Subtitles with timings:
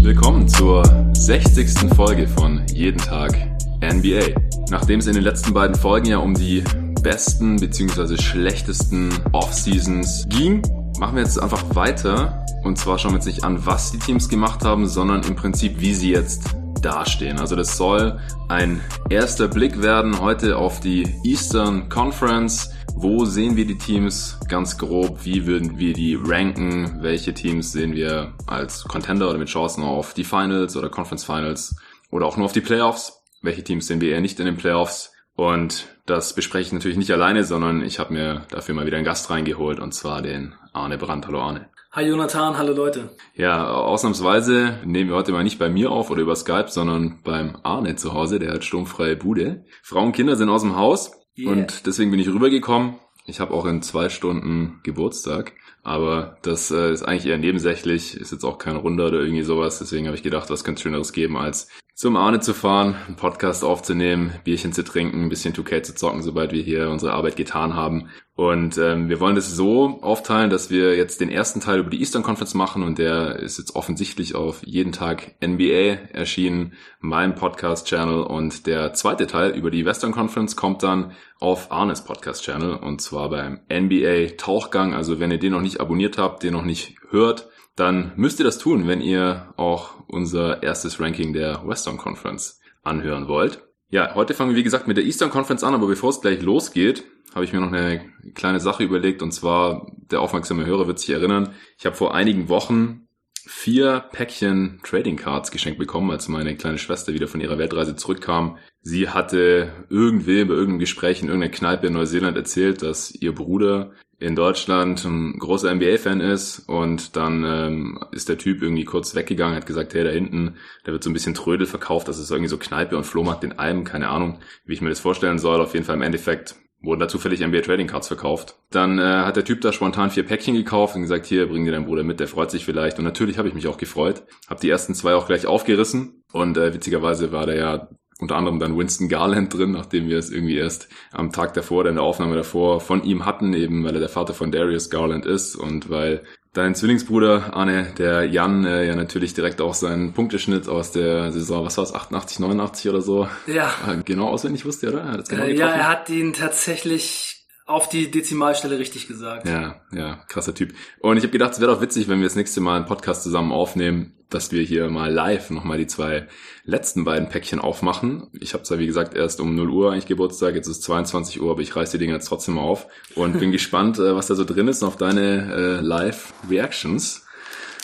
[0.00, 1.94] Willkommen zur 60.
[1.94, 3.32] Folge von Jeden Tag
[3.80, 4.38] NBA.
[4.70, 6.62] Nachdem es in den letzten beiden Folgen ja um die
[7.02, 8.16] besten bzw.
[8.16, 10.62] schlechtesten Off-Seasons ging,
[11.02, 12.46] machen wir jetzt einfach weiter.
[12.62, 15.80] Und zwar schauen wir jetzt nicht an, was die Teams gemacht haben, sondern im Prinzip,
[15.80, 17.40] wie sie jetzt dastehen.
[17.40, 18.80] Also das soll ein
[19.10, 22.70] erster Blick werden heute auf die Eastern Conference.
[22.94, 25.24] Wo sehen wir die Teams ganz grob?
[25.24, 27.02] Wie würden wir die ranken?
[27.02, 31.74] Welche Teams sehen wir als Contender oder mit Chancen auf die Finals oder Conference Finals
[32.12, 33.24] oder auch nur auf die Playoffs?
[33.42, 35.10] Welche Teams sehen wir eher nicht in den Playoffs?
[35.34, 39.04] Und das bespreche ich natürlich nicht alleine, sondern ich habe mir dafür mal wieder einen
[39.06, 41.26] Gast reingeholt und zwar den Arne Brandt.
[41.26, 41.68] Hallo Arne.
[41.92, 43.10] Hi Jonathan, hallo Leute.
[43.34, 47.58] Ja, ausnahmsweise nehmen wir heute mal nicht bei mir auf oder über Skype, sondern beim
[47.62, 49.64] Arne zu Hause, der hat sturmfreie Bude.
[49.82, 51.50] Frauen und Kinder sind aus dem Haus Yeah.
[51.50, 52.96] und deswegen bin ich rübergekommen.
[53.24, 58.32] Ich habe auch in zwei Stunden Geburtstag, aber das äh, ist eigentlich eher nebensächlich, ist
[58.32, 59.78] jetzt auch kein Runder oder irgendwie sowas.
[59.78, 61.68] Deswegen habe ich gedacht, was könnte Schöneres geben, als
[62.02, 66.20] zum Arne zu fahren, einen Podcast aufzunehmen, Bierchen zu trinken, ein bisschen 2K zu zocken,
[66.20, 68.08] sobald wir hier unsere Arbeit getan haben.
[68.34, 72.00] Und ähm, wir wollen das so aufteilen, dass wir jetzt den ersten Teil über die
[72.00, 78.24] Eastern Conference machen und der ist jetzt offensichtlich auf jeden Tag NBA erschienen, meinem Podcast-Channel
[78.24, 83.30] und der zweite Teil über die Western Conference kommt dann auf Arnes Podcast-Channel und zwar
[83.30, 84.92] beim NBA Tauchgang.
[84.92, 88.44] Also wenn ihr den noch nicht abonniert habt, den noch nicht hört, dann müsst ihr
[88.44, 93.62] das tun, wenn ihr auch unser erstes Ranking der Western Conference anhören wollt.
[93.88, 96.40] Ja, heute fangen wir wie gesagt mit der Eastern Conference an, aber bevor es gleich
[96.42, 97.04] losgeht,
[97.34, 101.10] habe ich mir noch eine kleine Sache überlegt und zwar, der aufmerksame Hörer wird sich
[101.10, 103.08] erinnern, ich habe vor einigen Wochen
[103.44, 108.56] vier Päckchen Trading Cards geschenkt bekommen, als meine kleine Schwester wieder von ihrer Weltreise zurückkam.
[108.82, 113.92] Sie hatte irgendwem bei irgendeinem Gespräch in irgendeiner Kneipe in Neuseeland erzählt, dass ihr Bruder
[114.22, 119.56] in Deutschland ein großer NBA-Fan ist und dann ähm, ist der Typ irgendwie kurz weggegangen,
[119.56, 122.48] hat gesagt, hey, da hinten, da wird so ein bisschen Trödel verkauft, das ist irgendwie
[122.48, 125.60] so Kneipe und Flohmarkt in einem, keine Ahnung, wie ich mir das vorstellen soll.
[125.60, 128.56] Auf jeden Fall im Endeffekt wurden da zufällig NBA Trading Cards verkauft.
[128.70, 131.72] Dann äh, hat der Typ da spontan vier Päckchen gekauft und gesagt, hier, bring dir
[131.72, 132.98] deinen Bruder mit, der freut sich vielleicht.
[132.98, 134.22] Und natürlich habe ich mich auch gefreut.
[134.48, 137.88] Hab die ersten zwei auch gleich aufgerissen und äh, witzigerweise war da ja
[138.22, 141.90] unter anderem dann Winston Garland drin, nachdem wir es irgendwie erst am Tag davor oder
[141.90, 145.26] in der Aufnahme davor von ihm hatten, eben weil er der Vater von Darius Garland
[145.26, 146.22] ist und weil
[146.52, 151.64] dein Zwillingsbruder Arne, der Jan, äh, ja natürlich direkt auch seinen Punkteschnitt aus der Saison,
[151.64, 155.00] was war es, 88, 89 oder so, Ja, äh, genau auswendig wusste, oder?
[155.00, 159.48] Er genau äh, ja, er hat ihn tatsächlich auf die Dezimalstelle richtig gesagt.
[159.48, 160.74] Ja, ja, krasser Typ.
[161.00, 163.22] Und ich habe gedacht, es wäre doch witzig, wenn wir das nächste Mal einen Podcast
[163.22, 166.26] zusammen aufnehmen, dass wir hier mal live nochmal die zwei
[166.64, 168.28] letzten beiden Päckchen aufmachen.
[168.40, 171.50] Ich habe zwar, wie gesagt, erst um 0 Uhr eigentlich Geburtstag, jetzt ist 22 Uhr,
[171.50, 174.44] aber ich reiß die Dinger jetzt trotzdem auf und bin gespannt, äh, was da so
[174.44, 177.26] drin ist auf deine äh, Live-Reactions.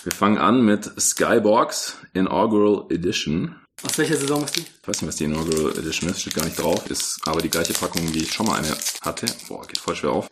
[0.05, 3.57] Wir fangen an mit Skybox Inaugural Edition.
[3.83, 4.61] Aus welcher Saison ist die?
[4.61, 7.49] Ich weiß nicht, was die Inaugural Edition ist, steht gar nicht drauf, ist aber die
[7.51, 9.27] gleiche Packung, wie ich schon mal eine hatte.
[9.47, 10.29] Boah, geht voll schwer auf.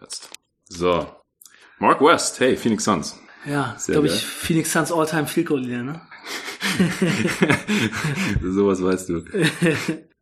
[0.00, 0.28] Jetzt.
[0.68, 1.06] So.
[1.78, 3.18] Mark West, hey, Phoenix Suns.
[3.46, 6.00] Ja, Sehr glaube ich, Phoenix Suns All-Time Field Goal Leader, ne?
[8.42, 9.24] Sowas weißt du.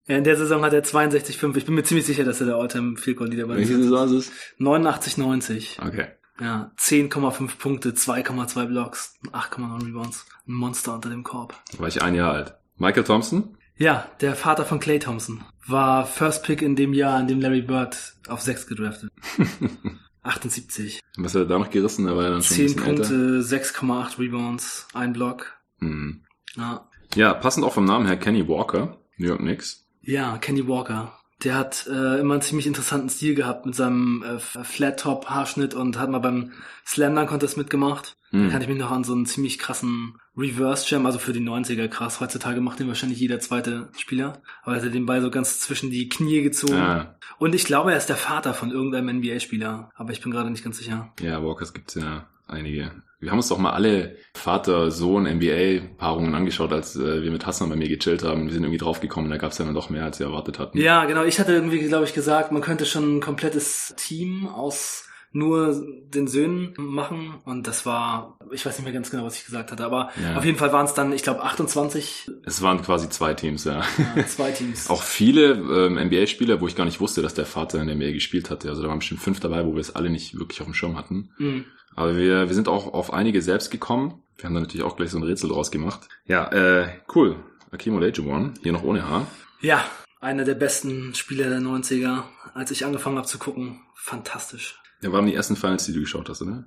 [0.07, 1.57] Ja, in der Saison hat er 62,5.
[1.57, 3.57] Ich bin mir ziemlich sicher, dass er der All-Time Field Goal Leader war.
[3.57, 4.33] Welche Saison ist es?
[4.61, 5.87] 89,90.
[5.87, 6.09] Okay.
[6.41, 10.27] Ja, 10,5 Punkte, 2,2 Blocks, 8,9 Rebounds.
[10.47, 11.55] Ein Monster unter dem Korb.
[11.73, 12.55] Da war ich ein Jahr alt.
[12.77, 13.57] Michael Thompson?
[13.77, 17.63] Ja, der Vater von Clay Thompson war First Pick in dem Jahr, in dem Larry
[17.63, 19.11] Bird auf 6 gedraftet.
[20.23, 21.01] 78.
[21.19, 22.07] Was hat er da noch gerissen?
[22.07, 23.85] Da war er dann schon 10 ein bisschen Punkte, älter.
[23.85, 25.53] 6,8 Rebounds, ein Block.
[25.81, 26.25] Hm.
[26.57, 26.89] Ja.
[27.15, 29.87] Ja, passend auch vom Namen her Kenny Walker, New York Knicks.
[30.03, 31.13] ja, Kenny Walker.
[31.45, 36.11] Der hat äh, immer einen ziemlich interessanten Stil gehabt mit seinem äh, Flat-Top-Haarschnitt und hat
[36.11, 36.53] mal beim
[36.87, 38.17] Slam Dunk Contest mitgemacht.
[38.31, 38.45] Hm.
[38.47, 41.41] Da kann ich mich noch an so einen ziemlich krassen Reverse Jam, also für die
[41.41, 42.21] 90er krass.
[42.21, 44.43] Heutzutage macht den wahrscheinlich jeder zweite Spieler.
[44.63, 46.75] Aber er hat den Ball so ganz zwischen die Knie gezogen.
[46.75, 49.91] Ah, Und ich glaube, er ist der Vater von irgendeinem NBA-Spieler.
[49.95, 51.13] Aber ich bin gerade nicht ganz sicher.
[51.21, 52.91] ja, Walkers gibt's ja einige.
[53.25, 57.89] Wir haben uns doch mal alle Vater-Sohn-NBA-Paarungen angeschaut, als äh, wir mit Hassan bei mir
[57.89, 58.45] gechillt haben.
[58.45, 60.77] Wir sind irgendwie draufgekommen, da gab's ja dann doch mehr, als wir erwartet hatten.
[60.77, 61.25] Ja, genau.
[61.25, 65.85] Ich hatte irgendwie, glaube ich, gesagt, man könnte schon ein komplettes Team aus nur
[66.15, 69.73] den Söhnen machen und das war, ich weiß nicht mehr ganz genau, was ich gesagt
[69.73, 70.37] hatte, aber Ja.
[70.37, 73.83] auf jeden Fall waren es dann, ich glaube, 28 Es waren quasi zwei Teams, ja.
[74.17, 74.89] ja, zwei Teams.
[74.91, 78.13] Auch viele ähm, NBA-Spieler, wo ich gar nicht wusste, dass der Vater in der NBA
[78.13, 78.69] gespielt hatte.
[78.69, 80.97] Also da waren bestimmt fünf dabei, wo wir es alle nicht wirklich auf dem Schirm
[80.97, 81.31] hatten.
[81.39, 81.65] Mhm.
[81.97, 84.23] Aber wir, wir sind auch auf einige selbst gekommen.
[84.37, 86.09] Wir haben da natürlich auch gleich so ein Rätsel draus gemacht.
[86.27, 87.37] Ja, äh, cool.
[87.73, 89.27] Akim Olajuwon, hier noch ohne Haar.
[89.61, 89.85] Ja,
[90.21, 92.23] einer der besten Spieler der 90er.
[92.55, 94.79] Als ich angefangen habe zu gucken, fantastisch.
[95.05, 96.65] Ja, waren die ersten Finals, die du geschaut hast, oder?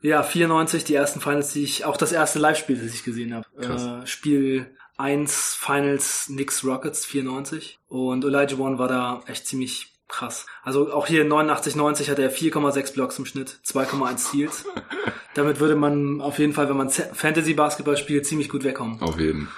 [0.00, 3.44] Ja, 94, die ersten Finals, die ich, auch das erste Live-Spiel, das ich gesehen habe.
[3.60, 3.84] Krass.
[3.86, 7.78] Äh, Spiel 1 Finals Knicks Rockets 94.
[7.88, 10.46] Und Elijah One war da echt ziemlich krass.
[10.62, 14.64] Also auch hier 89, 90 hatte er 4,6 Blocks im Schnitt, 2,1 Steals.
[15.34, 19.00] Damit würde man auf jeden Fall, wenn man Z- Fantasy-Basketball spielt, ziemlich gut wegkommen.
[19.00, 19.48] Auf jeden.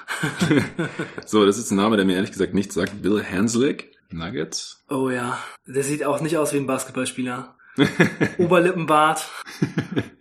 [1.26, 3.03] so, das ist ein Name, der mir ehrlich gesagt nichts sagt.
[3.03, 4.85] Bill Hanslick, Nuggets.
[4.88, 7.56] Oh ja, der sieht auch nicht aus wie ein Basketballspieler.
[8.38, 9.29] Oberlippenbart,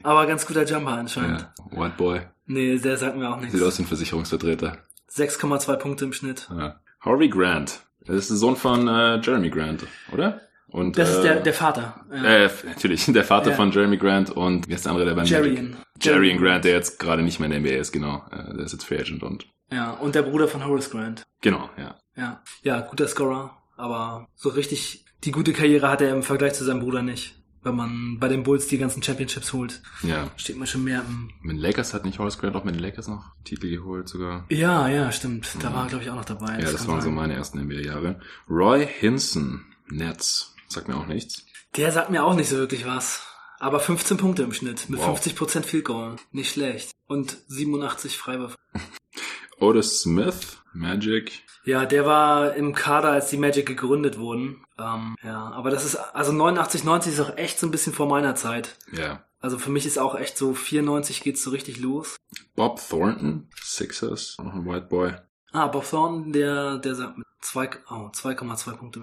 [0.03, 1.47] aber ganz guter Jumper anscheinend.
[1.71, 2.21] Ja, White Boy.
[2.45, 3.53] Nee, der sagt mir auch nichts.
[3.53, 4.77] Sieht aus wie ein Versicherungsvertreter.
[5.11, 6.49] 6,2 Punkte im Schnitt.
[6.51, 6.79] Ja.
[7.01, 7.81] Harvey Grant.
[8.05, 10.41] Das ist der Sohn von äh, Jeremy Grant, oder?
[10.67, 12.03] Und, Das äh, ist der, der Vater.
[12.11, 12.23] Ja.
[12.23, 13.55] Äh, natürlich, der Vater Ja.
[13.55, 15.29] von Jeremy Grant und wie ist der andere, der beim.
[15.29, 15.75] Magic?
[16.01, 18.23] Jerian Grant, der jetzt gerade nicht mehr in der NBA ist, genau.
[18.31, 21.23] Äh, der ist jetzt Free Agent und Ja, und der Bruder von Horace Grant.
[21.41, 21.95] genau, ja.
[22.15, 26.63] Ja, ja, guter Scorer, aber so richtig die gute Karriere hat er im Vergleich zu
[26.63, 27.41] seinem Bruder nicht.
[27.63, 30.29] Wenn man bei den Bulls die ganzen Championships holt, Ja.
[30.35, 31.31] steht man schon mehr im...
[31.41, 34.45] Mit den Lakers hat nicht Horace Grant auch mit den Lakers noch Titel geholt sogar.
[34.49, 35.49] Ja, ja, stimmt.
[35.61, 36.59] Da war er, glaube ich, auch noch dabei.
[36.59, 37.15] Ja, das kann waren so sein.
[37.15, 38.19] meine ersten NBA-Jahre.
[38.49, 40.53] Roy Hinson, Nets.
[40.67, 41.45] Sagt mir auch nichts.
[41.77, 43.21] Der sagt mir auch nicht so wirklich was.
[43.59, 45.17] Aber 15 Punkte im Schnitt mit Wow.
[45.17, 46.17] 50% Field Goal.
[46.33, 46.91] Nicht schlecht.
[47.07, 48.57] Und 87 Freiwürfe.
[49.59, 51.43] Otis Smith, Magic.
[51.65, 54.65] Ja, der war im Kader, als die Magic gegründet wurden.
[54.77, 58.07] Ähm, ja, aber das ist, also 89, 90 ist auch echt so ein bisschen vor
[58.07, 58.77] meiner Zeit.
[58.91, 59.23] Ja.
[59.39, 62.15] Also für mich ist auch echt so 94 geht's so richtig los.
[62.55, 64.37] Bob Thornton, Sixers.
[64.39, 65.13] Noch ein White Boy.
[65.51, 69.01] Ah, Bob Thornton, der, der sagt mit zwei, oh, 2,2 Punkte.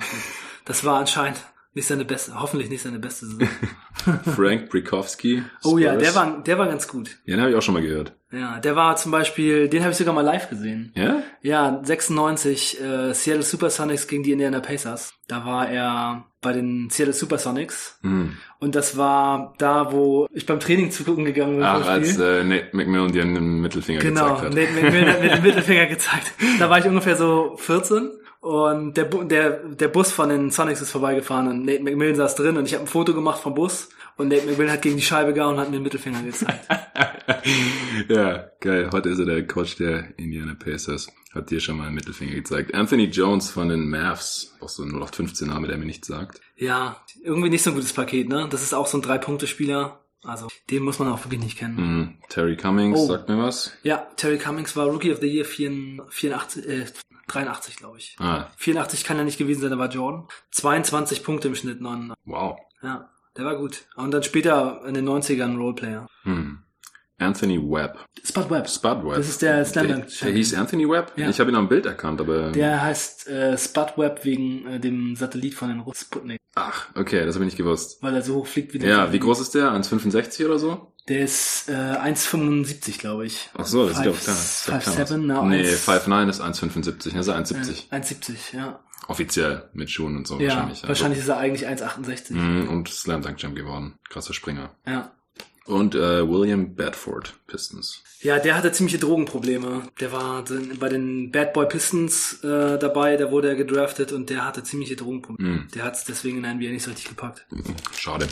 [0.64, 1.44] Das war anscheinend
[1.74, 3.48] nicht seine beste, hoffentlich nicht seine beste Saison.
[4.34, 5.42] Frank Brikowski.
[5.62, 7.18] oh ja, der war, der war ganz gut.
[7.24, 8.12] Ja, den habe ich auch schon mal gehört.
[8.32, 10.92] Ja, der war zum Beispiel, den habe ich sogar mal live gesehen.
[10.94, 11.22] Ja?
[11.42, 15.14] Ja, 96, äh, Seattle Supersonics gegen die Indiana Pacers.
[15.26, 17.98] Da war er bei den Seattle Supersonics.
[18.02, 18.36] Hm.
[18.60, 21.64] Und das war da, wo ich beim Training zugucken gegangen bin.
[21.64, 24.82] Ach, als äh, Nate McMillan dir einen Mittelfinger Genau, gezeigt Nate hat.
[24.82, 26.32] McMillan hat mir den Mittelfinger gezeigt.
[26.58, 30.80] Da war ich ungefähr so 14 und der, Bu der, der Bus von den Sonics
[30.80, 33.90] ist vorbeigefahren und Nate McMillan saß drin und ich habe ein Foto gemacht vom Bus
[34.16, 36.66] und Nate McMillan hat gegen die Scheibe gehauen und hat mir den Mittelfinger gezeigt.
[38.08, 38.90] ja, geil.
[38.92, 41.08] Heute ist er der Coach der Indiana Pacers.
[41.34, 42.74] Hat dir schon mal einen Mittelfinger gezeigt.
[42.74, 44.56] Anthony Jones von den Mavs.
[44.60, 46.40] Auch so ein 0815 Name, der mir nichts sagt.
[46.56, 48.48] Ja, irgendwie nicht so ein gutes Paket, ne?
[48.50, 50.00] Das ist auch so ein Drei-Punkte-Spieler.
[50.24, 51.76] Also, den muss man auch wirklich nicht kennen.
[51.78, 52.14] Hm.
[52.28, 53.06] Terry Cummings, Oh.
[53.06, 53.72] sagt mir was.
[53.82, 56.84] Ja, Terry Cummings war Rookie of the Year 84, äh,
[57.32, 58.16] 83, glaube ich.
[58.18, 60.28] Ah, 84 kann er nicht gewesen sein, da war Jordan.
[60.50, 62.12] 22 Punkte im Schnitt, 9.
[62.24, 62.58] wow.
[62.82, 63.86] Ja, der war gut.
[63.96, 66.06] Und dann später in den 90ern Roleplayer.
[66.22, 66.62] Hm.
[67.20, 67.98] Anthony Webb.
[68.24, 68.68] Spud Webb.
[68.68, 69.16] Spud Webb.
[69.16, 71.12] Das ist der Slam Der, der hieß Anthony Webb?
[71.16, 71.28] Ja.
[71.28, 72.50] Ich habe ihn am Bild erkannt, aber...
[72.52, 77.24] Der heißt äh, Spud Webb wegen äh, dem Satellit von den Russen Sputnik, Ach, okay,
[77.24, 78.02] das habe ich nicht gewusst.
[78.02, 79.70] weil er so hoch fliegt wie der Ja, wie groß ist der?
[79.72, 80.92] 1,65 oder so?
[81.08, 83.50] Der ist äh, 1,75, glaube ich.
[83.56, 84.14] Ach so, das klar.
[84.26, 85.16] das sieht doch klein 5'7", aus.
[85.18, 87.84] na, Nee, 1 5'9 ist 1,75, das ist 1,70.
[87.90, 88.80] Äh, 1,70, ja.
[89.08, 90.86] Offiziell, mit Schuhen und so Ja, wahrscheinlich.
[90.86, 92.32] wahrscheinlich, ist er eigentlich 1,68.
[92.34, 93.98] Mhm, und Slam Dunk Champ geworden.
[94.08, 94.70] Krasser Springer.
[94.86, 95.10] Ja.
[95.70, 98.02] Und äh, William Bedford, Pistons.
[98.22, 99.82] Ja, der hatte ziemliche Drogenprobleme.
[100.00, 100.44] Der war
[100.78, 104.96] bei den Bad Boy Pistons äh, dabei, da wurde er gedraftet und der hatte ziemliche
[104.96, 105.50] Drogenprobleme.
[105.50, 105.68] Mhm.
[105.74, 107.46] Der hat es deswegen in der NBA nicht so richtig gepackt.
[107.96, 108.28] Schade.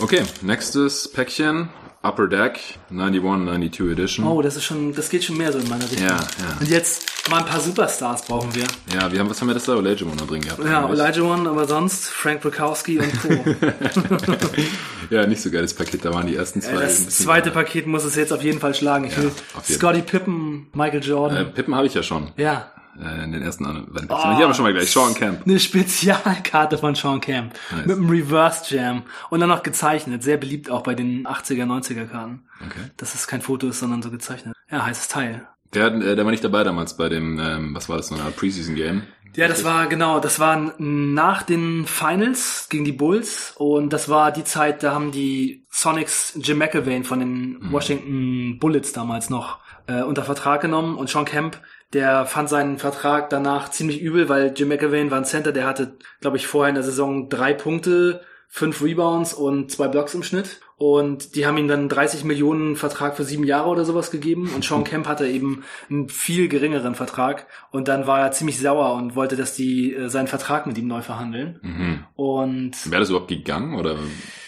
[0.00, 1.70] Okay, nächstes Päckchen.
[2.04, 2.58] Upper Deck,
[2.90, 4.26] 91, 92 Edition.
[4.26, 6.02] Oh, das ist schon, das geht schon mehr so in meine Richtung.
[6.08, 6.56] Ja, ja.
[6.58, 8.64] Und jetzt mal ein paar Superstars brauchen wir.
[8.92, 9.76] Ja, wir haben, was haben wir das da?
[9.76, 10.64] Olajuwon da drin gehabt?
[10.64, 10.84] Ja,
[11.22, 13.28] One, aber sonst Frank Bukowski und Co.
[15.10, 16.04] ja, nicht so geiles Paket.
[16.04, 16.72] Da waren die ersten zwei.
[16.82, 19.04] das zweite Paket muss es jetzt auf jeden Fall schlagen.
[19.04, 19.30] Ich Ja, will
[19.62, 21.52] Scotty Pippen, Michael Äh, Jordan.
[21.54, 22.32] Pippen habe ich ja schon.
[22.36, 22.72] ja.
[23.00, 23.64] Äh, in den ersten.
[23.64, 24.90] Hier Oh, haben wir schon mal gleich.
[24.90, 25.42] Sean Camp.
[25.46, 27.54] Eine Spezialkarte von Sean Camp.
[27.70, 27.86] Nice.
[27.86, 29.02] Mit einem Reverse Jam.
[29.30, 30.22] Und dann noch gezeichnet.
[30.22, 32.42] Sehr beliebt auch bei den 80er, 90er Karten.
[32.60, 32.90] Okay.
[32.96, 34.54] Dass es kein Foto ist, sondern so gezeichnet.
[34.70, 35.46] Ja, heißes Teil.
[35.74, 38.24] Der, äh, der war nicht dabei damals bei dem, ähm, was war das, so eine
[38.24, 39.02] Art Preseason Game.
[39.34, 44.30] Ja, das war genau, das war nach den Finals gegen die Bulls und das war
[44.30, 50.02] die Zeit, da haben die Sonics Jim McElvain von den Washington Bullets damals noch äh,
[50.02, 51.58] unter Vertrag genommen und Sean Kemp,
[51.92, 55.96] der fand seinen Vertrag danach ziemlich übel, weil Jim McElvain war ein Center, der hatte,
[56.20, 60.60] glaube ich, vorher in der Saison drei Punkte, fünf Rebounds und zwei Blocks im Schnitt.
[60.76, 64.50] Und die haben ihm dann einen 30 Millionen Vertrag für sieben Jahre oder sowas gegeben.
[64.54, 67.46] Und Sean Kemp hatte eben einen viel geringeren Vertrag.
[67.70, 70.88] Und dann war er ziemlich sauer und wollte, dass die äh, seinen Vertrag mit ihm
[70.88, 71.60] neu verhandeln.
[71.62, 72.04] Mhm.
[72.14, 73.96] Und Wäre das überhaupt gegangen oder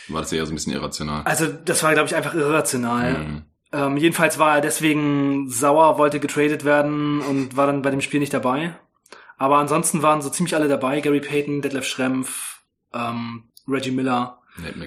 [0.09, 1.23] war das eher so ein bisschen irrational?
[1.25, 3.19] also das war, glaube ich, einfach irrational.
[3.19, 3.43] Mhm.
[3.75, 8.21] Ähm, jedenfalls war er deswegen sauer, wollte getradet werden und war dann bei dem Spiel
[8.21, 8.77] nicht dabei.
[9.37, 11.01] Aber ansonsten waren so ziemlich alle dabei.
[11.01, 12.61] Gary Payton, Detlef Schrempf,
[12.93, 14.39] ähm, Reggie Miller.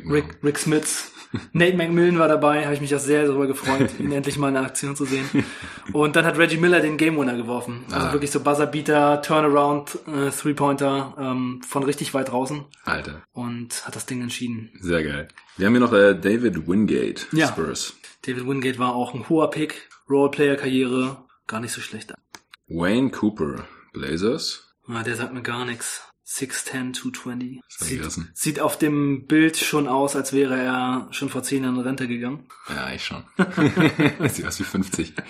[0.09, 1.11] Rick, Rick Smith,
[1.51, 4.55] Nate McMillan war dabei, habe ich mich auch sehr darüber gefreut, ihn endlich mal in
[4.55, 5.27] Aktion zu sehen.
[5.91, 7.83] Und dann hat Reggie Miller den Game Winner geworfen.
[7.91, 8.13] Also Ah.
[8.13, 14.05] wirklich so Buzzerbeater, Turnaround, äh, Three-Pointer ähm, von richtig weit draußen Alter, und hat das
[14.05, 14.71] Ding entschieden.
[14.79, 15.27] sehr geil.
[15.57, 17.47] Wir haben hier noch äh, David Wingate, Ja.
[17.49, 17.93] Spurs.
[18.27, 22.13] David Wingate war auch ein hoher Pick, Roleplayer-Karriere, gar nicht so schlecht.
[22.67, 24.75] Wayne Cooper, Blazers.
[24.85, 26.03] Ah, der sagt mir gar nichts.
[26.27, 27.61] 6'10, 220.
[27.79, 31.63] hab ich Sieht, sieht auf dem Bild schon aus, als wäre er schon vor zehn
[31.63, 32.49] Jahren in Rente gegangen.
[32.67, 33.23] Ja, ich schon.
[34.27, 35.13] Sieht aus wie 50.
[35.15, 35.23] Wie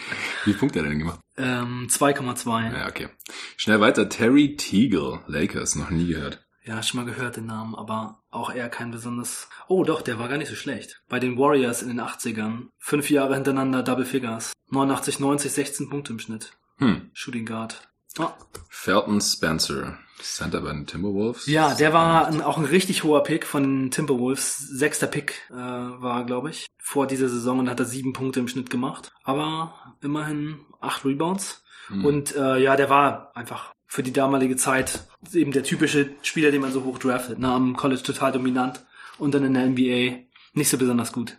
[0.52, 1.20] viel Punkte hat er denn gemacht?
[1.38, 2.76] Ähm, 2,2.
[2.76, 3.10] Ja, okay.
[3.58, 4.10] Schnell weiter.
[4.10, 6.47] Terry Teagle, Lakers, noch nie gehört.
[6.68, 9.48] Ja, schon mal gehört den Namen, aber auch eher kein besonders.
[9.70, 11.02] Oh, doch, der war gar nicht so schlecht.
[11.08, 12.68] Bei den Warriors in den 80ern.
[12.78, 14.52] Fünf Jahre hintereinander Double Figures.
[14.72, 16.52] 89, 90, 16 Punkte im Schnitt.
[16.80, 17.10] Hm.
[17.14, 17.88] Shooting Guard.
[18.20, 18.34] Ah.
[18.68, 21.46] Felton Spencer, Center bei den Timberwolves.
[21.46, 24.58] Ja, der war ein, auch ein richtig hoher Pick von den Timberwolves.
[24.58, 28.50] Sechster Pick äh, war, glaube ich, vor dieser Saison und hat er sieben Punkte im
[28.50, 29.14] Schnitt gemacht.
[29.24, 31.64] Aber immerhin acht Rebounds.
[31.88, 32.04] Hm.
[32.04, 36.62] Und äh, ja, der war einfach für die damalige Zeit eben der typische Spieler, den
[36.62, 37.40] man so hoch draftet.
[37.40, 37.48] Ne?
[37.48, 38.86] Am College total dominant
[39.18, 41.38] und dann in der NBA nicht so besonders gut.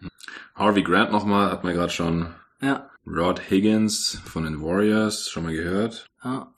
[0.54, 2.34] Harvey Grant nochmal, hat man gerade schon.
[2.60, 6.08] Ja, Rod Higgins von den Warriors, schon mal gehört.
[6.24, 6.52] ja.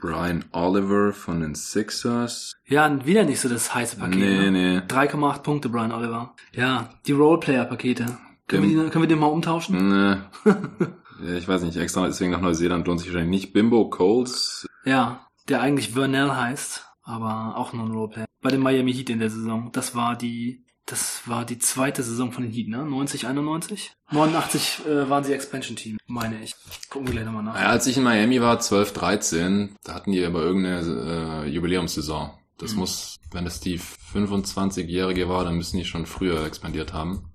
[0.00, 2.52] Brian Oliver von den Sixers.
[2.66, 4.18] Ja, wieder nicht so das heiße Paket.
[4.18, 4.50] Nee, ne?
[4.50, 4.78] nee.
[4.80, 6.34] 3,8 Punkte, Brian Oliver.
[6.52, 8.18] Ja, die Roleplayer-Pakete.
[8.46, 9.88] Können, wir die, können wir den mal umtauschen?
[9.88, 10.16] Nee.
[11.26, 13.52] ja, ich weiß nicht, extra deswegen nach Neuseeland lohnt sich wahrscheinlich nicht.
[13.54, 14.66] Bimbo Coles.
[14.84, 18.26] Ja, der eigentlich Vernell heißt, aber auch nur ein Roleplayer.
[18.40, 19.70] Bei den Miami Heat in der Saison.
[19.72, 22.84] Das war die, das war die zweite Saison von den Heat, ne?
[22.84, 23.92] 90, 91?
[24.10, 26.54] 89 äh, waren sie Expansion Team, meine ich.
[26.90, 27.58] Gucken wir gleich nochmal nach.
[27.58, 32.30] Ja, als ich in Miami war, 12, 13, da hatten die aber irgendeine äh, Jubiläumssaison.
[32.58, 32.78] Das Mhm.
[32.80, 37.30] muss, wenn das die 25-Jährige war, dann müssen die schon früher expandiert haben.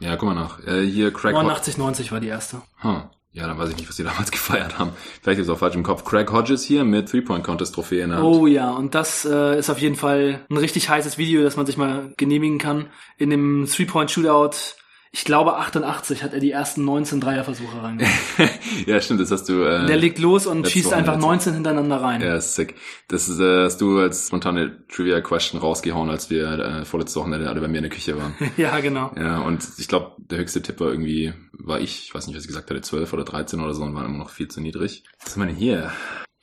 [0.00, 0.60] Ja, guck mal nach.
[0.66, 2.62] Äh, hier Craig Hod- 89, 90 war die erste.
[2.82, 3.02] Huh.
[3.32, 4.92] Ja, dann weiß ich nicht, was die damals gefeiert haben.
[5.22, 6.04] Vielleicht ist es auch falsch im Kopf.
[6.04, 8.26] Craig Hodges hier mit Three-Point-Contest-Trophäe in der Hand.
[8.26, 11.66] Oh ja, und das äh, ist auf jeden Fall ein richtig heißes Video, das man
[11.66, 12.88] sich mal genehmigen kann.
[13.16, 14.76] In dem Three-Point-Shootout,
[15.14, 18.14] ich glaube 88, hat er die ersten 19 Dreierversuche reingemacht.
[18.86, 19.62] ja, stimmt, das hast du...
[19.62, 22.20] Äh, Der legt los und schießt Woche einfach letzte- 19 hintereinander rein.
[22.22, 22.74] Ja, ist sick.
[23.08, 27.60] Das ist, äh, hast du als spontane Trivia-Question rausgehauen, als wir äh, vorletzte Wochenende alle
[27.60, 28.34] bei mir in der Küche waren.
[28.56, 29.12] ja genau.
[29.16, 32.44] Ja, und ich glaube, der höchste Tipp war irgendwie, war ich, ich weiß nicht, was
[32.44, 35.04] ich gesagt hatte, 12 oder 13 oder so und waren immer noch viel zu niedrig.
[35.22, 35.92] Was haben wir denn hier?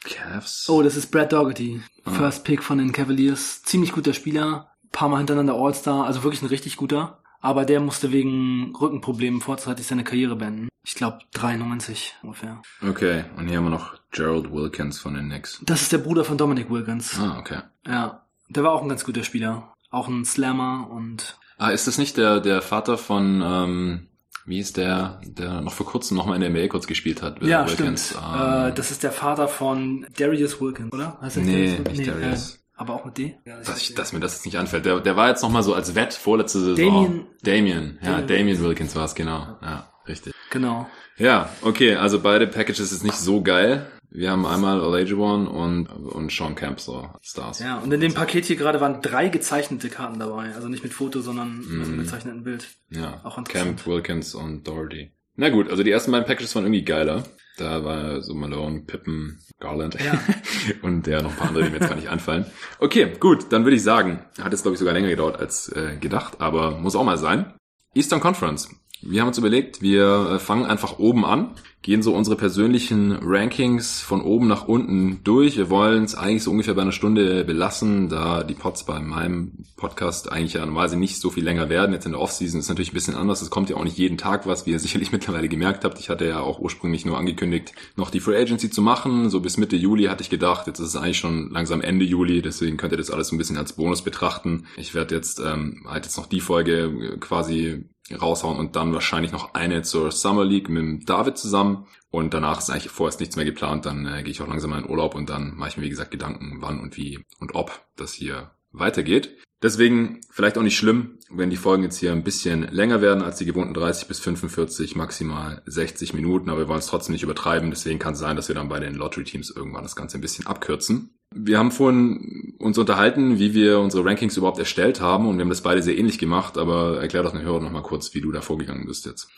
[0.03, 0.69] Cavs?
[0.69, 1.81] Oh, das ist Brad Dougherty.
[2.05, 2.11] Ah.
[2.11, 3.63] First Pick von den Cavaliers.
[3.63, 4.71] Ziemlich guter Spieler.
[4.91, 6.05] Paar Mal hintereinander All-Star.
[6.05, 7.21] Also wirklich ein richtig guter.
[7.41, 10.67] Aber der musste wegen Rückenproblemen vorzeitig seine Karriere beenden.
[10.83, 12.61] Ich glaube 93 ungefähr.
[12.87, 15.59] Okay, und hier haben wir noch Gerald Wilkins von den Knicks.
[15.63, 17.17] Das ist der Bruder von Dominic Wilkins.
[17.19, 17.59] Ah, okay.
[17.87, 18.23] Ja.
[18.49, 19.73] Der war auch ein ganz guter Spieler.
[19.91, 24.07] Auch ein Slammer und Ah, ist das nicht der, der Vater von, ähm,
[24.45, 27.41] wie ist der, der noch vor kurzem noch mal in der NBA kurz gespielt hat?
[27.43, 28.09] ja, Wilkins.
[28.09, 28.23] stimmt.
[28.33, 31.17] Ähm, äh, das ist der Vater von Darius Wilkins, oder?
[31.21, 32.55] Heißt Nee, nicht Darius.
[32.55, 33.37] Äh, aber auch mit D?
[33.45, 34.85] dass, ich, dass mir das jetzt nicht anfällt.
[34.85, 36.75] Der, der war jetzt noch mal so als Wett vorletzte Saison.
[37.05, 39.57] Damien- Damien, ja, Damien Damien Wilkins war es, genau.
[39.61, 40.33] Ja, richtig.
[40.49, 40.87] Genau.
[41.17, 43.85] Ja, okay, also beide Packages ist nicht so geil.
[44.11, 47.59] Wir haben einmal Olajuwon und, und Sean Kemp so Stars.
[47.59, 50.55] Ja, und in dem Paket hier gerade waren drei gezeichnete Karten dabei.
[50.55, 52.67] Also nicht mit Foto, sondern mit einem gezeichneten Bild.
[52.89, 53.43] Ja, Auch.
[53.43, 55.11] Kemp, Wilkins und Doherty.
[55.35, 57.23] Na gut, also die ersten beiden Packages waren irgendwie geiler.
[57.59, 60.17] Da war so Malone, Pippen, Garland Ja.
[60.81, 62.45] und ja, noch ein paar andere, die mir jetzt gar nicht einfallen.
[62.79, 65.97] Okay, gut, dann würde ich sagen, hat jetzt glaube ich sogar länger gedauert als äh,
[65.99, 67.53] gedacht, aber muss auch mal sein.
[67.93, 68.69] Eastern Conference.
[69.01, 74.01] Wir haben uns überlegt, wir äh, fangen einfach oben an, gehen so unsere persönlichen Rankings
[74.01, 75.55] von oben nach unten durch.
[75.55, 79.53] Wir wollen es eigentlich so ungefähr bei einer Stunde belassen, da die Pods bei meinem
[79.77, 81.93] Podcast eigentlich ja normalerweise nicht so viel länger werden.
[81.93, 83.41] Jetzt in der Offseason ist natürlich ein bisschen anders.
[83.41, 85.99] Es kommt ja auch nicht jeden Tag was, wie ihr sicherlich mittlerweile gemerkt habt.
[85.99, 89.29] Ich hatte ja auch ursprünglich nur angekündigt, noch die Free Agency zu machen.
[89.29, 90.67] So bis Mitte Juli hatte ich gedacht.
[90.67, 93.37] Jetzt ist es eigentlich schon langsam Ende Juli, deswegen könnt ihr das alles so ein
[93.37, 94.65] bisschen als Bonus betrachten.
[94.75, 97.85] Ich werde jetzt ähm, halt jetzt noch die Folge äh, quasi
[98.15, 101.85] raushauen und dann wahrscheinlich noch eine zur Summer League mit David zusammen.
[102.11, 103.85] Und danach ist eigentlich vorerst nichts mehr geplant.
[103.85, 105.89] Dann äh, gehe ich auch langsam mal in Urlaub und dann mache ich mir, wie
[105.89, 109.37] gesagt, Gedanken, wann und wie und ob das hier weitergeht.
[109.61, 113.37] Deswegen vielleicht auch nicht schlimm, wenn die Folgen jetzt hier ein bisschen länger werden als
[113.37, 117.69] die gewohnten 30 bis 45, maximal 60 Minuten, aber wir wollen es trotzdem nicht übertreiben.
[117.69, 120.47] Deswegen kann es sein, dass wir dann bei den Lottery-Teams irgendwann das Ganze ein bisschen
[120.47, 121.18] abkürzen.
[121.31, 125.49] Wir haben vorhin uns unterhalten, wie wir unsere Rankings überhaupt erstellt haben und wir haben
[125.49, 128.41] das beide sehr ähnlich gemacht, aber erklär doch den Hörern nochmal kurz, wie du da
[128.41, 129.29] vorgegangen bist jetzt.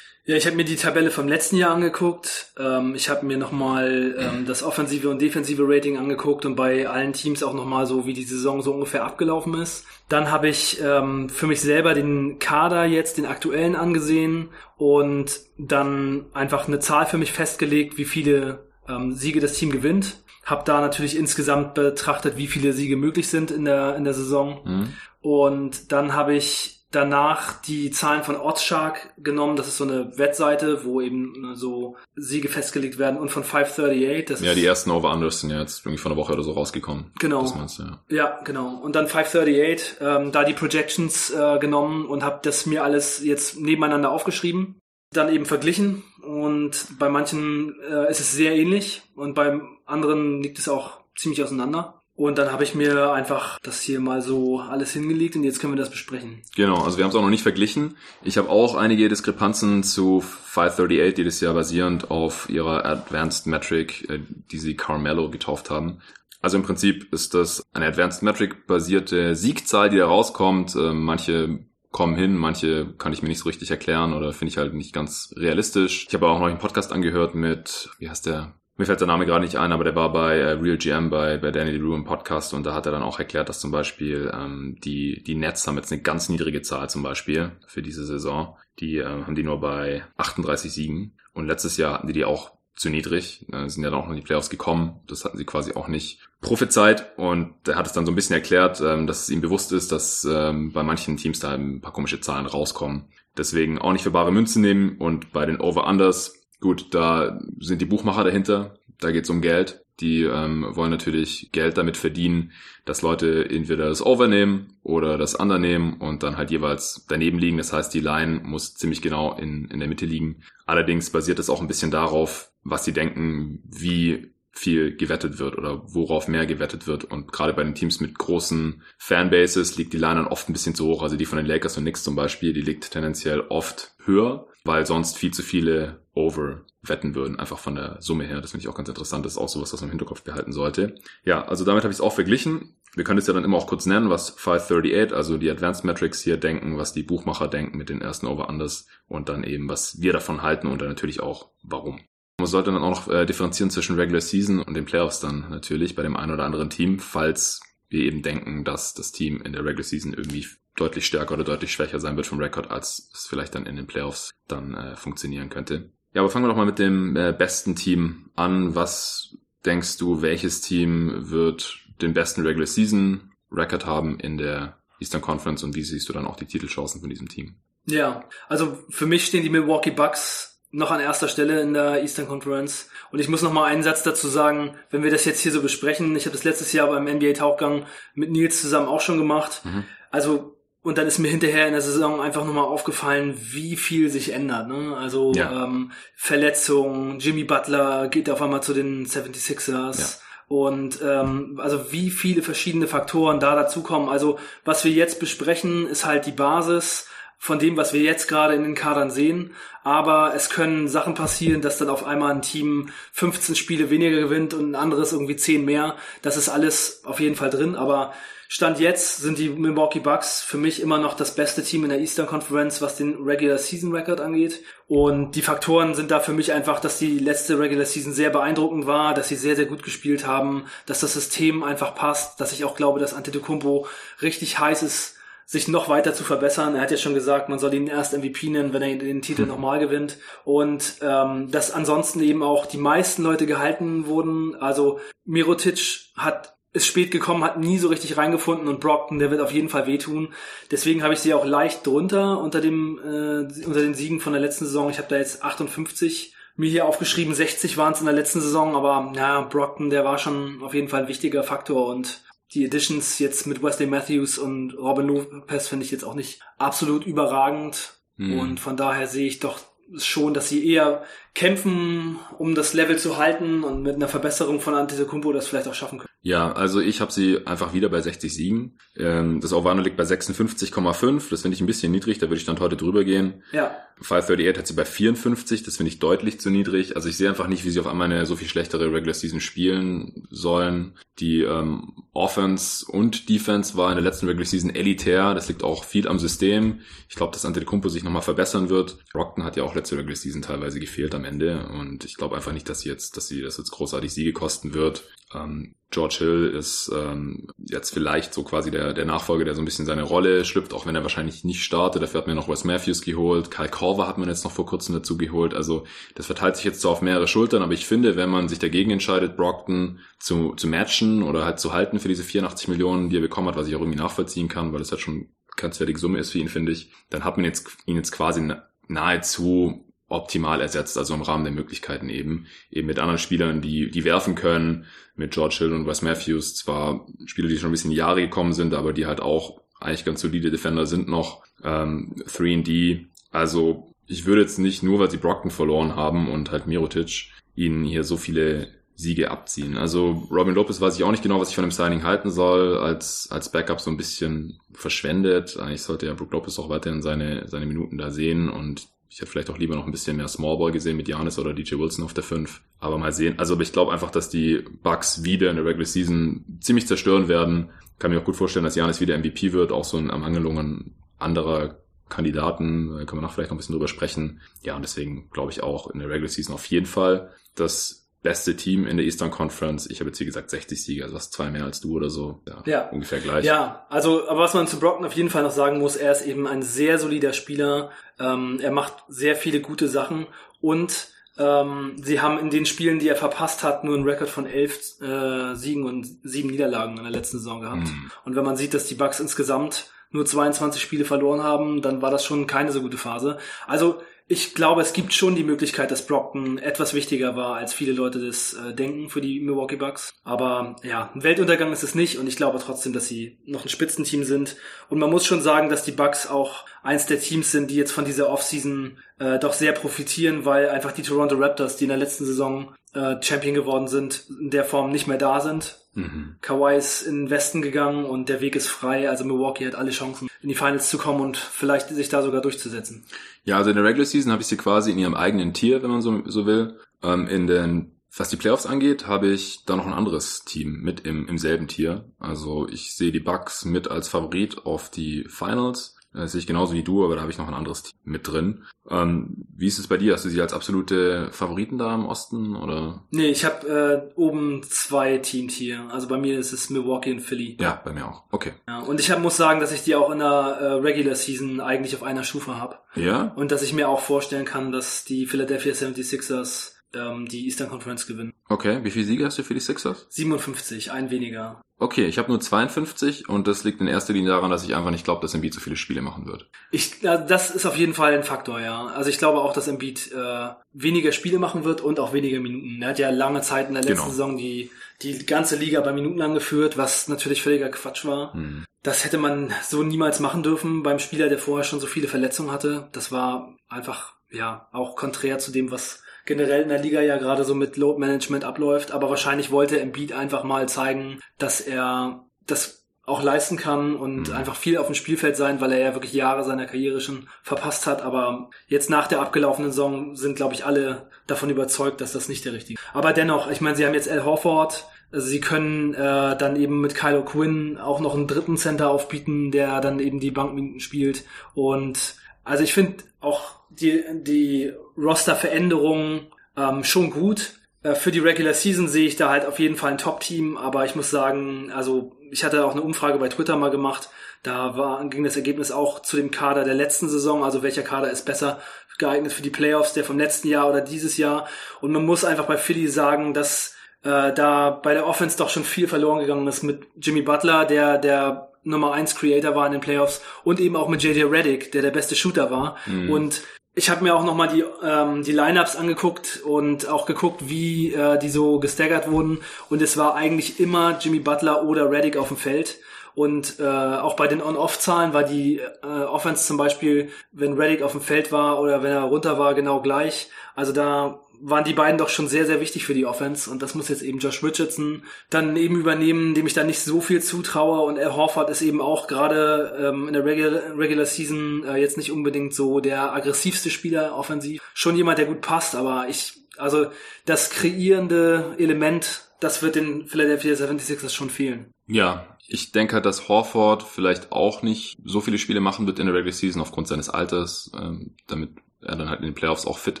[0.24, 2.52] Ja, ich habe mir die Tabelle vom letzten Jahr angeguckt.
[2.56, 7.12] Ähm, ich habe mir nochmal ähm, das offensive und defensive Rating angeguckt und bei allen
[7.12, 9.84] Teams auch nochmal so, wie die Saison so ungefähr abgelaufen ist.
[10.08, 16.26] Dann habe ich ähm, für mich selber den Kader jetzt, den aktuellen angesehen und dann
[16.34, 20.18] einfach eine Zahl für mich festgelegt, wie viele ähm, Siege das Team gewinnt.
[20.44, 24.60] Hab da natürlich insgesamt betrachtet, wie viele Siege möglich sind in der, in der Saison.
[24.64, 24.88] Mhm.
[25.20, 29.56] Und dann habe ich danach die Zahlen von Oddshark genommen.
[29.56, 34.26] Das ist so eine Wettseite, wo eben so Siege festgelegt werden und von 538.
[34.26, 37.12] Das ja, die ersten Over-Unders sind ja jetzt irgendwie von einer Woche oder so rausgekommen.
[37.18, 37.42] Genau.
[37.42, 38.00] Meinst, ja.
[38.08, 38.40] ja.
[38.44, 38.76] genau.
[38.76, 43.58] Und dann 538, ähm, da die Projections äh, genommen und habe das mir alles jetzt
[43.58, 44.78] nebeneinander aufgeschrieben.
[45.12, 50.58] Dann eben verglichen und bei manchen äh, ist es sehr ähnlich und beim anderen liegt
[50.58, 52.02] es auch ziemlich auseinander.
[52.14, 55.72] Und dann habe ich mir einfach das hier mal so alles hingelegt und jetzt können
[55.72, 56.42] wir das besprechen.
[56.54, 57.96] Genau, also wir haben es auch noch nicht verglichen.
[58.22, 64.08] Ich habe auch einige Diskrepanzen zu 538, die das ja basierend auf ihrer Advanced Metric,
[64.10, 66.00] äh, die sie Carmelo getauft haben.
[66.42, 70.76] Also im Prinzip ist das eine Advanced Metric basierte Siegzahl, die da rauskommt.
[70.76, 74.58] Ähm, manche kommen hin, manche kann ich mir nicht so richtig erklären oder finde ich
[74.58, 76.06] halt nicht ganz realistisch.
[76.08, 78.54] Ich habe auch noch einen Podcast angehört mit, wie heißt der?
[78.76, 81.36] mir fällt der Name gerade nicht ein, aber der war bei äh, Real GM, bei,
[81.36, 84.32] bei Danny DeRue im Podcast und da hat er dann auch erklärt, dass zum Beispiel
[84.34, 88.56] ähm, die, die Nets haben jetzt eine ganz niedrige Zahl zum Beispiel für diese Saison.
[88.80, 92.52] Die äh, haben die nur bei 38 Siegen und letztes Jahr hatten die die auch
[92.74, 95.44] zu niedrig, äh, sind ja dann auch noch in die Playoffs gekommen, das hatten sie
[95.44, 99.22] quasi auch nicht prophezeit und er hat es dann so ein bisschen erklärt, ähm, dass
[99.22, 103.06] es ihm bewusst ist, dass ähm, bei manchen Teams da ein paar komische Zahlen rauskommen.
[103.38, 107.86] Deswegen auch nicht für bare Münze nehmen und bei den Over-Unders Gut, da sind die
[107.86, 109.84] Buchmacher dahinter, da geht's um Geld.
[109.98, 112.52] Die ähm, wollen natürlich Geld damit verdienen,
[112.84, 117.38] dass Leute entweder das Over nehmen oder das Under nehmen und dann halt jeweils daneben
[117.38, 117.58] liegen.
[117.58, 120.42] Das heißt, die Line muss ziemlich genau in, in der Mitte liegen.
[120.64, 125.82] Allerdings basiert es auch ein bisschen darauf, was sie denken, wie viel gewettet wird oder
[125.94, 127.04] worauf mehr gewettet wird.
[127.04, 130.74] Und gerade bei den Teams mit großen Fanbases liegt die Line dann oft ein bisschen
[130.74, 131.02] zu hoch.
[131.02, 134.86] Also die von den Lakers und Knicks zum Beispiel, die liegt tendenziell oft höher weil
[134.86, 138.40] sonst viel zu viele over wetten würden, einfach von der Summe her.
[138.40, 139.24] Das finde ich auch ganz interessant.
[139.24, 140.96] Das ist auch sowas, was man im Hinterkopf behalten sollte.
[141.24, 142.76] Ja, also damit habe ich es auch verglichen.
[142.94, 146.20] Wir können es ja dann immer auch kurz nennen, was 538, also die Advanced Metrics
[146.20, 150.12] hier denken, was die Buchmacher denken mit den ersten Over-Unders und dann eben, was wir
[150.12, 152.00] davon halten und dann natürlich auch, warum.
[152.42, 155.94] Man sollte dann auch noch äh, differenzieren zwischen Regular Season und den Playoffs dann natürlich
[155.94, 159.64] bei dem einen oder anderen Team, falls wir eben denken, dass das Team in der
[159.64, 163.54] Regular Season irgendwie deutlich stärker oder deutlich schwächer sein wird vom Rekord, als es vielleicht
[163.54, 165.92] dann in den Playoffs dann äh, funktionieren könnte.
[166.14, 168.74] Ja, aber fangen wir doch mal mit dem äh, besten Team an.
[168.74, 175.20] Was denkst du, welches Team wird den besten Regular Season Record haben in der Eastern
[175.20, 177.54] Conference und wie siehst du dann auch die Titelchancen von diesem Team?
[177.86, 182.26] Ja, also für mich stehen die Milwaukee Bucks noch an erster Stelle in der Eastern
[182.26, 182.88] Conference.
[183.12, 185.62] Und ich muss noch mal einen Satz dazu sagen, wenn wir das jetzt hier so
[185.62, 189.60] besprechen, ich habe das letztes Jahr beim NBA Tauchgang mit Nils zusammen auch schon gemacht.
[189.64, 189.84] Mhm.
[190.10, 194.32] Also und dann ist mir hinterher in der Saison einfach nochmal aufgefallen, wie viel sich
[194.32, 194.66] ändert.
[194.66, 194.96] Ne?
[194.96, 195.64] Also ja.
[195.64, 200.00] ähm, Verletzungen, Jimmy Butler geht auf einmal zu den 76ers.
[200.00, 200.06] Ja.
[200.48, 204.08] Und ähm, also wie viele verschiedene Faktoren da dazukommen.
[204.08, 207.08] Also was wir jetzt besprechen, ist halt die Basis
[207.42, 209.56] von dem, was wir jetzt gerade in den Kadern sehen.
[209.82, 214.54] Aber es können Sachen passieren, dass dann auf einmal ein Team 15 Spiele weniger gewinnt
[214.54, 215.96] und ein anderes irgendwie 10 mehr.
[216.22, 217.74] Das ist alles auf jeden Fall drin.
[217.74, 218.12] Aber
[218.46, 221.98] Stand jetzt sind die Milwaukee Bucks für mich immer noch das beste Team in der
[221.98, 224.62] Eastern Conference, was den Regular Season Record angeht.
[224.86, 228.86] Und die Faktoren sind da für mich einfach, dass die letzte Regular Season sehr beeindruckend
[228.86, 232.64] war, dass sie sehr, sehr gut gespielt haben, dass das System einfach passt, dass ich
[232.64, 233.88] auch glaube, dass Antetokounmpo
[234.20, 236.74] richtig heiß ist, sich noch weiter zu verbessern.
[236.74, 239.42] Er hat ja schon gesagt, man soll ihn erst MVP nennen, wenn er den Titel
[239.42, 239.48] hm.
[239.48, 240.18] nochmal gewinnt.
[240.44, 244.54] Und ähm, dass ansonsten eben auch die meisten Leute gehalten wurden.
[244.56, 249.42] Also Mirotic hat ist spät gekommen, hat nie so richtig reingefunden und Brockton, der wird
[249.42, 250.32] auf jeden Fall wehtun.
[250.70, 254.40] Deswegen habe ich sie auch leicht drunter unter dem äh, unter den Siegen von der
[254.40, 254.88] letzten Saison.
[254.88, 258.76] Ich habe da jetzt 58 mir hier aufgeschrieben, 60 waren es in der letzten Saison,
[258.76, 262.22] aber ja, Brockton, der war schon auf jeden Fall ein wichtiger Faktor und
[262.54, 267.06] die Editions jetzt mit Wesley Matthews und Robin Lopez finde ich jetzt auch nicht absolut
[267.06, 267.94] überragend.
[268.16, 268.38] Mhm.
[268.38, 269.60] Und von daher sehe ich doch
[269.96, 274.74] schon, dass sie eher kämpfen, um das Level zu halten und mit einer Verbesserung von
[274.74, 276.10] Antetokounmpo das vielleicht auch schaffen können.
[276.20, 278.78] Ja, also ich habe sie einfach wieder bei 60 Siegen.
[278.96, 281.30] Ähm, das Ovano liegt bei 56,5.
[281.30, 283.42] Das finde ich ein bisschen niedrig, da würde ich dann heute drüber gehen.
[283.52, 283.76] Ja.
[284.00, 286.96] 538 hat sie bei 54, das finde ich deutlich zu niedrig.
[286.96, 289.40] Also ich sehe einfach nicht, wie sie auf einmal eine so viel schlechtere Regular Season
[289.40, 290.96] spielen sollen.
[291.18, 295.34] Die ähm, Offense und Defense war in der letzten Regular Season elitär.
[295.34, 296.80] Das liegt auch viel am System.
[297.08, 298.98] Ich glaube, dass Antetokounmpo sich nochmal verbessern wird.
[299.14, 302.52] Rockton hat ja auch letzte Regular Season teilweise gefehlt am Ende und ich glaube einfach
[302.52, 305.04] nicht, dass sie jetzt, dass sie das jetzt großartig Siege kosten wird.
[305.34, 309.64] Ähm, George Hill ist ähm, jetzt vielleicht so quasi der, der Nachfolger, der so ein
[309.64, 312.02] bisschen seine Rolle schlüpft, auch wenn er wahrscheinlich nicht startet.
[312.02, 313.50] Dafür hat man noch Wes Matthews geholt.
[313.50, 315.54] Kyle Korver hat man jetzt noch vor kurzem dazu geholt.
[315.54, 318.58] Also das verteilt sich jetzt so auf mehrere Schultern, aber ich finde, wenn man sich
[318.58, 323.18] dagegen entscheidet, Brockton zu, zu matchen oder halt zu halten für diese 84 Millionen, die
[323.18, 326.18] er bekommen hat, was ich auch irgendwie nachvollziehen kann, weil es halt schon grenzwertige Summe
[326.18, 328.50] ist für ihn, finde ich, dann hat man jetzt ihn jetzt quasi
[328.88, 334.04] nahezu optimal ersetzt, also im Rahmen der Möglichkeiten eben, eben mit anderen Spielern, die, die
[334.04, 338.20] werfen können, mit George Hill und Wes Matthews, zwar Spieler, die schon ein bisschen Jahre
[338.20, 343.94] gekommen sind, aber die halt auch eigentlich ganz solide Defender sind noch, ähm, 3D, also
[344.06, 348.04] ich würde jetzt nicht nur, weil sie Brockton verloren haben und halt Mirotic, ihnen hier
[348.04, 349.76] so viele Siege abziehen.
[349.76, 352.76] Also Robin Lopez weiß ich auch nicht genau, was ich von dem Signing halten soll,
[352.76, 355.56] als, als Backup so ein bisschen verschwendet.
[355.58, 359.30] Eigentlich sollte ja Brook Lopez auch weiterhin seine, seine Minuten da sehen und ich hätte
[359.30, 362.14] vielleicht auch lieber noch ein bisschen mehr Smallball gesehen mit Janis oder DJ Wilson auf
[362.14, 362.62] der 5.
[362.78, 363.38] Aber mal sehen.
[363.38, 367.68] Also ich glaube einfach, dass die Bucks wieder in der Regular Season ziemlich zerstören werden.
[367.98, 371.82] Kann mir auch gut vorstellen, dass Janis wieder MVP wird, auch so in Ermangelungen anderer
[372.08, 372.88] Kandidaten.
[372.88, 374.40] Da können wir noch vielleicht noch ein bisschen drüber sprechen.
[374.62, 378.56] Ja, und deswegen glaube ich auch in der Regular Season auf jeden Fall, dass beste
[378.56, 379.86] Team in der Eastern Conference.
[379.86, 382.40] Ich habe jetzt wie gesagt 60 Siege, also hast zwei mehr als du oder so.
[382.46, 382.88] Ja, ja.
[382.90, 383.44] ungefähr gleich.
[383.44, 386.24] Ja, also aber was man zu Brockton auf jeden Fall noch sagen muss, er ist
[386.24, 387.90] eben ein sehr solider Spieler.
[388.20, 390.26] Ähm, er macht sehr viele gute Sachen
[390.60, 391.08] und
[391.38, 395.00] ähm, sie haben in den Spielen, die er verpasst hat, nur einen Rekord von elf
[395.00, 397.88] äh, Siegen und sieben Niederlagen in der letzten Saison gehabt.
[397.88, 398.10] Mhm.
[398.24, 402.10] Und wenn man sieht, dass die Bucks insgesamt nur 22 Spiele verloren haben, dann war
[402.10, 403.38] das schon keine so gute Phase.
[403.66, 407.92] Also ich glaube, es gibt schon die Möglichkeit, dass Brockton etwas wichtiger war, als viele
[407.92, 410.14] Leute das äh, denken für die Milwaukee Bucks.
[410.24, 413.68] Aber ja, ein Weltuntergang ist es nicht und ich glaube trotzdem, dass sie noch ein
[413.68, 414.56] Spitzenteam sind.
[414.88, 417.92] Und man muss schon sagen, dass die Bucks auch eins der Teams sind, die jetzt
[417.92, 421.98] von dieser Offseason äh, doch sehr profitieren, weil einfach die Toronto Raptors, die in der
[421.98, 425.78] letzten Saison äh, Champion geworden sind, in der Form nicht mehr da sind.
[425.94, 426.36] Mhm.
[426.40, 429.08] Kawhi ist in den Westen gegangen und der Weg ist frei.
[429.08, 432.40] Also Milwaukee hat alle Chancen, in die Finals zu kommen und vielleicht sich da sogar
[432.40, 433.04] durchzusetzen.
[433.44, 435.90] Ja, also in der Regular Season habe ich sie quasi in ihrem eigenen Tier, wenn
[435.90, 436.78] man so, so will.
[437.02, 441.00] Ähm, in den, was die Playoffs angeht, habe ich da noch ein anderes Team mit
[441.00, 442.10] im, im selben Tier.
[442.18, 445.96] Also ich sehe die Bucks mit als Favorit auf die Finals.
[446.14, 448.28] Das sehe ich genauso wie du, aber da habe ich noch ein anderes Team mit
[448.28, 448.64] drin.
[448.90, 450.12] Ähm, wie ist es bei dir?
[450.12, 453.02] Hast du sie als absolute Favoriten da im Osten oder?
[453.10, 455.88] Nee, ich habe äh, oben zwei Teams hier.
[455.90, 457.56] Also bei mir ist es Milwaukee und Philly.
[457.60, 458.24] Ja, bei mir auch.
[458.30, 458.52] Okay.
[458.68, 461.60] Ja, und ich hab, muss sagen, dass ich die auch in der äh, Regular Season
[461.60, 462.76] eigentlich auf einer Stufe habe.
[462.94, 463.32] Ja.
[463.36, 468.06] Und dass ich mir auch vorstellen kann, dass die Philadelphia 76ers ähm, die Eastern Conference
[468.06, 468.32] gewinnen.
[468.48, 470.06] Okay, wie viele Siege hast du für die Sixers?
[470.10, 471.62] 57, ein weniger.
[471.78, 474.92] Okay, ich habe nur 52 und das liegt in erster Linie daran, dass ich einfach
[474.92, 476.48] nicht glaube, dass Embiid so viele Spiele machen wird.
[476.70, 478.86] Ich, das ist auf jeden Fall ein Faktor, ja.
[478.86, 482.80] Also ich glaube auch, dass Embiid äh, weniger Spiele machen wird und auch weniger Minuten.
[482.82, 484.10] Er hat ja lange Zeit in der letzten genau.
[484.10, 484.70] Saison die,
[485.02, 488.32] die ganze Liga bei Minuten angeführt, was natürlich völliger Quatsch war.
[488.32, 488.64] Hm.
[488.84, 492.52] Das hätte man so niemals machen dürfen beim Spieler, der vorher schon so viele Verletzungen
[492.52, 492.88] hatte.
[492.92, 497.44] Das war einfach, ja, auch konträr zu dem, was generell in der Liga ja gerade
[497.44, 502.82] so mit Load Management abläuft, aber wahrscheinlich wollte Embiid einfach mal zeigen, dass er das
[503.04, 504.34] auch leisten kann und mhm.
[504.34, 507.86] einfach viel auf dem Spielfeld sein, weil er ja wirklich Jahre seiner Karriere schon verpasst
[507.86, 508.02] hat.
[508.02, 512.44] Aber jetzt nach der abgelaufenen Saison sind, glaube ich, alle davon überzeugt, dass das nicht
[512.44, 512.80] der richtige.
[512.92, 516.80] Aber dennoch, ich meine, sie haben jetzt Al Horford, also sie können äh, dann eben
[516.80, 521.24] mit Kylo Quinn auch noch einen dritten Center aufbieten, der dann eben die Bankminuten spielt.
[521.54, 526.26] Und also ich finde auch die, die Roster-Veränderungen
[526.56, 527.54] ähm, schon gut.
[527.82, 530.84] Äh, für die Regular Season sehe ich da halt auf jeden Fall ein Top-Team, aber
[530.84, 534.08] ich muss sagen, also ich hatte auch eine Umfrage bei Twitter mal gemacht,
[534.42, 538.10] da war, ging das Ergebnis auch zu dem Kader der letzten Saison, also welcher Kader
[538.10, 538.60] ist besser
[538.98, 541.48] geeignet für die Playoffs, der vom letzten Jahr oder dieses Jahr.
[541.80, 545.64] Und man muss einfach bei Philly sagen, dass äh, da bei der Offense doch schon
[545.64, 549.80] viel verloren gegangen ist mit Jimmy Butler, der der Nummer 1 Creator war in den
[549.80, 552.76] Playoffs und eben auch mit JJ Reddick, der der beste Shooter war.
[552.86, 553.10] Mhm.
[553.10, 553.42] Und
[553.74, 558.18] ich habe mir auch nochmal die, ähm, die Lineups angeguckt und auch geguckt, wie äh,
[558.18, 559.40] die so gestaggert wurden.
[559.70, 562.78] Und es war eigentlich immer Jimmy Butler oder Reddick auf dem Feld.
[563.14, 567.92] Und äh, auch bei den On-Off-Zahlen war die äh, Offense zum Beispiel, wenn Reddick auf
[567.92, 570.30] dem Feld war oder wenn er runter war, genau gleich.
[570.54, 573.50] Also da waren die beiden doch schon sehr, sehr wichtig für die Offense.
[573.50, 577.00] Und das muss jetzt eben Josh Richardson dann eben übernehmen, dem ich da nicht so
[577.00, 577.84] viel zutraue.
[577.84, 581.96] Und Al Horford ist eben auch gerade ähm, in der Regular, Regular Season äh, jetzt
[581.96, 584.62] nicht unbedingt so der aggressivste Spieler offensiv.
[584.72, 586.86] Schon jemand, der gut passt, aber ich, also
[587.26, 591.72] das kreierende Element, das wird den Philadelphia 76ers schon fehlen.
[591.88, 596.06] Ja, ich denke halt, dass Horford vielleicht auch nicht so viele Spiele machen wird in
[596.06, 597.72] der Regular Season aufgrund seines Alters.
[597.76, 598.50] Ähm, damit
[598.82, 600.00] er dann halt in den Playoffs auch fit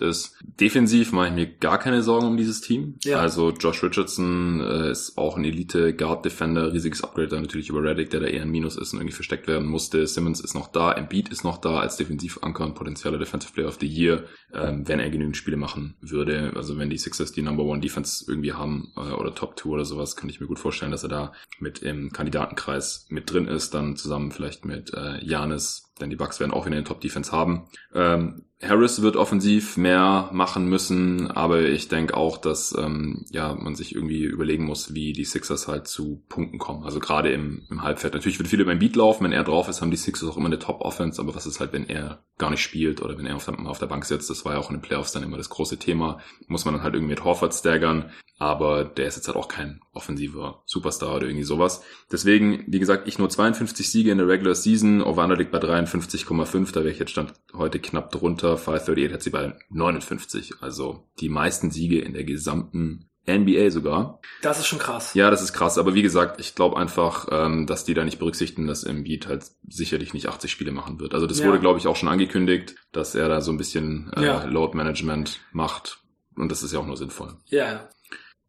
[0.00, 0.36] ist.
[0.42, 2.96] Defensiv mache ich mir gar keine Sorgen um dieses Team.
[3.04, 3.18] Ja.
[3.18, 7.82] Also Josh Richardson äh, ist auch ein Elite Guard Defender, riesiges Upgrade da natürlich über
[7.82, 10.06] Reddick, der da eher ein Minus ist und irgendwie versteckt werden musste.
[10.06, 13.78] Simmons ist noch da, Embiid ist noch da als Defensivanker und potenzieller Defensive Player of
[13.80, 16.52] the Year, ähm, wenn er genügend Spiele machen würde.
[16.56, 19.84] Also wenn die Sixers die Number One Defense irgendwie haben äh, oder Top Two oder
[19.84, 23.74] sowas, kann ich mir gut vorstellen, dass er da mit im Kandidatenkreis mit drin ist,
[23.74, 27.68] dann zusammen vielleicht mit äh, Janis denn die Bucks werden auch wieder eine Top-Defense haben.
[27.94, 33.74] Ähm, Harris wird offensiv mehr machen müssen, aber ich denke auch, dass ähm, ja man
[33.74, 36.84] sich irgendwie überlegen muss, wie die Sixers halt zu Punkten kommen.
[36.84, 38.14] Also gerade im, im Halbfeld.
[38.14, 40.36] Natürlich wird viel über den Beat laufen, wenn er drauf ist, haben die Sixers auch
[40.36, 43.34] immer eine Top-Offense, aber was ist halt, wenn er gar nicht spielt oder wenn er
[43.34, 44.30] auf der, auf der Bank sitzt?
[44.30, 46.20] Das war ja auch in den Playoffs dann immer das große Thema.
[46.46, 49.80] Muss man dann halt irgendwie mit Horford staggern, aber der ist jetzt halt auch kein
[49.92, 51.84] offensiver Superstar oder irgendwie sowas.
[52.10, 56.72] Deswegen, wie gesagt, ich nur 52 Siege in der Regular Season, Over liegt bei 53,5,
[56.72, 60.54] da wäre ich jetzt stand heute knapp drunter 538 hat sie bei 59.
[60.60, 64.18] Also die meisten Siege in der gesamten NBA sogar.
[64.42, 65.14] Das ist schon krass.
[65.14, 65.78] Ja, das ist krass.
[65.78, 69.44] Aber wie gesagt, ich glaube einfach, ähm, dass die da nicht berücksichtigen, dass Embiid halt
[69.68, 71.14] sicherlich nicht 80 Spiele machen wird.
[71.14, 71.46] Also das ja.
[71.46, 74.44] wurde, glaube ich, auch schon angekündigt, dass er da so ein bisschen äh, ja.
[74.46, 76.00] Load Management macht.
[76.34, 77.36] Und das ist ja auch nur sinnvoll.
[77.46, 77.88] Ja.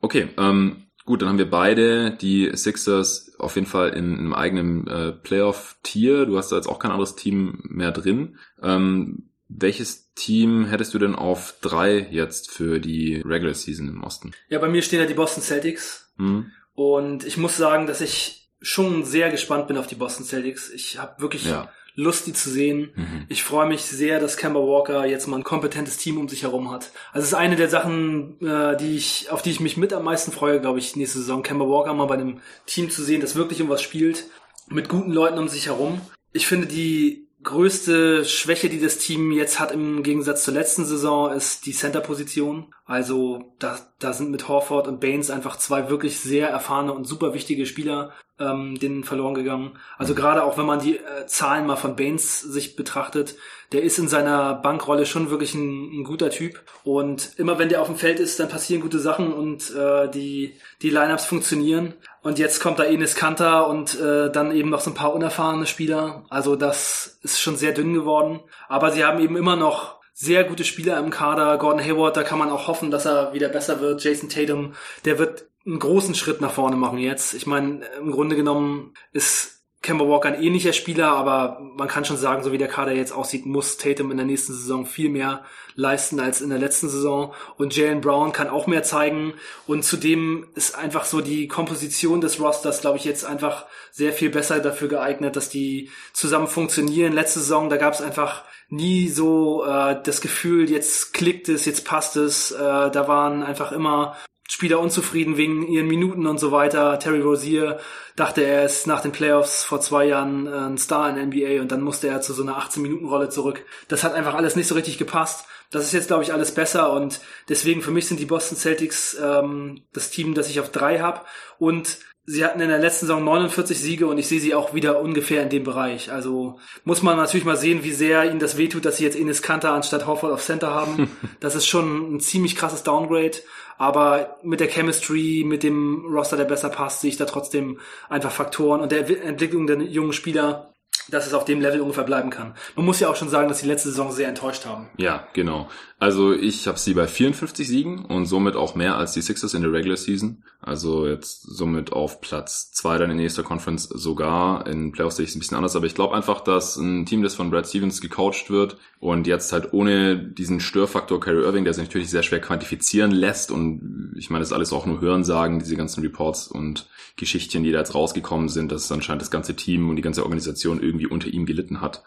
[0.04, 4.34] Okay, ähm, gut, dann haben wir beide die Sixers auf jeden Fall in, in einem
[4.34, 6.26] eigenen äh, Playoff-Tier.
[6.26, 8.38] Du hast da jetzt auch kein anderes Team mehr drin.
[8.62, 14.34] Ähm, welches Team hättest du denn auf drei jetzt für die Regular Season im Osten?
[14.50, 16.12] Ja, bei mir stehen ja die Boston Celtics.
[16.18, 16.52] Mhm.
[16.74, 20.70] Und ich muss sagen, dass ich schon sehr gespannt bin auf die Boston Celtics.
[20.70, 21.72] Ich habe wirklich ja.
[21.96, 22.92] Lust, die zu sehen.
[22.96, 23.26] Mhm.
[23.30, 26.72] Ich freue mich sehr, dass Kemba Walker jetzt mal ein kompetentes Team um sich herum
[26.72, 26.92] hat.
[27.12, 30.04] Also es ist eine der Sachen, äh, die ich, auf die ich mich mit am
[30.04, 31.44] meisten freue, glaube ich, nächste Saison.
[31.44, 34.26] Kemba Walker mal bei einem Team zu sehen, das wirklich um was spielt,
[34.70, 36.02] mit guten Leuten um sich herum.
[36.32, 41.32] Ich finde die größte Schwäche, die das Team jetzt hat im Gegensatz zur letzten Saison,
[41.32, 42.74] ist die Center-Position.
[42.86, 47.34] Also da, da sind mit Horford und Baines einfach zwei wirklich sehr erfahrene und super
[47.34, 49.78] wichtige Spieler ähm, denen verloren gegangen.
[49.98, 50.18] Also mhm.
[50.18, 53.36] gerade auch wenn man die äh, Zahlen mal von Baines sich betrachtet,
[53.72, 56.62] der ist in seiner Bankrolle schon wirklich ein, ein, guter Typ.
[56.84, 60.56] Und immer wenn der auf dem Feld ist, dann passieren gute Sachen und äh, die,
[60.82, 61.94] die Lineups funktionieren.
[62.22, 65.66] Und jetzt kommt da Enes Kanter und äh, dann eben noch so ein paar unerfahrene
[65.68, 66.26] Spieler.
[66.30, 68.42] Also das ist schon sehr dünn geworden.
[68.68, 71.58] Aber sie haben eben immer noch sehr gute Spieler im Kader.
[71.58, 74.04] Gordon Hayward, da kann man auch hoffen, dass er wieder besser wird.
[74.04, 74.74] Jason Tatum,
[75.06, 77.34] der wird einen großen Schritt nach vorne machen jetzt.
[77.34, 82.16] Ich meine, im Grunde genommen ist Kemba Walker ein ähnlicher Spieler, aber man kann schon
[82.16, 85.44] sagen, so wie der Kader jetzt aussieht, muss Tatum in der nächsten Saison viel mehr
[85.76, 87.34] leisten als in der letzten Saison.
[87.58, 89.34] Und Jalen Brown kann auch mehr zeigen.
[89.68, 94.30] Und zudem ist einfach so die Komposition des Rosters, glaube ich, jetzt einfach sehr viel
[94.30, 97.12] besser dafür geeignet, dass die zusammen funktionieren.
[97.12, 101.86] Letzte Saison, da gab es einfach nie so äh, das Gefühl, jetzt klickt es, jetzt
[101.86, 102.52] passt es.
[102.52, 104.18] Äh, da waren einfach immer
[104.50, 107.00] Spieler unzufrieden wegen ihren Minuten und so weiter.
[107.00, 107.80] Terry Rozier
[108.16, 111.62] dachte, er ist nach den Playoffs vor zwei Jahren äh, ein Star in der NBA
[111.62, 113.64] und dann musste er zu so einer 18-Minuten-Rolle zurück.
[113.88, 115.46] Das hat einfach alles nicht so richtig gepasst.
[115.72, 119.18] Das ist jetzt, glaube ich, alles besser und deswegen für mich sind die Boston Celtics
[119.22, 121.22] ähm, das Team, das ich auf drei habe
[121.58, 125.02] und Sie hatten in der letzten Saison 49 Siege und ich sehe sie auch wieder
[125.02, 126.10] ungefähr in dem Bereich.
[126.10, 129.42] Also muss man natürlich mal sehen, wie sehr ihnen das wehtut, dass sie jetzt Ines
[129.42, 131.12] Kanter anstatt Hofford auf Center haben.
[131.40, 133.40] Das ist schon ein ziemlich krasses Downgrade.
[133.78, 138.32] Aber mit der Chemistry, mit dem Roster, der besser passt, sehe ich da trotzdem einfach
[138.32, 140.74] Faktoren und der Entwicklung der jungen Spieler,
[141.10, 142.56] dass es auf dem Level ungefähr bleiben kann.
[142.76, 144.90] Man muss ja auch schon sagen, dass sie letzte Saison sehr enttäuscht haben.
[144.98, 145.68] Ja, genau.
[146.04, 149.62] Also ich habe sie bei 54 Siegen und somit auch mehr als die Sixers in
[149.62, 150.44] der Regular Season.
[150.60, 154.68] Also jetzt somit auf Platz zwei dann in nächster Conference sogar.
[154.68, 157.24] In Playoffs sehe ich es ein bisschen anders, aber ich glaube einfach, dass ein Team,
[157.24, 161.74] das von Brad Stevens gecoacht wird und jetzt halt ohne diesen Störfaktor Kyrie Irving, der
[161.74, 165.60] sich natürlich sehr schwer quantifizieren lässt und ich meine, das ist alles auch nur Hörensagen,
[165.60, 166.86] diese ganzen Reports und
[167.16, 170.84] Geschichten, die da jetzt rausgekommen sind, dass anscheinend das ganze Team und die ganze Organisation
[170.84, 172.04] irgendwie unter ihm gelitten hat.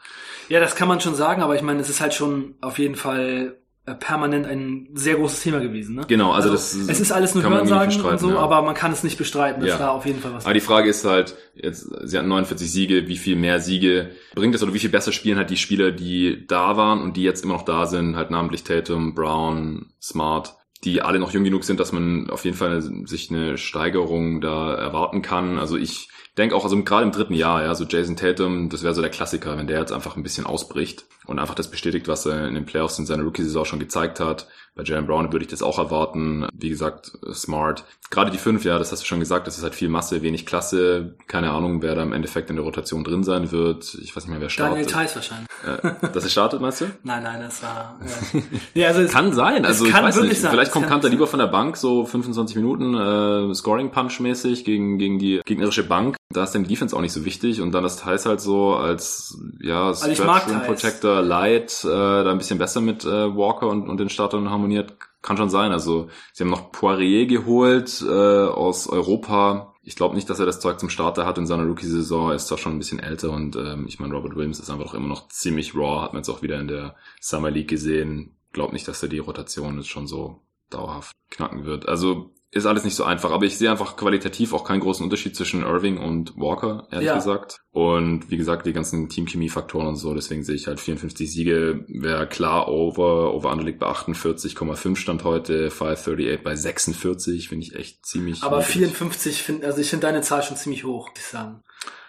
[0.51, 2.97] Ja, das kann man schon sagen, aber ich meine, es ist halt schon auf jeden
[2.97, 3.57] Fall
[3.95, 5.95] permanent ein sehr großes Thema gewesen.
[5.95, 6.03] Ne?
[6.09, 8.39] Genau, also, also das es ist alles nur Hörensagen und so, ja.
[8.39, 9.79] aber man kann es nicht bestreiten, dass Ja.
[9.79, 10.45] da auf jeden Fall was.
[10.45, 14.55] Aber die Frage ist halt, jetzt, sie hatten 49 Siege, wie viel mehr Siege bringt
[14.57, 17.45] es oder wie viel besser spielen halt die Spieler, die da waren und die jetzt
[17.45, 21.81] immer noch da sind, halt namentlich Tatum, Brown, Smart, die alle noch jung genug sind,
[21.81, 25.59] dass man auf jeden Fall sich eine Steigerung da erwarten kann.
[25.59, 28.95] Also ich denke auch, also gerade im dritten Jahr, ja, so Jason Tatum, das wäre
[28.95, 32.27] so der Klassiker, wenn der jetzt einfach ein bisschen ausbricht und einfach das bestätigt, was
[32.27, 34.49] er in den Playoffs in seiner Rookie-Saison schon gezeigt hat.
[34.77, 36.47] Bei Jalen Brown würde ich das auch erwarten.
[36.53, 37.85] Wie gesagt, Smart.
[38.11, 40.45] Gerade die fünf, ja, das hast du schon gesagt, das ist halt viel Masse, wenig
[40.45, 41.17] Klasse.
[41.29, 43.97] Keine Ahnung, wer da im Endeffekt in der Rotation drin sein wird.
[44.03, 44.91] Ich weiß nicht mehr, wer Daniel startet.
[44.91, 45.49] Theiss wahrscheinlich.
[45.65, 46.85] Äh, dass er startet, meinst du?
[47.05, 47.99] Nein, nein, das war.
[48.01, 48.41] Ja.
[48.75, 50.41] nee, also es, Kann sein, also ich weiß nicht.
[50.43, 50.51] sein.
[50.51, 54.99] Vielleicht kommt Kanter lieber von der Bank, so 25 Minuten äh, Scoring Punch mäßig gegen
[54.99, 56.17] gegen die gegnerische Bank.
[56.31, 58.75] Da ist dann die Defense auch nicht so wichtig und dann ist Thais halt so
[58.75, 60.67] als ja Also Rim Theis.
[60.67, 64.97] Protector Light äh, da ein bisschen besser mit äh, Walker und, und den Startern harmoniert.
[65.23, 65.73] Kann schon sein.
[65.73, 69.75] Also sie haben noch Poirier geholt äh, aus Europa.
[69.83, 72.31] Ich glaube nicht, dass er das Zeug zum Starter hat in seiner Rookie-Saison.
[72.31, 74.87] Er ist zwar schon ein bisschen älter und ähm, ich meine, Robert Williams ist einfach
[74.87, 76.03] auch immer noch ziemlich raw.
[76.03, 78.37] Hat man jetzt auch wieder in der Summer League gesehen.
[78.53, 81.89] Glaub nicht, dass er die Rotation jetzt schon so dauerhaft knacken wird.
[81.89, 85.37] Also ist alles nicht so einfach, aber ich sehe einfach qualitativ auch keinen großen Unterschied
[85.37, 87.17] zwischen Irving und Walker, ehrlich Ja.
[87.17, 87.59] gesagt.
[87.73, 92.27] Und wie gesagt, die ganzen Teamchemie-Faktoren und so, deswegen sehe ich halt 54 Siege, wäre
[92.29, 98.07] klar over, over under liegt bei 48,5 stand heute, 538 bei 46, finde ich echt
[98.07, 98.73] ziemlich aber niedrig.
[98.75, 101.63] 54 finde, also ich finde deine Zahl schon ziemlich hoch, muss ich sagen.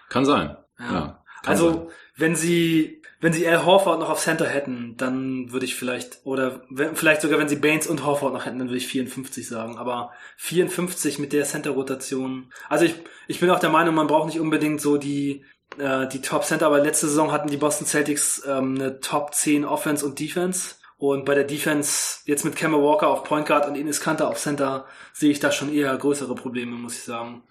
[0.09, 0.55] Kann sein.
[0.79, 0.93] Ja.
[0.93, 1.23] Ja.
[1.43, 1.87] kann Also, sein.
[2.15, 6.61] wenn sie, wenn sie Al Horford noch auf Center hätten, dann würde ich vielleicht, oder
[6.69, 9.77] wenn, vielleicht sogar, wenn sie Baines und Horford noch hätten, dann würde ich 54 sagen.
[9.77, 12.51] Aber 54 mit der Center-Rotation.
[12.69, 12.95] Also ich,
[13.27, 15.43] ich bin auch der Meinung, man braucht nicht unbedingt so die,
[15.79, 19.65] äh, die Top Center, aber letzte Saison hatten die Boston Celtics ähm, eine Top 10
[19.65, 20.75] Offense und Defense.
[20.99, 24.39] Und bei der Defense, jetzt mit Kemba Walker auf Point Guard und Ines Kanter auf
[24.39, 27.43] Center, sehe ich da schon eher größere Probleme, muss ich sagen.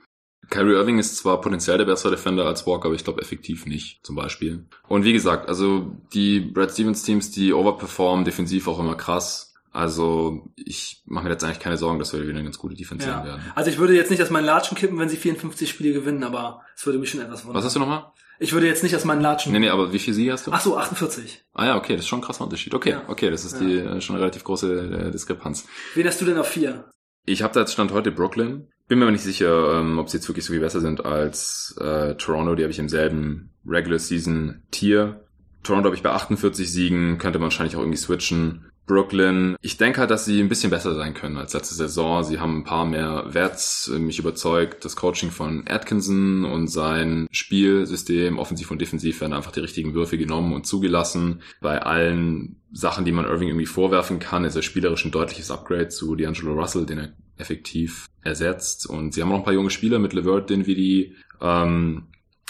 [0.50, 4.04] Kyrie Irving ist zwar potenziell der bessere Defender als Walker, aber ich glaube effektiv nicht,
[4.04, 4.64] zum Beispiel.
[4.88, 9.54] Und wie gesagt, also die Brad Stevens Teams, die overperformen, defensiv auch immer krass.
[9.72, 13.04] Also ich mache mir jetzt eigentlich keine Sorgen, dass wir wieder eine ganz gute Defense
[13.04, 13.24] sehen Ja.
[13.24, 13.42] werden.
[13.54, 16.62] Also ich würde jetzt nicht aus meinen Latschen kippen, wenn sie 54 Spiele gewinnen, aber
[16.74, 17.59] es würde mich schon etwas wundern.
[17.59, 18.06] Was hast du nochmal?
[18.38, 19.52] Ich würde jetzt nicht aus meinen Latschen.
[19.52, 20.52] Nee, nee, aber wie viel Siege hast du?
[20.52, 21.44] Ach so, 48.
[21.54, 22.72] Ah ja, okay, das ist schon ein krasser Unterschied.
[22.74, 23.02] Okay, Ja.
[23.09, 23.66] okay, das ist Ja.
[23.66, 25.66] die äh, schon eine relativ große äh, Diskrepanz.
[25.94, 26.90] Wen hast du denn auf vier?
[27.26, 28.68] Ich habe da jetzt Stand heute Brooklyn.
[28.88, 31.77] Bin mir aber nicht sicher, ähm, ob sie jetzt wirklich so viel besser sind als
[31.81, 32.55] äh, Toronto.
[32.55, 35.25] Die habe ich im selben Regular Season Tier.
[35.64, 38.66] Toronto habe ich bei 48 Siegen, könnte man wahrscheinlich auch irgendwie switchen.
[38.87, 42.22] Brooklyn, ich denke halt, dass sie ein bisschen besser sein können als letzte Saison.
[42.22, 43.90] Sie haben ein paar mehr Werts.
[43.92, 49.51] Äh, Mich überzeugt, das Coaching von Atkinson und sein Spielsystem, offensiv und defensiv, werden einfach
[49.51, 51.42] die richtigen Würfe genommen und zugelassen.
[51.61, 55.88] Bei allen Sachen, die man Irving irgendwie vorwerfen kann, ist er spielerisch ein deutliches Upgrade
[55.88, 58.87] zu D'Angelo Russell, den er effektiv ersetzt.
[58.87, 62.09] Und sie haben auch ein paar junge Spieler mit Levert, Dinwiddie ähm,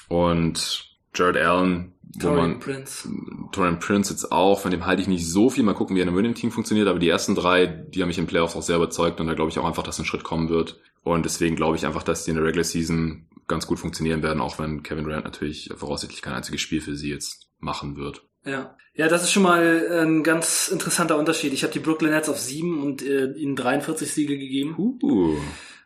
[0.09, 3.09] und Jared Allen, Torian Prince.
[3.53, 5.65] Torian Prince jetzt auch, von dem halte ich nicht so viel.
[5.65, 6.89] Mal gucken, wie er in einem Winning-Team funktioniert.
[6.89, 9.21] Aber die ersten drei, die haben mich in Playoffs auch sehr überzeugt.
[9.21, 10.81] Und da glaube ich auch einfach, dass ein Schritt kommen wird.
[11.03, 14.41] Und deswegen glaube ich einfach, dass die in der Regular Season ganz gut funktionieren werden,
[14.41, 18.23] auch wenn Kevin Durant natürlich voraussichtlich kein einziges Spiel für sie jetzt machen wird.
[18.47, 18.77] Ja.
[18.95, 21.53] Ja, das ist schon mal ein ganz interessanter Unterschied.
[21.53, 24.75] Ich habe die Brooklyn Nets auf sieben und äh, ihnen 43 Siege gegeben.
[25.03, 25.37] Uh.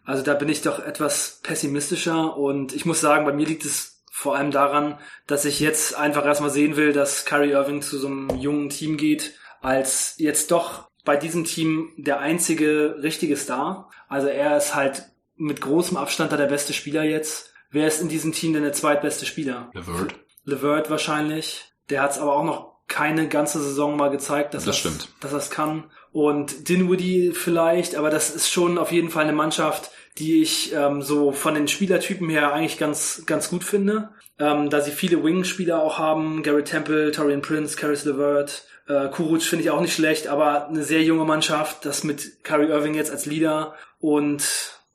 [0.05, 4.05] Also da bin ich doch etwas pessimistischer und ich muss sagen, bei mir liegt es
[4.12, 8.07] vor allem daran, dass ich jetzt einfach erstmal sehen will, dass Kyrie Irving zu so
[8.07, 13.90] einem jungen Team geht, als jetzt doch bei diesem Team der einzige richtige Star.
[14.09, 17.53] Also er ist halt mit großem Abstand da der beste Spieler jetzt.
[17.70, 19.70] Wer ist in diesem Team denn der zweitbeste Spieler?
[19.75, 20.14] Levert.
[20.44, 21.73] Levert wahrscheinlich.
[21.90, 25.09] Der hat es aber auch noch keine ganze Saison mal gezeigt, dass Das stimmt.
[25.20, 25.85] dass er es kann.
[26.12, 31.03] Und Dinwiddie vielleicht, aber das ist schon auf jeden Fall eine Mannschaft, die ich ähm,
[31.03, 35.81] so von den Spielertypen her eigentlich ganz ganz gut finde, ähm, da sie viele Wing-Spieler
[35.81, 40.26] auch haben, Garrett Temple, Torian Prince, Caris LeVert, äh, Kuruc finde ich auch nicht schlecht,
[40.26, 44.42] aber eine sehr junge Mannschaft, das mit Kyrie Irving jetzt als Leader und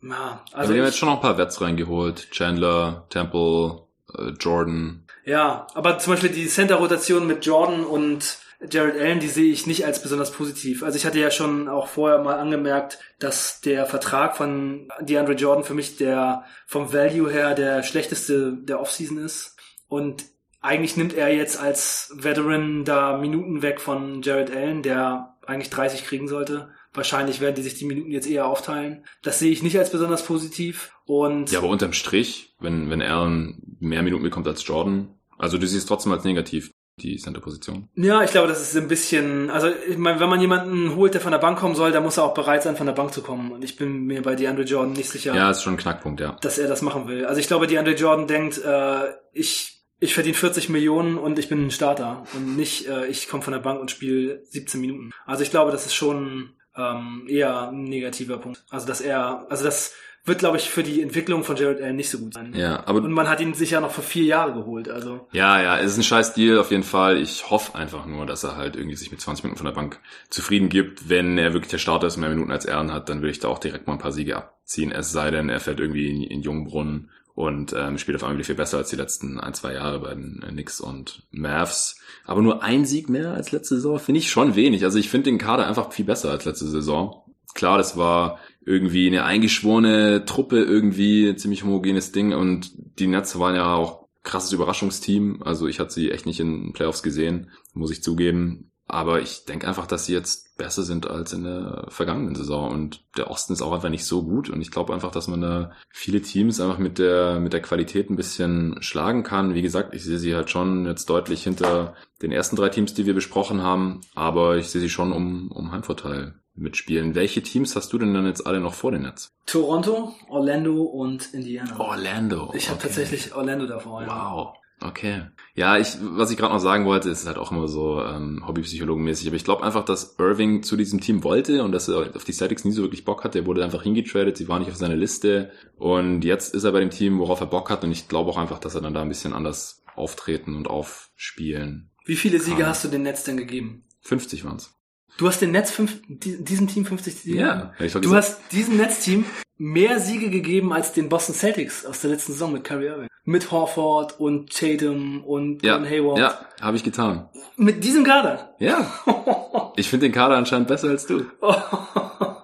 [0.02, 2.30] ja, Also also die haben jetzt schon noch ein paar Wets reingeholt.
[2.32, 3.84] Chandler, Temple,
[4.18, 5.05] äh, Jordan.
[5.26, 8.38] Ja, aber zum Beispiel die Center-Rotation mit Jordan und
[8.70, 10.84] Jared Allen, die sehe ich nicht als besonders positiv.
[10.84, 15.64] Also ich hatte ja schon auch vorher mal angemerkt, dass der Vertrag von DeAndre Jordan
[15.64, 19.58] für mich der vom Value her der schlechteste der Offseason ist.
[19.88, 20.26] Und
[20.62, 26.06] eigentlich nimmt er jetzt als Veteran da Minuten weg von Jared Allen, der eigentlich 30
[26.06, 26.70] kriegen sollte.
[26.96, 29.06] Wahrscheinlich werden die sich die Minuten jetzt eher aufteilen.
[29.24, 30.92] Das sehe ich nicht als besonders positiv.
[31.06, 35.68] Und Ja, aber unterm Strich, wenn, wenn Allen mehr Minuten bekommt als Jordan, also du
[35.68, 36.72] siehst es trotzdem als negativ.
[36.98, 37.90] die Center-Position.
[37.96, 41.20] Ja, ich glaube, das ist ein bisschen, also ich meine, wenn man jemanden holt, der
[41.20, 43.22] von der Bank kommen soll, dann muss er auch bereit sein, von der Bank zu
[43.22, 43.52] kommen.
[43.52, 46.38] Und ich bin mir bei DeAndre Jordan nicht sicher, Ja, ist schon ein Knackpunkt, ja.
[46.40, 47.26] dass er das machen will.
[47.26, 51.66] Also ich glaube, DeAndre Jordan denkt, äh, ich, ich verdiene 40 Millionen und ich bin
[51.66, 55.12] ein Starter und nicht, äh, ich komme von der Bank und spiele 17 Minuten.
[55.26, 58.64] Also ich glaube, das ist schon ähm, eher ein negativer Punkt.
[58.70, 59.94] Also dass er, also das
[60.26, 62.54] wird, glaube ich, für die Entwicklung von Jared Allen nicht so gut sein.
[62.56, 64.90] Ja, aber Und man hat ihn sich ja noch für vier Jahre geholt.
[64.90, 67.18] Also Ja, ja, es ist ein scheiß Deal auf jeden Fall.
[67.18, 70.00] Ich hoffe einfach nur, dass er halt irgendwie sich mit 20 Minuten von der Bank
[70.30, 71.10] zufrieden gibt.
[71.10, 73.40] Wenn er wirklich der Starter ist und mehr Minuten als Ehren hat, dann würde ich
[73.40, 74.92] da auch direkt mal ein paar Siege abziehen.
[74.92, 78.56] Es sei denn, er fährt irgendwie in, in Jungbrunnen und ähm, spielt auf einmal viel
[78.56, 82.00] besser als die letzten ein, zwei Jahre bei den äh, Knicks und Mavs.
[82.24, 84.86] Aber nur ein Sieg mehr als letzte Saison finde ich schon wenig.
[84.86, 87.24] Also ich finde den Kader einfach viel besser als letzte Saison.
[87.54, 93.38] Klar, das war irgendwie eine eingeschworene Truppe, irgendwie ein ziemlich homogenes Ding und die Nets
[93.38, 95.44] waren ja auch krasses Überraschungsteam.
[95.44, 98.72] Also ich hatte sie echt nicht in Playoffs gesehen, muss ich zugeben.
[98.88, 102.72] Aber ich denke einfach, dass sie jetzt besser sind als in der vergangenen Saison.
[102.72, 104.50] Und der Osten ist auch einfach nicht so gut.
[104.50, 108.10] Und ich glaube einfach, dass man da viele Teams einfach mit der, mit der Qualität
[108.10, 109.56] ein bisschen schlagen kann.
[109.56, 113.06] Wie gesagt, ich sehe sie halt schon jetzt deutlich hinter den ersten drei Teams, die
[113.06, 114.02] wir besprochen haben.
[114.14, 117.16] Aber ich sehe sie schon um, um Heimvorteil mitspielen.
[117.16, 119.32] Welche Teams hast du denn dann jetzt alle noch vor den Netz?
[119.46, 121.80] Toronto, Orlando und Indiana.
[121.80, 122.54] Orlando.
[122.56, 122.88] ich habe okay.
[122.88, 124.04] tatsächlich Orlando davor.
[124.04, 124.32] Ja.
[124.32, 124.54] Wow.
[124.82, 125.24] Okay.
[125.58, 129.28] Ja, ich, was ich gerade noch sagen wollte, ist halt auch immer so ähm, Hobbypsychologenmäßig,
[129.28, 132.34] aber ich glaube einfach, dass Irving zu diesem Team wollte und dass er auf die
[132.34, 133.40] Celtics nie so wirklich Bock hatte.
[133.40, 136.82] Er wurde einfach hingetradet, sie waren nicht auf seiner Liste und jetzt ist er bei
[136.82, 139.02] dem Team, worauf er Bock hat und ich glaube auch einfach, dass er dann da
[139.02, 141.90] ein bisschen anders auftreten und aufspielen.
[142.06, 142.70] Wie viele Siege Ah.
[142.70, 143.86] hast du den Netz denn gegeben?
[144.02, 144.74] 50 waren's.
[145.18, 147.40] Du hast den Netz fünf, die- diesem Team 50 Siege?
[147.40, 148.14] Ja, doch Du gesagt.
[148.16, 149.24] hast diesem Netzteam
[149.58, 153.08] mehr Siege gegeben als den Boston Celtics aus der letzten Saison mit Kyrie Irving.
[153.24, 156.20] Mit Horford und Tatum und ja, Gordon Hayward.
[156.20, 157.30] ja, habe ich getan.
[157.58, 158.56] Mit diesem Kader.
[158.60, 158.92] Ja,
[159.76, 161.26] ich finde den Kader anscheinend besser als du.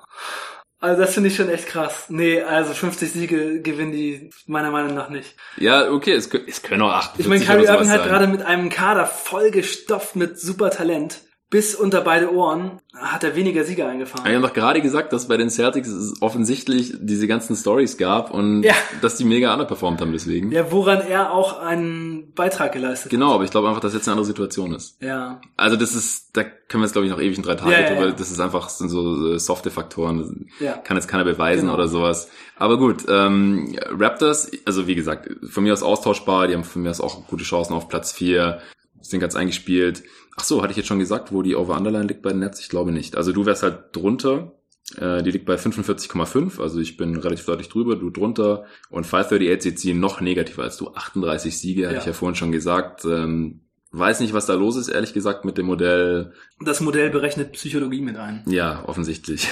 [0.84, 2.06] Also das finde ich schon echt krass.
[2.10, 5.36] Nee, also 50 Siege gewinnen die meiner Meinung nach nicht.
[5.58, 8.70] Ja, okay, es, es können auch 48 Ich meine, Kyrie Irving hat gerade mit einem
[8.70, 11.22] Kader vollgestopft mit super Talent.
[11.52, 14.26] Bis unter beide Ohren hat er weniger Siege eingefahren.
[14.26, 18.32] Wir haben doch gerade gesagt, dass bei den Celtics es offensichtlich diese ganzen Stories gab
[18.32, 18.74] und Ja.
[19.02, 20.54] dass die mega underperformt haben deswegen.
[20.54, 24.14] Ja, woran er auch einen Beitrag geleistet Genau, aber ich glaube einfach, dass jetzt eine
[24.14, 24.96] andere Situation ist.
[25.02, 25.08] hat.
[25.10, 25.42] Ja.
[25.58, 27.90] Also das ist, da können wir jetzt glaube ich noch ewig in drei Tage Ja,
[27.90, 28.06] drüber.
[28.08, 28.12] ja.
[28.14, 30.48] Das ist einfach das sind so softe Faktoren.
[30.62, 30.78] Ja.
[30.78, 31.74] kann jetzt keiner beweisen Genau.
[31.74, 32.30] oder sowas.
[32.56, 36.48] Aber gut, ähm, Raptors, also wie gesagt, von mir aus austauschbar.
[36.48, 38.62] Die haben von mir aus auch gute Chancen auf Platz vier.
[39.02, 40.04] Sind ganz eingespielt.
[40.38, 42.60] Ach so, hatte ich jetzt schon gesagt, wo die Over-Underline liegt bei den Nets?
[42.60, 43.16] Ich glaube nicht.
[43.18, 44.54] Also du wärst halt drunter.
[44.98, 46.62] Äh, die liegt bei 45,5.
[46.62, 48.66] Also ich bin relativ deutlich drüber, du drunter.
[48.90, 50.90] Und 538 sieht sie noch negativer als du.
[50.94, 52.02] 38 Siege, hatte Ja.
[52.02, 53.06] ich ja vorhin schon gesagt.
[53.06, 53.62] Ähm,
[53.94, 56.32] weiß nicht, was da los ist, ehrlich gesagt, mit dem Modell.
[56.62, 58.42] Das Modell berechnet Psychologie mit ein.
[58.48, 59.50] Ja, offensichtlich.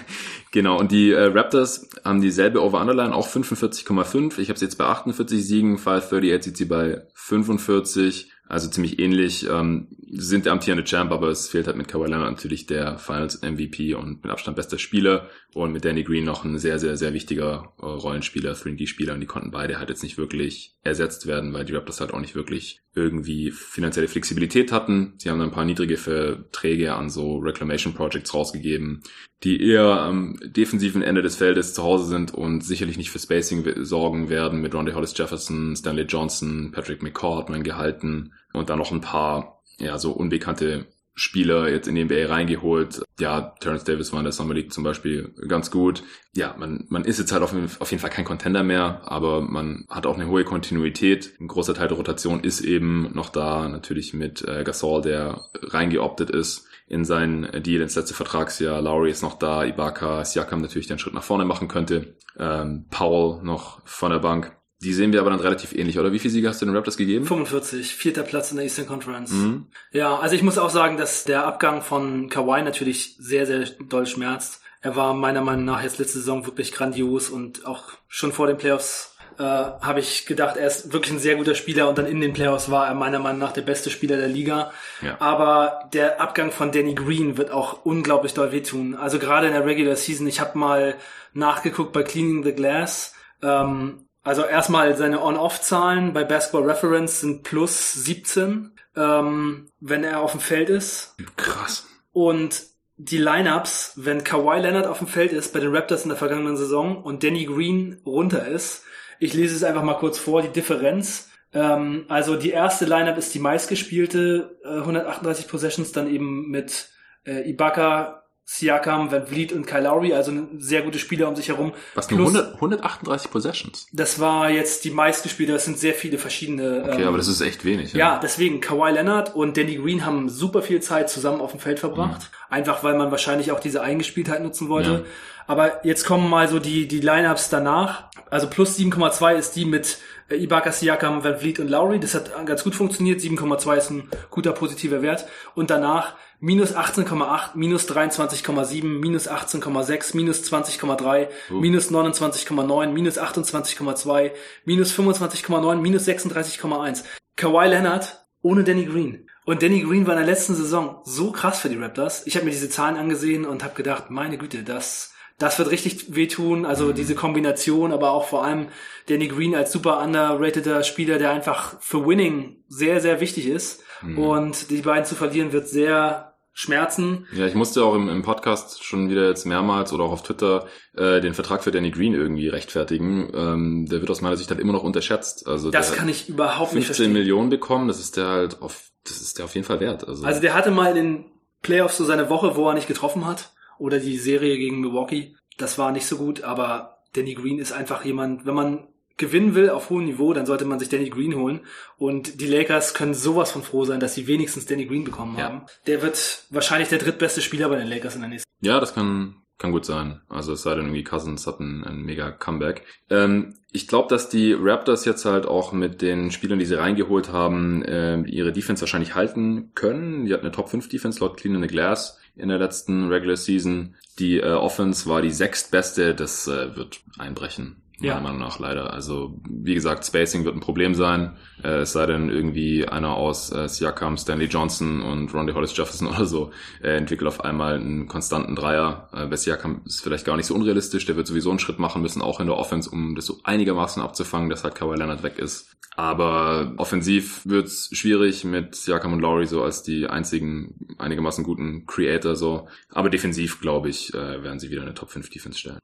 [0.50, 4.38] genau, und die äh, Raptors haben dieselbe Over-Underline, auch 45,5.
[4.38, 8.31] Ich habe sie jetzt bei 48 Siegen, 538 sieht sie bei 45.
[8.52, 9.48] Also ziemlich ähnlich.
[9.48, 13.40] Ähm, sind der amtierende Champ, aber es fehlt halt mit Kawhi Leonard natürlich der Finals
[13.40, 15.30] MVP und mit Abstand bester Spieler.
[15.54, 19.14] Und mit Danny Green noch ein sehr, sehr, sehr wichtiger äh, Rollenspieler, 3D-Spieler.
[19.14, 22.20] Und die konnten beide halt jetzt nicht wirklich ersetzt werden, weil die Raptors halt auch
[22.20, 25.14] nicht wirklich irgendwie finanzielle Flexibilität hatten.
[25.18, 29.02] Sie haben dann ein paar niedrige Verträge an so Reclamation Projects rausgegeben,
[29.44, 33.84] die eher am defensiven Ende des Feldes zu Hause sind und sicherlich nicht für Spacing
[33.84, 38.92] sorgen werden mit Rondae Hollis Jefferson, Stanley Johnson, Patrick McCord man gehalten und dann noch
[38.92, 43.02] ein paar, ja, so unbekannte Spieler jetzt in die NBA reingeholt.
[43.20, 46.02] Ja, Terrence Davis war in der Summer League zum Beispiel ganz gut.
[46.34, 49.84] Ja, man, man ist jetzt halt auf, auf jeden Fall kein Contender mehr, aber man
[49.90, 51.34] hat auch eine hohe Kontinuität.
[51.40, 56.30] Ein großer Teil der Rotation ist eben noch da, natürlich mit äh, Gasol, der reingeoptet
[56.30, 58.82] ist in sein Deal ins letzte Vertragsjahr.
[58.82, 62.16] Lowry ist noch da, Ibaka, Siakam natürlich den Schritt nach vorne machen könnte.
[62.38, 64.56] Ähm, Powell noch von der Bank.
[64.82, 66.12] Die sehen wir aber dann relativ ähnlich, oder?
[66.12, 67.24] Wie viele Siege hast du den Raptors gegeben?
[67.24, 69.30] 45, vierter Platz in der Eastern Conference.
[69.30, 69.66] Mhm.
[69.92, 74.06] Ja, also ich muss auch sagen, dass der Abgang von Kawhi natürlich sehr, sehr doll
[74.06, 74.60] schmerzt.
[74.80, 78.58] Er war meiner Meinung nach jetzt letzte Saison wirklich grandios und auch schon vor den
[78.58, 82.20] Playoffs äh, habe ich gedacht, er ist wirklich ein sehr guter Spieler und dann in
[82.20, 84.72] den Playoffs war er meiner Meinung nach der beste Spieler der Liga.
[85.00, 85.16] Ja.
[85.20, 88.94] Aber der Abgang von Danny Green wird auch unglaublich doll wehtun.
[88.94, 90.96] Also gerade in der Regular Season, ich habe mal
[91.32, 93.14] nachgeguckt bei Cleaning the Glass.
[93.42, 100.32] Ähm, also erstmal seine On-Off-Zahlen bei Basketball Reference sind plus 17, ähm, wenn er auf
[100.32, 101.16] dem Feld ist.
[101.36, 101.86] Krass.
[102.12, 102.62] Und
[102.96, 106.56] die Lineups, wenn Kawhi Leonard auf dem Feld ist bei den Raptors in der vergangenen
[106.56, 108.84] Saison und Danny Green runter ist,
[109.18, 111.30] ich lese es einfach mal kurz vor, die Differenz.
[111.52, 116.90] Ähm, also die erste Lineup ist die meistgespielte, äh, 138 Possessions, dann eben mit
[117.24, 118.21] äh, Ibaka,
[118.54, 121.72] Siakam, Van Vliet und Kyle Lowry, also sehr gute Spieler um sich herum.
[121.94, 123.86] Was, nur 100, 138 Possessions?
[123.92, 126.84] Das war jetzt die meistgespielte, das sind sehr viele verschiedene.
[126.86, 127.94] Okay, ähm, aber das ist echt wenig.
[127.94, 127.98] Ja.
[127.98, 131.80] ja, deswegen, Kawhi Leonard und Danny Green haben super viel Zeit zusammen auf dem Feld
[131.80, 132.20] verbracht.
[132.20, 132.54] Mhm.
[132.54, 134.90] Einfach, weil man wahrscheinlich auch diese Eingespieltheit nutzen wollte.
[134.90, 135.00] Ja.
[135.46, 138.04] Aber jetzt kommen mal so die, die Lineups danach.
[138.28, 139.98] Also plus 7,2 ist die mit
[140.28, 142.00] äh, Ibaka, Siakam, Van Vliet und Lowry.
[142.00, 143.20] Das hat ganz gut funktioniert.
[143.20, 145.26] 7,2 ist ein guter positiver Wert.
[145.54, 151.54] Und danach minus 18,8, minus 23,7, minus 18,6, minus 20,3, uh.
[151.54, 154.32] minus 29,9, minus 28,2,
[154.64, 157.04] minus 25,9, minus 36,1.
[157.36, 159.28] Kawhi Leonard ohne Danny Green.
[159.44, 162.26] Und Danny Green war in der letzten Saison so krass für die Raptors.
[162.26, 165.11] Ich habe mir diese Zahlen angesehen und habe gedacht, meine Güte, das
[165.42, 166.64] das wird richtig wehtun.
[166.64, 166.94] Also mhm.
[166.94, 168.68] diese Kombination, aber auch vor allem
[169.08, 173.82] Danny Green als super underrateder Spieler, der einfach für Winning sehr, sehr wichtig ist.
[174.02, 174.18] Mhm.
[174.18, 177.26] Und die beiden zu verlieren wird sehr Schmerzen.
[177.34, 180.66] Ja, ich musste auch im, im Podcast schon wieder jetzt mehrmals oder auch auf Twitter
[180.94, 183.32] äh, den Vertrag für Danny Green irgendwie rechtfertigen.
[183.34, 185.48] Ähm, der wird aus meiner Sicht halt immer noch unterschätzt.
[185.48, 187.06] Also das kann ich überhaupt nicht verstehen.
[187.06, 190.06] 15 Millionen bekommen, das ist der halt auf, das ist der auf jeden Fall wert.
[190.06, 191.24] Also, also der hatte mal in den
[191.62, 193.52] Playoffs so seine Woche, wo er nicht getroffen hat.
[193.78, 195.34] Oder die Serie gegen Milwaukee.
[195.58, 199.70] Das war nicht so gut, aber Danny Green ist einfach jemand, wenn man gewinnen will
[199.70, 201.60] auf hohem Niveau, dann sollte man sich Danny Green holen.
[201.98, 205.44] Und die Lakers können sowas von froh sein, dass sie wenigstens Danny Green bekommen ja.
[205.44, 205.62] haben.
[205.86, 208.48] Der wird wahrscheinlich der drittbeste Spieler bei den Lakers in der nächsten.
[208.62, 210.20] Ja, das kann kann gut sein.
[210.28, 212.84] Also es sei denn irgendwie Cousins hat ein, ein mega Comeback.
[213.10, 217.30] Ähm, ich glaube, dass die Raptors jetzt halt auch mit den Spielern, die sie reingeholt
[217.30, 220.24] haben, äh, ihre Defense wahrscheinlich halten können.
[220.24, 223.36] Die hatten eine Top 5 Defense laut Clean in the Glass in der letzten Regular
[223.36, 223.94] Season.
[224.18, 226.14] Die äh, Offense war die sechstbeste.
[226.14, 228.20] Das äh, wird einbrechen meiner ja.
[228.20, 228.92] Meinung nach leider.
[228.92, 231.36] Also wie gesagt, Spacing wird ein Problem sein.
[231.62, 236.08] Äh, es sei denn irgendwie einer aus äh, Siakam, Stanley Johnson und Rondy Hollis Jefferson
[236.14, 236.50] oder so
[236.82, 239.08] äh, entwickelt auf einmal einen konstanten Dreier.
[239.12, 241.06] Äh, bei Siakam ist vielleicht gar nicht so unrealistisch.
[241.06, 244.02] Der wird sowieso einen Schritt machen müssen, auch in der Offense, um das so einigermaßen
[244.02, 245.76] abzufangen, dass halt Kawhi Leonard weg ist.
[245.94, 252.34] Aber offensiv wird's schwierig mit Siakam und Laurie so als die einzigen einigermaßen guten Creator
[252.34, 252.68] so.
[252.90, 255.78] Aber defensiv, glaube ich, äh, werden sie wieder eine Top 5 Defense stellen.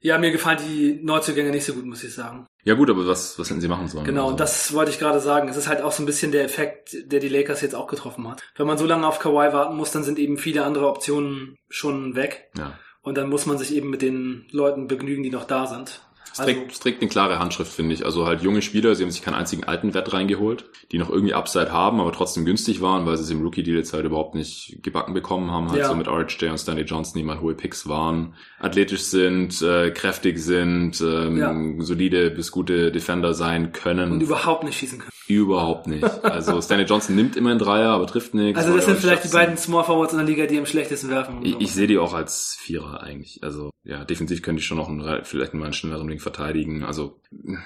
[0.00, 2.46] Ja, mir gefallen die Neuzugänge nicht so gut, muss ich sagen.
[2.64, 4.04] Ja gut, aber was, was hätten sie machen sollen?
[4.04, 4.36] Genau, also.
[4.36, 5.48] das wollte ich gerade sagen.
[5.48, 8.28] Es ist halt auch so ein bisschen der Effekt, der die Lakers jetzt auch getroffen
[8.28, 8.42] hat.
[8.56, 12.14] Wenn man so lange auf Kawhi warten muss, dann sind eben viele andere Optionen schon
[12.14, 12.50] weg.
[12.56, 12.78] Ja.
[13.02, 16.02] Und dann muss man sich eben mit den Leuten begnügen, die noch da sind.
[16.32, 18.04] Es trägt, also, es trägt eine klare Handschrift, finde ich.
[18.04, 21.34] Also halt junge Spieler, sie haben sich keinen einzigen alten Wett reingeholt, die noch irgendwie
[21.34, 24.78] Upside haben, aber trotzdem günstig waren, weil sie es im Rookie-Deal jetzt halt überhaupt nicht
[24.82, 25.70] gebacken bekommen haben.
[25.70, 25.88] Halt ja.
[25.88, 30.38] so mit RJ und Stanley Johnson, die mal hohe Picks waren, athletisch sind, äh, kräftig
[30.38, 31.84] sind, ähm, ja.
[31.84, 34.12] solide bis gute Defender sein können.
[34.12, 35.12] Und überhaupt nicht schießen können.
[35.28, 36.04] Überhaupt nicht.
[36.24, 38.58] Also Stanley Johnson nimmt immer einen Dreier, aber trifft nichts.
[38.58, 41.44] Also das sind vielleicht die beiden Small Forwards in der Liga, die am schlechtesten werfen.
[41.44, 43.40] Ich, ich sehe die auch als Vierer eigentlich.
[43.42, 46.84] Also ja, defensiv könnte ich schon noch einen, vielleicht mal einen schnelleren Ding verteidigen.
[46.84, 47.20] Also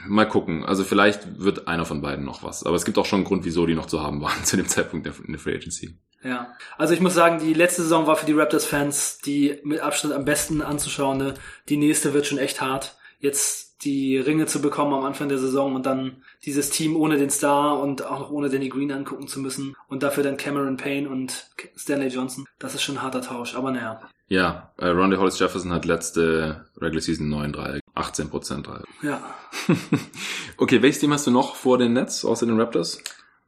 [0.07, 0.65] mal gucken.
[0.65, 2.65] Also vielleicht wird einer von beiden noch was.
[2.65, 4.69] Aber es gibt auch schon einen Grund, wieso die noch zu haben waren zu dem
[4.69, 5.97] Zeitpunkt der, der Free Agency.
[6.23, 10.15] Ja, also ich muss sagen, die letzte Saison war für die Raptors-Fans die mit Abstand
[10.15, 11.35] am besten anzuschauende.
[11.69, 12.97] Die nächste wird schon echt hart.
[13.19, 17.31] Jetzt die Ringe zu bekommen am Anfang der Saison und dann dieses Team ohne den
[17.31, 21.09] Star und auch noch ohne Danny Green angucken zu müssen und dafür dann Cameron Payne
[21.09, 22.47] und Stanley Johnson.
[22.61, 24.01] Das ist schon ein harter Tausch, aber naja.
[24.29, 28.85] Ja, äh, Rondy Hollis Jefferson hat letzte Regular Season 9 3 18 Prozent Dreier.
[29.03, 29.23] Ja.
[30.57, 32.99] okay, welches Team hast du noch vor den Nets, außer den Raptors?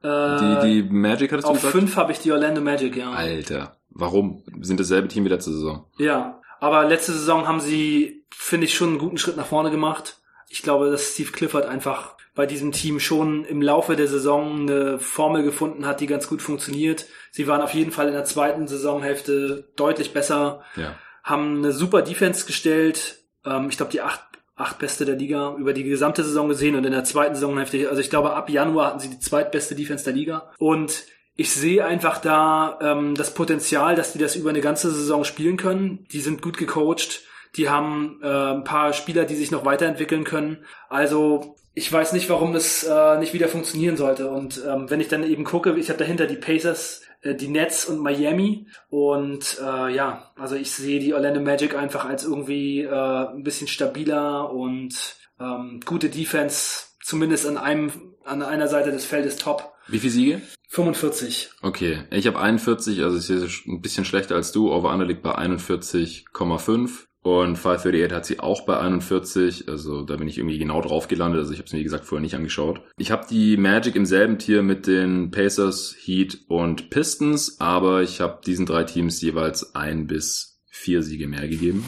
[0.03, 1.75] Äh, die, die Magic hattest du Auf gesagt?
[1.75, 3.13] Auf fünf habe ich die Orlando Magic, ja.
[3.13, 4.43] Alter, warum?
[4.61, 5.87] Sind dasselbe Team wie letzte Saison.
[5.99, 10.19] Ja, aber letzte Saison haben sie, finde ich, schon einen guten Schritt nach vorne gemacht
[10.55, 15.01] ich glaube, dass Steve Clifford einfach bei diesem Team schon im Laufe der Saison eine
[15.01, 17.07] Formel gefunden hat, die ganz gut funktioniert.
[17.33, 20.95] Sie waren auf jeden Fall in der zweiten Saisonhälfte deutlich besser, ja.
[21.25, 23.25] haben eine super Defense gestellt.
[23.45, 24.21] Ähm, ich glaube, die acht,
[24.57, 28.01] acht beste der Liga über die gesamte Saison gesehen und in der zweiten Saisonhälfte, also
[28.01, 30.53] ich glaube, ab Januar hatten sie die zweitbeste Defense der Liga.
[30.59, 31.05] Und
[31.37, 35.57] ich sehe einfach da ähm, das Potenzial, dass die das über eine ganze Saison spielen
[35.57, 36.07] können.
[36.13, 37.23] Die sind gut gecoacht
[37.57, 40.65] die haben äh, ein paar Spieler, die sich noch weiterentwickeln können.
[40.89, 44.31] Also ich weiß nicht, warum es äh, nicht wieder funktionieren sollte.
[44.31, 47.03] Und ähm, wenn ich dann eben gucke, ich habe dahinter die Pacers,
[47.33, 48.67] die Nets und Miami.
[48.91, 53.69] Und äh, ja, also ich sehe die Orlando Magic einfach als irgendwie äh, ein bisschen
[53.69, 57.93] stabiler und ähm, gute Defense, zumindest an einem,
[58.25, 59.73] an einer Seite des Feldes top.
[59.89, 60.43] Wie viele Siege?
[60.69, 61.51] 45.
[61.63, 64.73] Okay, ich habe 41, also ich sehe ein bisschen schlechter als du.
[64.73, 67.07] Over Under liegt bei 41,5.
[67.25, 69.67] Und 538 hat sie auch bei 41.
[69.71, 71.41] Also da bin ich irgendwie genau drauf gelandet.
[71.41, 72.83] Also ich habe es mir, wie gesagt, vorher nicht angeschaut.
[72.99, 77.63] Ich habe die Magic im selben Tier mit den Pacers, Heat und Pistons.
[77.63, 81.87] Aber ich habe diesen drei Teams jeweils ein bis vier Siege mehr gegeben.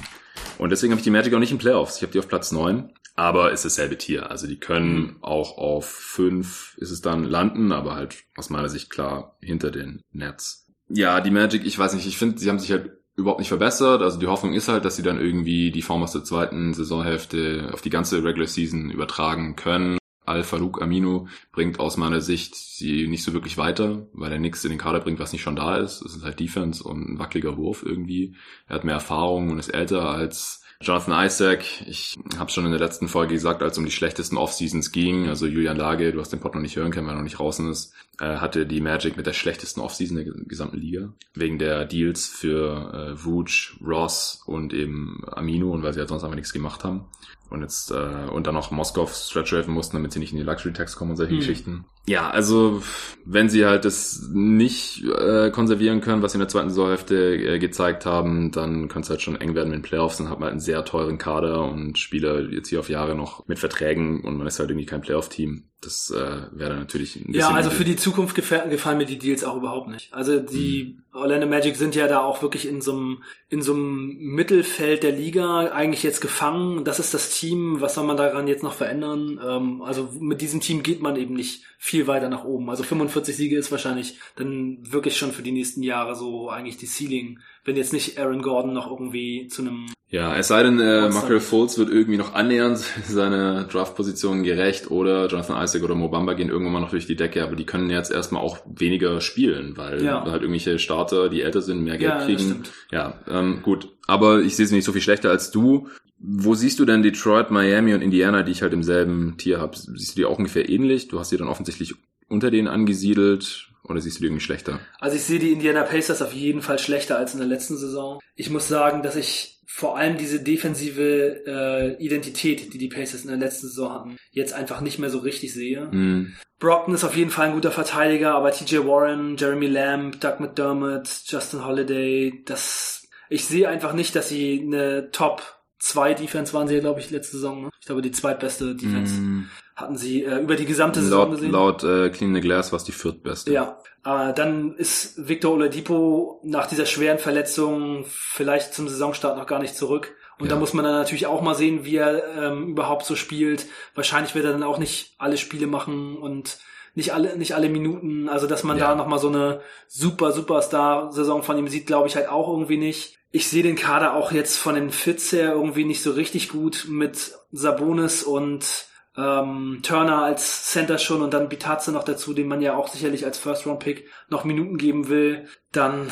[0.57, 1.97] Und deswegen habe ich die Magic auch nicht in Playoffs.
[1.97, 2.95] Ich habe die auf Platz neun.
[3.15, 4.31] Aber ist dasselbe Tier.
[4.31, 5.17] Also die können mhm.
[5.21, 10.01] auch auf fünf ist es dann landen, aber halt aus meiner Sicht klar hinter den
[10.13, 10.67] Nets.
[10.89, 14.03] Ja, die Magic, ich weiß nicht, ich finde, sie haben sich halt überhaupt nicht verbessert.
[14.03, 17.71] Also die Hoffnung ist halt, dass sie dann irgendwie die Form aus der zweiten Saisonhälfte
[17.73, 19.99] auf die ganze Regular Season übertragen können.
[20.27, 24.71] Al-Farouk Aminu bringt aus meiner Sicht sie nicht so wirklich weiter, weil er nichts in
[24.71, 26.03] den Kader bringt, was nicht schon da ist.
[26.03, 28.35] Es ist halt Defense und ein wackeliger Wurf irgendwie.
[28.67, 32.81] Er hat mehr Erfahrung und ist älter als Jonathan Isaac, ich habe schon in der
[32.81, 36.35] letzten Folge gesagt, als es um die schlechtesten Off-Seasons ging, also Julian Lage, du hast
[36.35, 37.95] den Pod noch nicht hören können, weil er noch nicht draußen ist,
[38.25, 41.13] hatte die Magic mit der schlechtesten Off-Season der gesamten Liga.
[41.35, 46.25] Wegen der Deals für äh, Vooch, Ross und eben Amino und weil sie halt sonst
[46.25, 47.07] einfach nichts gemacht haben
[47.51, 50.45] und jetzt äh, und dann noch Moskau stretch helfen mussten, damit sie nicht in die
[50.45, 51.39] Luxury Tax kommen und solche mhm.
[51.39, 51.85] Geschichten.
[52.07, 52.83] Ja, also
[53.25, 57.59] wenn sie halt das nicht äh, konservieren können, was sie in der zweiten Saisonhälfte äh,
[57.59, 60.19] gezeigt haben, dann könnte es halt schon eng werden mit den Playoffs.
[60.19, 63.47] Dann hat man halt einen sehr teuren Kader und Spieler jetzt hier auf Jahre noch
[63.47, 65.65] mit Verträgen und man ist halt irgendwie kein Playoff-Team.
[65.83, 69.45] Das äh, wäre natürlich ein Ja, also für die Zukunft gefallen, gefallen mir die Deals
[69.45, 70.13] auch überhaupt nicht.
[70.13, 71.03] Also die mhm.
[71.13, 75.13] Orlando Magic sind ja da auch wirklich in so einem in so einem Mittelfeld der
[75.13, 76.85] Liga eigentlich jetzt gefangen.
[76.85, 77.81] Das ist das Team.
[77.81, 79.39] Was soll man daran jetzt noch verändern?
[79.47, 82.71] Ähm, also mit diesem Team geht man eben nicht viel weiter nach oben.
[82.71, 86.87] Also 45 Siege ist wahrscheinlich dann wirklich schon für die nächsten Jahre so eigentlich die
[86.87, 91.09] Ceiling, wenn jetzt nicht Aaron Gordon noch irgendwie zu einem ja, es sei denn, äh,
[91.09, 96.49] Markel Fultz wird irgendwie noch annähernd seine Draftposition gerecht oder Jonathan Isaac oder Mobamba gehen
[96.49, 100.05] irgendwann mal noch durch die Decke, aber die können jetzt erstmal auch weniger spielen, weil
[100.05, 100.25] ja.
[100.25, 102.63] halt irgendwelche Starter, die älter sind, mehr Geld ja, kriegen.
[102.93, 103.89] Ja, ähm, gut.
[104.07, 105.89] Aber ich sehe sie nicht so viel schlechter als du.
[106.19, 109.77] Wo siehst du denn Detroit, Miami und Indiana, die ich halt im selben Tier habe?
[109.77, 111.09] Siehst du die auch ungefähr ähnlich?
[111.09, 111.95] Du hast sie dann offensichtlich
[112.29, 113.71] unter denen angesiedelt.
[113.89, 114.81] Oder siehst du die irgendwie schlechter?
[114.99, 118.21] Also ich sehe die Indiana Pacers auf jeden Fall schlechter als in der letzten Saison.
[118.35, 123.29] Ich muss sagen, dass ich vor allem diese defensive äh, Identität, die die Pacers in
[123.29, 125.87] der letzten Saison hatten, jetzt einfach nicht mehr so richtig sehe.
[125.87, 126.35] Mm.
[126.59, 131.09] Brockton ist auf jeden Fall ein guter Verteidiger, aber TJ Warren, Jeremy Lamb, Doug McDermott,
[131.27, 135.43] Justin Holiday, das ich sehe einfach nicht, dass sie eine Top
[135.81, 137.65] 2 Defense waren sie, glaube ich, letzte Saison.
[137.65, 137.71] Ne?
[137.81, 139.51] Ich glaube, die zweitbeste Defense mm.
[139.77, 141.53] Hatten sie äh, über die gesamte Saison laut, gesehen.
[141.53, 143.53] Laut äh, Clean the Glass war es die viertbeste.
[143.53, 149.59] Ja, äh, dann ist Victor Oladipo nach dieser schweren Verletzung vielleicht zum Saisonstart noch gar
[149.59, 150.15] nicht zurück.
[150.39, 150.55] Und ja.
[150.55, 153.67] da muss man dann natürlich auch mal sehen, wie er ähm, überhaupt so spielt.
[153.95, 156.59] Wahrscheinlich wird er dann auch nicht alle Spiele machen und
[156.95, 158.29] nicht alle, nicht alle Minuten.
[158.29, 158.89] Also, dass man ja.
[158.89, 163.19] da nochmal so eine super, Superstar-Saison von ihm sieht, glaube ich halt auch irgendwie nicht.
[163.31, 166.87] Ich sehe den Kader auch jetzt von den Fits her irgendwie nicht so richtig gut
[166.89, 168.87] mit Sabonis und
[169.17, 173.25] ähm, Turner als Center schon und dann Bitazze noch dazu, den man ja auch sicherlich
[173.25, 175.47] als First-Round-Pick noch Minuten geben will.
[175.73, 176.11] Dann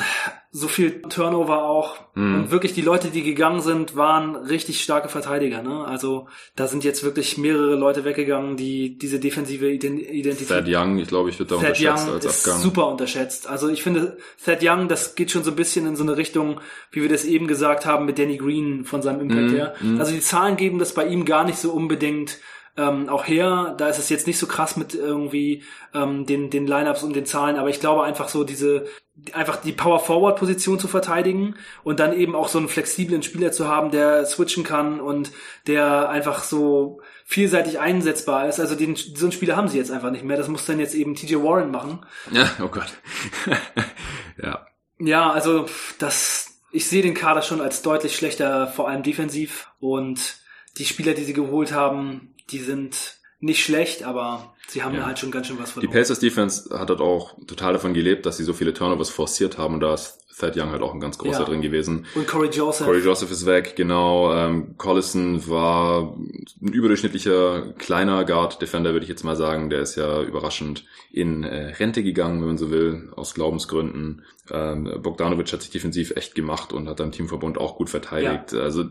[0.50, 1.96] so viel Turnover auch.
[2.14, 2.34] Mhm.
[2.34, 5.62] Und wirklich die Leute, die gegangen sind, waren richtig starke Verteidiger.
[5.62, 5.84] Ne?
[5.84, 10.48] Also da sind jetzt wirklich mehrere Leute weggegangen, die diese defensive Identität...
[10.48, 12.62] Thad Young, ich glaube, ich würde da Thad unterschätzt Young als ist Abgang.
[12.62, 13.48] super unterschätzt.
[13.48, 16.60] Also ich finde, Thad Young, das geht schon so ein bisschen in so eine Richtung,
[16.92, 19.56] wie wir das eben gesagt haben, mit Danny Green von seinem Impact mhm.
[19.56, 19.74] her.
[19.80, 19.98] Mhm.
[19.98, 22.38] Also die Zahlen geben das bei ihm gar nicht so unbedingt
[22.76, 25.62] ähm, auch her, da ist es jetzt nicht so krass mit irgendwie
[25.94, 28.86] ähm, den, den Lineups und den Zahlen, aber ich glaube einfach so diese,
[29.32, 31.54] einfach die Power-Forward-Position zu verteidigen
[31.84, 35.30] und dann eben auch so einen flexiblen Spieler zu haben, der switchen kann und
[35.68, 38.58] der einfach so vielseitig einsetzbar ist.
[38.58, 40.36] Also den, so einen Spieler haben sie jetzt einfach nicht mehr.
[40.36, 42.04] Das muss dann jetzt eben TJ Warren machen.
[42.32, 42.92] Ja, oh Gott.
[44.42, 44.66] ja.
[44.98, 45.66] Ja, also
[45.98, 50.36] das, ich sehe den Kader schon als deutlich schlechter, vor allem defensiv und
[50.76, 55.06] die Spieler, die sie geholt haben, die sind nicht schlecht, aber sie haben ja.
[55.06, 55.92] halt schon ganz schön was verloren.
[55.92, 59.58] Die Pacers Defense hat halt auch total davon gelebt, dass sie so viele Turnovers forciert
[59.58, 61.44] haben und da ist Thad Young halt auch ein ganz großer ja.
[61.44, 62.06] drin gewesen.
[62.14, 62.86] Und Corey Joseph.
[62.86, 64.34] Corey Joseph ist weg, genau.
[64.34, 69.70] Ähm, Collison war ein überdurchschnittlicher kleiner Guard-Defender, würde ich jetzt mal sagen.
[69.70, 74.24] Der ist ja überraschend in äh, Rente gegangen, wenn man so will, aus Glaubensgründen.
[74.50, 78.52] Ähm, Bogdanovic hat sich defensiv echt gemacht und hat dann Teamverbund auch gut verteidigt.
[78.52, 78.60] Ja.
[78.60, 78.84] Also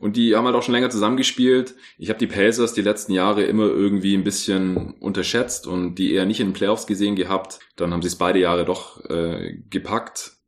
[0.00, 1.74] und die haben halt auch schon länger zusammengespielt.
[1.98, 6.24] Ich habe die Pacers die letzten Jahre immer irgendwie ein bisschen unterschätzt und die eher
[6.24, 7.60] nicht in den Playoffs gesehen gehabt.
[7.76, 10.39] Dann haben sie es beide Jahre doch äh, gepackt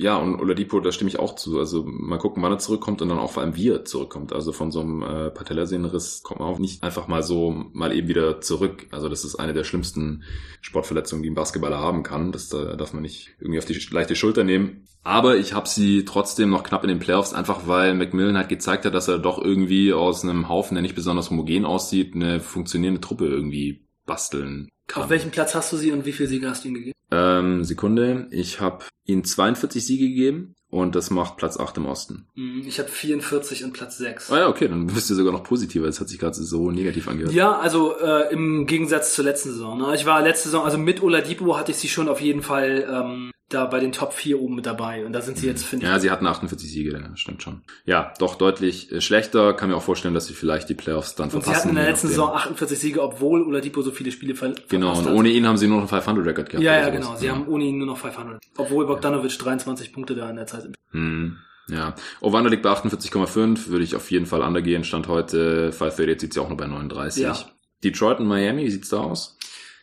[0.00, 1.58] Ja, und Oladipo, da stimme ich auch zu.
[1.58, 4.32] Also mal gucken, wann er zurückkommt und dann auch vor allem wie er zurückkommt.
[4.32, 8.08] Also von so einem äh, Patellasehnenriss kommt man auch nicht einfach mal so mal eben
[8.08, 8.86] wieder zurück.
[8.92, 10.22] Also das ist eine der schlimmsten
[10.62, 12.32] Sportverletzungen, die ein Basketballer haben kann.
[12.32, 14.86] Das da darf man nicht irgendwie auf die leichte Schulter nehmen.
[15.02, 18.86] Aber ich habe sie trotzdem noch knapp in den Playoffs, einfach weil Macmillan halt gezeigt
[18.86, 23.02] hat, dass er doch irgendwie aus einem Haufen, der nicht besonders homogen aussieht, eine funktionierende
[23.02, 25.02] Truppe irgendwie basteln kann.
[25.04, 26.92] Auf welchem Platz hast du sie und wie viele Siege hast du ihm gegeben?
[27.12, 32.28] Ähm, Sekunde, ich habe ihm 42 Siege gegeben und das macht Platz 8 im Osten.
[32.36, 34.30] Hm, Ich habe 44 und Platz 6.
[34.30, 35.86] Ah ja, okay, dann bist du sogar noch positiver.
[35.86, 37.32] Das hat sich gerade so negativ angehört.
[37.34, 39.78] Ja, also äh, im Gegensatz zur letzten Saison.
[39.78, 39.94] Ne?
[39.96, 43.30] Ich war letzte Saison, also mit Oladipo hatte ich sie schon auf jeden Fall ähm,
[43.50, 45.04] da bei den Top 4 oben mit dabei.
[45.04, 47.62] Und da sind sie jetzt, finde Ja, sie hatten 48 Siege, ja, stimmt schon.
[47.84, 49.52] Ja, doch deutlich äh, schlechter.
[49.54, 51.34] Kann mir auch vorstellen, dass sie vielleicht die Playoffs dann ich.
[51.34, 51.68] Und sie verpassen.
[51.70, 52.08] hatten in der letzten.
[52.08, 55.12] Saison 48 Siege, obwohl Oladipo so viele Spiele ver Genau, und hat.
[55.12, 56.64] ohne ihn haben sie nur noch einen 500-Record gehabt.
[56.64, 57.16] Ja, ja, genau.
[57.16, 58.40] Sie haben ohne ihn nur noch 500.
[58.56, 60.68] Obwohl Bogdanovic 23 Punkte da in der Zeit.
[60.92, 61.36] Hm,
[61.68, 61.94] ja.
[62.20, 64.84] Ovanda liegt bei 48,5, würde ich auf jeden Fall undergehen.
[64.84, 67.22] Stand heute 538 sieht sie auch nur bei 39.
[67.22, 67.36] Ja.
[67.82, 69.36] Detroit und Miami, wie sieht's da aus?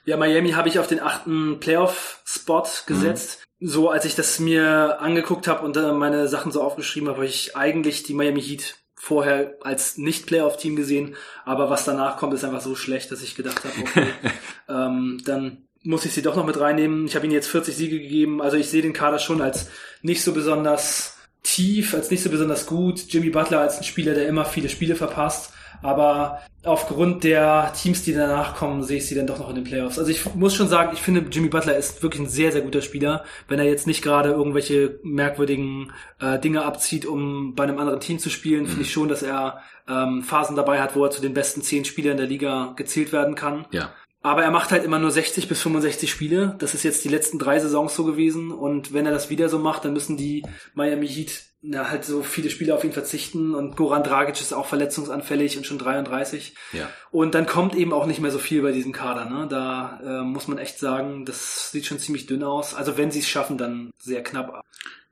[0.06, 3.44] Ja, Miami habe ich auf den achten Playoff-Spot gesetzt.
[3.60, 7.28] So, als ich das mir angeguckt habe und dann meine Sachen so aufgeschrieben habe, habe
[7.28, 11.16] ich eigentlich die Miami Heat vorher als Nicht-Playoff-Team gesehen.
[11.46, 14.08] Aber was danach kommt, ist einfach so schlecht, dass ich gedacht habe, okay,
[14.70, 17.08] ähm, dann muss ich sie doch noch mit reinnehmen.
[17.08, 18.42] Ich habe ihnen jetzt 40 Siege gegeben.
[18.42, 19.70] Also ich sehe den Kader schon als
[20.02, 23.00] nicht so besonders tief, als nicht so besonders gut.
[23.08, 25.54] Jimmy Butler als ein Spieler, der immer viele Spiele verpasst.
[25.82, 29.64] Aber aufgrund der Teams, die danach kommen, sehe ich sie dann doch noch in den
[29.64, 30.00] Playoffs.
[30.00, 32.82] Also ich muss schon sagen, ich finde, Jimmy Butler ist wirklich ein sehr, sehr guter
[32.82, 33.24] Spieler.
[33.48, 38.20] Wenn er jetzt nicht gerade irgendwelche merkwürdigen äh, Dinge abzieht, um bei einem anderen Team
[38.20, 41.34] zu spielen, finde ich schon, dass er ähm, Phasen dabei hat, wo er zu den
[41.34, 43.66] besten zehn Spielern der Liga gezählt werden kann.
[43.72, 43.92] Ja.
[44.22, 46.56] Aber er macht halt immer nur 60 bis 65 Spiele.
[46.60, 48.52] Das ist jetzt die letzten drei Saisons so gewesen.
[48.52, 52.22] Und wenn er das wieder so macht, dann müssen die Miami Heat na, halt so
[52.22, 53.56] viele Spiele auf ihn verzichten.
[53.56, 56.56] Und Goran Dragic ist auch verletzungsanfällig und schon 33.
[56.74, 56.90] Ja.
[57.12, 59.26] Und dann kommt eben auch nicht mehr so viel bei diesem Kader.
[59.26, 59.48] Ne?
[59.50, 62.76] Da äh, muss man echt sagen, das sieht schon ziemlich dünn aus.
[62.76, 64.62] Also wenn sie es schaffen, dann sehr knapp.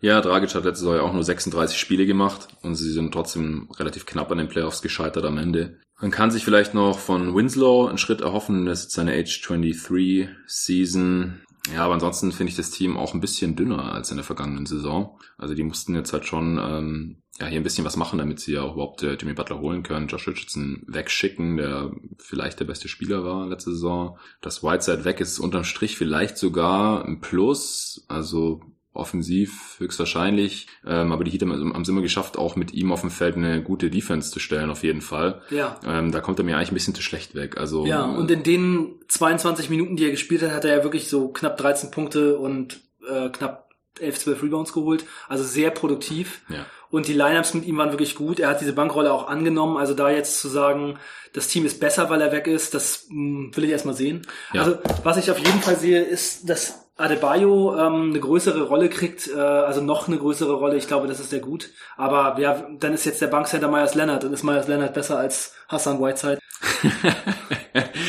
[0.02, 3.70] Ja, Dragic hat letzte Saison ja auch nur 36 Spiele gemacht und sie sind trotzdem
[3.78, 5.80] relativ knapp an den Playoffs gescheitert am Ende.
[6.02, 10.28] Man kann sich vielleicht noch von Winslow einen Schritt erhoffen, das ist seine Age 23
[10.46, 11.42] Season.
[11.74, 14.66] Ja, aber ansonsten finde ich das Team auch ein bisschen dünner als in der vergangenen
[14.68, 15.20] Saison.
[15.38, 18.54] Also die mussten jetzt halt schon ähm, ja hier ein bisschen was machen, damit sie
[18.54, 22.88] ja auch überhaupt äh, Jimmy Butler holen können, Josh Richardson wegschicken, der vielleicht der beste
[22.88, 24.20] Spieler war letzte Saison.
[24.42, 28.06] Dass Whiteside weg ist, unterm Strich vielleicht sogar ein Plus.
[28.08, 28.62] Also
[28.96, 30.68] offensiv höchstwahrscheinlich.
[30.86, 33.36] Ähm, aber die Heat haben haben es immer geschafft, auch mit ihm auf dem Feld
[33.36, 35.42] eine gute Defense zu stellen, auf jeden Fall.
[35.50, 35.80] Ja.
[35.86, 37.58] Ähm, da kommt er mir eigentlich ein bisschen zu schlecht weg.
[37.58, 41.10] Also Ja, und in den 22 Minuten, die er gespielt hat, hat er ja wirklich
[41.10, 43.70] so knapp 13 Punkte und äh, knapp
[44.00, 45.06] 11, 12 Rebounds geholt.
[45.28, 46.42] Also sehr produktiv.
[46.50, 46.66] ja.
[46.92, 48.40] Und die Lineups mit ihm waren wirklich gut.
[48.40, 49.76] Er hat diese Bankrolle auch angenommen.
[49.76, 50.98] Also da jetzt zu sagen,
[51.34, 54.22] das Team ist besser, weil er weg ist, das mh, will ich erstmal sehen.
[54.54, 54.62] Ja.
[54.62, 59.28] Also was ich auf jeden Fall sehe, ist, dass Adebayo ähm, eine größere Rolle kriegt,
[59.28, 60.78] äh, also noch eine größere Rolle.
[60.78, 61.70] Ich glaube, das ist sehr gut.
[61.98, 65.54] Aber ja, dann ist jetzt der Bankcenter Myers Leonard und ist Myers Leonard besser als
[65.68, 66.40] Hassan Whiteside.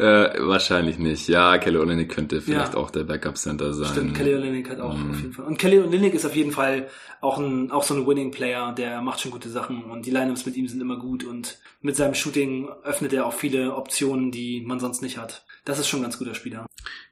[0.00, 1.28] Äh, wahrscheinlich nicht.
[1.28, 2.78] Ja, Kelly Olynyk könnte vielleicht Ja.
[2.80, 3.92] auch der Backup Center sein.
[3.92, 5.10] Stimmt, Kelly Olynyk hat auch Mhm.
[5.10, 5.44] auf jeden Fall.
[5.44, 6.88] Und Kelly Olynyk ist auf jeden Fall
[7.20, 10.46] auch ein auch so ein Winning Player, der macht schon gute Sachen und die Lineups
[10.46, 14.62] mit ihm sind immer gut und mit seinem Shooting öffnet er auch viele Optionen, die
[14.62, 15.44] man sonst nicht hat.
[15.66, 16.64] Das ist schon ein ganz guter Spieler.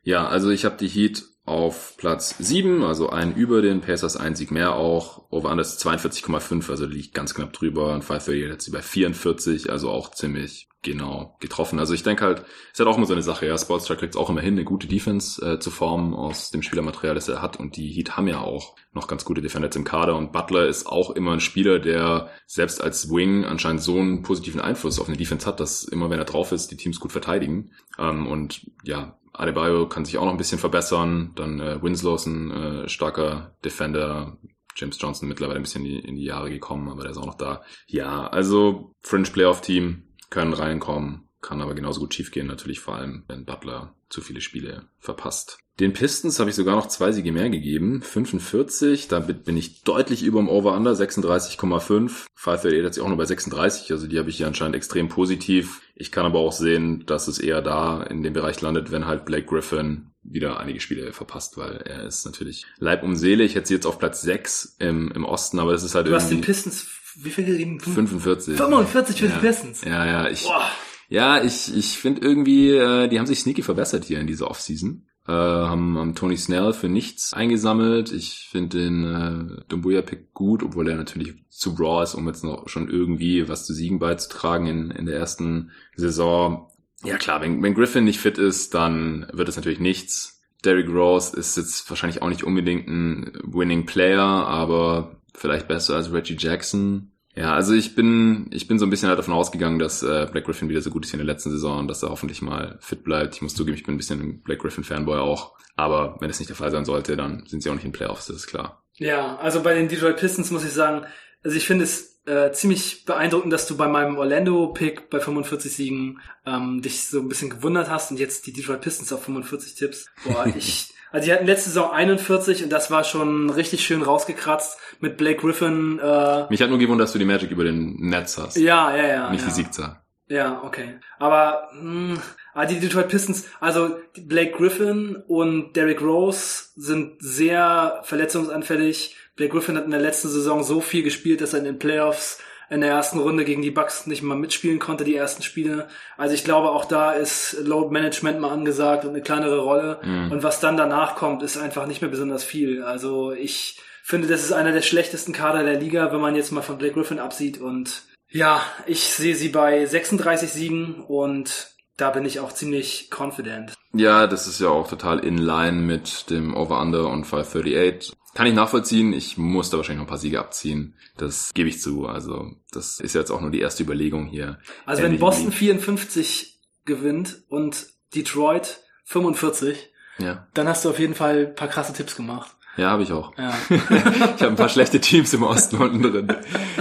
[0.02, 4.36] Ja, also ich habe die Heat auf Platz 7, also einen über den Pacers, ein
[4.36, 5.24] Sieg mehr auch.
[5.30, 7.94] Over under ist 42,5, also liegt ganz knapp drüber.
[7.94, 11.78] Und 538 hat sie bei 44, also auch ziemlich genau getroffen.
[11.78, 13.58] Also ich denke halt, ist halt auch immer so eine Sache, ja.
[13.58, 17.28] Sportstar kriegt auch immer hin, eine gute Defense äh, zu formen aus dem Spielermaterial, das
[17.28, 17.58] er hat.
[17.58, 20.16] Und die Heat haben ja auch noch ganz gute Defenders im Kader.
[20.16, 24.60] Und Butler ist auch immer ein Spieler, der selbst als Wing anscheinend so einen positiven
[24.60, 27.72] Einfluss auf eine Defense hat, dass immer wenn er drauf ist, die Teams gut verteidigen.
[27.98, 31.32] Ähm, und ja, Adebayo kann sich auch noch ein bisschen verbessern.
[31.36, 34.36] Dann äh, Winslow ist ein äh, starker Defender.
[34.74, 37.26] James Johnson mittlerweile ein bisschen in die, in die Jahre gekommen, aber der ist auch
[37.26, 37.62] noch da.
[37.86, 43.24] Ja, also Fringe Playoff Team können reinkommen, kann aber genauso gut schiefgehen, natürlich vor allem,
[43.28, 45.58] wenn Butler zu viele Spiele verpasst.
[45.78, 50.24] Den Pistons habe ich sogar noch zwei Siege mehr gegeben, 45, damit bin ich deutlich
[50.24, 52.26] über dem Over-Under, 36,5.
[52.34, 55.80] 538 hat sich auch nur bei 36, also die habe ich hier anscheinend extrem positiv.
[55.94, 59.24] Ich kann aber auch sehen, dass es eher da in dem Bereich landet, wenn halt
[59.24, 63.44] Blake Griffin wieder einige Spiele verpasst, weil er ist natürlich Leib um Seele.
[63.44, 66.14] Ich hätte sie jetzt auf Platz 6 im, im Osten, aber das ist halt Du
[66.14, 66.88] hast den irgendwie Pistons
[67.20, 67.80] wie viel gegeben?
[67.80, 68.56] 45.
[68.56, 69.32] 45 für ja.
[69.32, 69.84] die Pistons.
[69.84, 70.70] Ja, ja, ich, Boah.
[71.08, 75.06] Ja, ich, ich finde irgendwie, äh, die haben sich sneaky verbessert hier in dieser Offseason.
[75.28, 78.12] äh, haben, haben Tony Snell für nichts eingesammelt.
[78.12, 82.68] Ich finde den äh, Dumbuya-Pick gut, obwohl er natürlich zu raw ist, um jetzt noch
[82.68, 86.70] schon irgendwie was zu Siegen beizutragen in, in der ersten Saison.
[87.04, 90.40] Ja klar, wenn, wenn Griffin nicht fit ist, dann wird es natürlich nichts.
[90.64, 96.12] Derrick Rose ist jetzt wahrscheinlich auch nicht unbedingt ein Winning Player, aber vielleicht besser als
[96.12, 97.12] Reggie Jackson.
[97.34, 100.44] Ja, also ich bin, ich bin so ein bisschen halt davon ausgegangen, dass äh, Black
[100.44, 102.78] Griffin wieder so gut ist wie in der letzten Saison und dass er hoffentlich mal
[102.80, 103.36] fit bleibt.
[103.36, 105.56] Ich muss zugeben, ich bin ein bisschen ein Black Griffin Fanboy auch.
[105.76, 108.26] Aber wenn es nicht der Fall sein sollte, dann sind sie auch nicht in Playoffs,
[108.26, 108.82] das ist klar.
[108.94, 111.06] Ja, also bei den Detroit Pistons muss ich sagen,
[111.44, 116.20] also ich finde es äh, ziemlich beeindruckend, dass du bei meinem Orlando-Pick bei 45 Siegen
[116.44, 120.10] ähm, dich so ein bisschen gewundert hast und jetzt die Detroit Pistons auf 45 Tipps.
[120.24, 124.78] Boah, ich, also die hatten letzte Saison 41 und das war schon richtig schön rausgekratzt
[125.00, 125.98] mit Blake Griffin.
[125.98, 128.56] Äh, Mich hat nur gewundert, dass du die Magic über den Netz hast.
[128.56, 129.30] ja, ja, ja.
[129.30, 129.48] Nicht ja.
[129.48, 130.00] die Siegzahl.
[130.28, 131.00] Ja, okay.
[131.18, 132.20] Aber mh,
[132.52, 133.96] ah, die Detroit Pistons, also
[134.26, 139.16] Blake Griffin und Derrick Rose sind sehr verletzungsanfällig.
[139.36, 142.40] Blake Griffin hat in der letzten Saison so viel gespielt, dass er in den Playoffs
[142.70, 145.88] in der ersten Runde gegen die Bucks nicht mal mitspielen konnte, die ersten Spiele.
[146.16, 150.00] Also ich glaube, auch da ist Load Management mal angesagt und eine kleinere Rolle.
[150.02, 150.32] Mhm.
[150.32, 152.82] Und was dann danach kommt, ist einfach nicht mehr besonders viel.
[152.82, 156.62] Also ich finde, das ist einer der schlechtesten Kader der Liga, wenn man jetzt mal
[156.62, 157.60] von Blake Griffin absieht.
[157.60, 163.74] Und ja, ich sehe sie bei 36 Siegen und da bin ich auch ziemlich confident.
[163.92, 168.14] Ja, das ist ja auch total in line mit dem Over-Under und 538.
[168.38, 169.12] Kann ich nachvollziehen.
[169.12, 170.94] Ich muss da wahrscheinlich noch ein paar Siege abziehen.
[171.16, 172.06] Das gebe ich zu.
[172.06, 174.60] Also, das ist jetzt auch nur die erste Überlegung hier.
[174.86, 181.16] Also wenn Boston wie- 54 gewinnt und Detroit 45, Ja, dann hast du auf jeden
[181.16, 182.54] Fall ein paar krasse Tipps gemacht.
[182.78, 183.32] Ja habe ich auch.
[183.36, 183.54] Ja.
[183.68, 186.28] Ich habe ein paar schlechte Teams im Osten unten drin.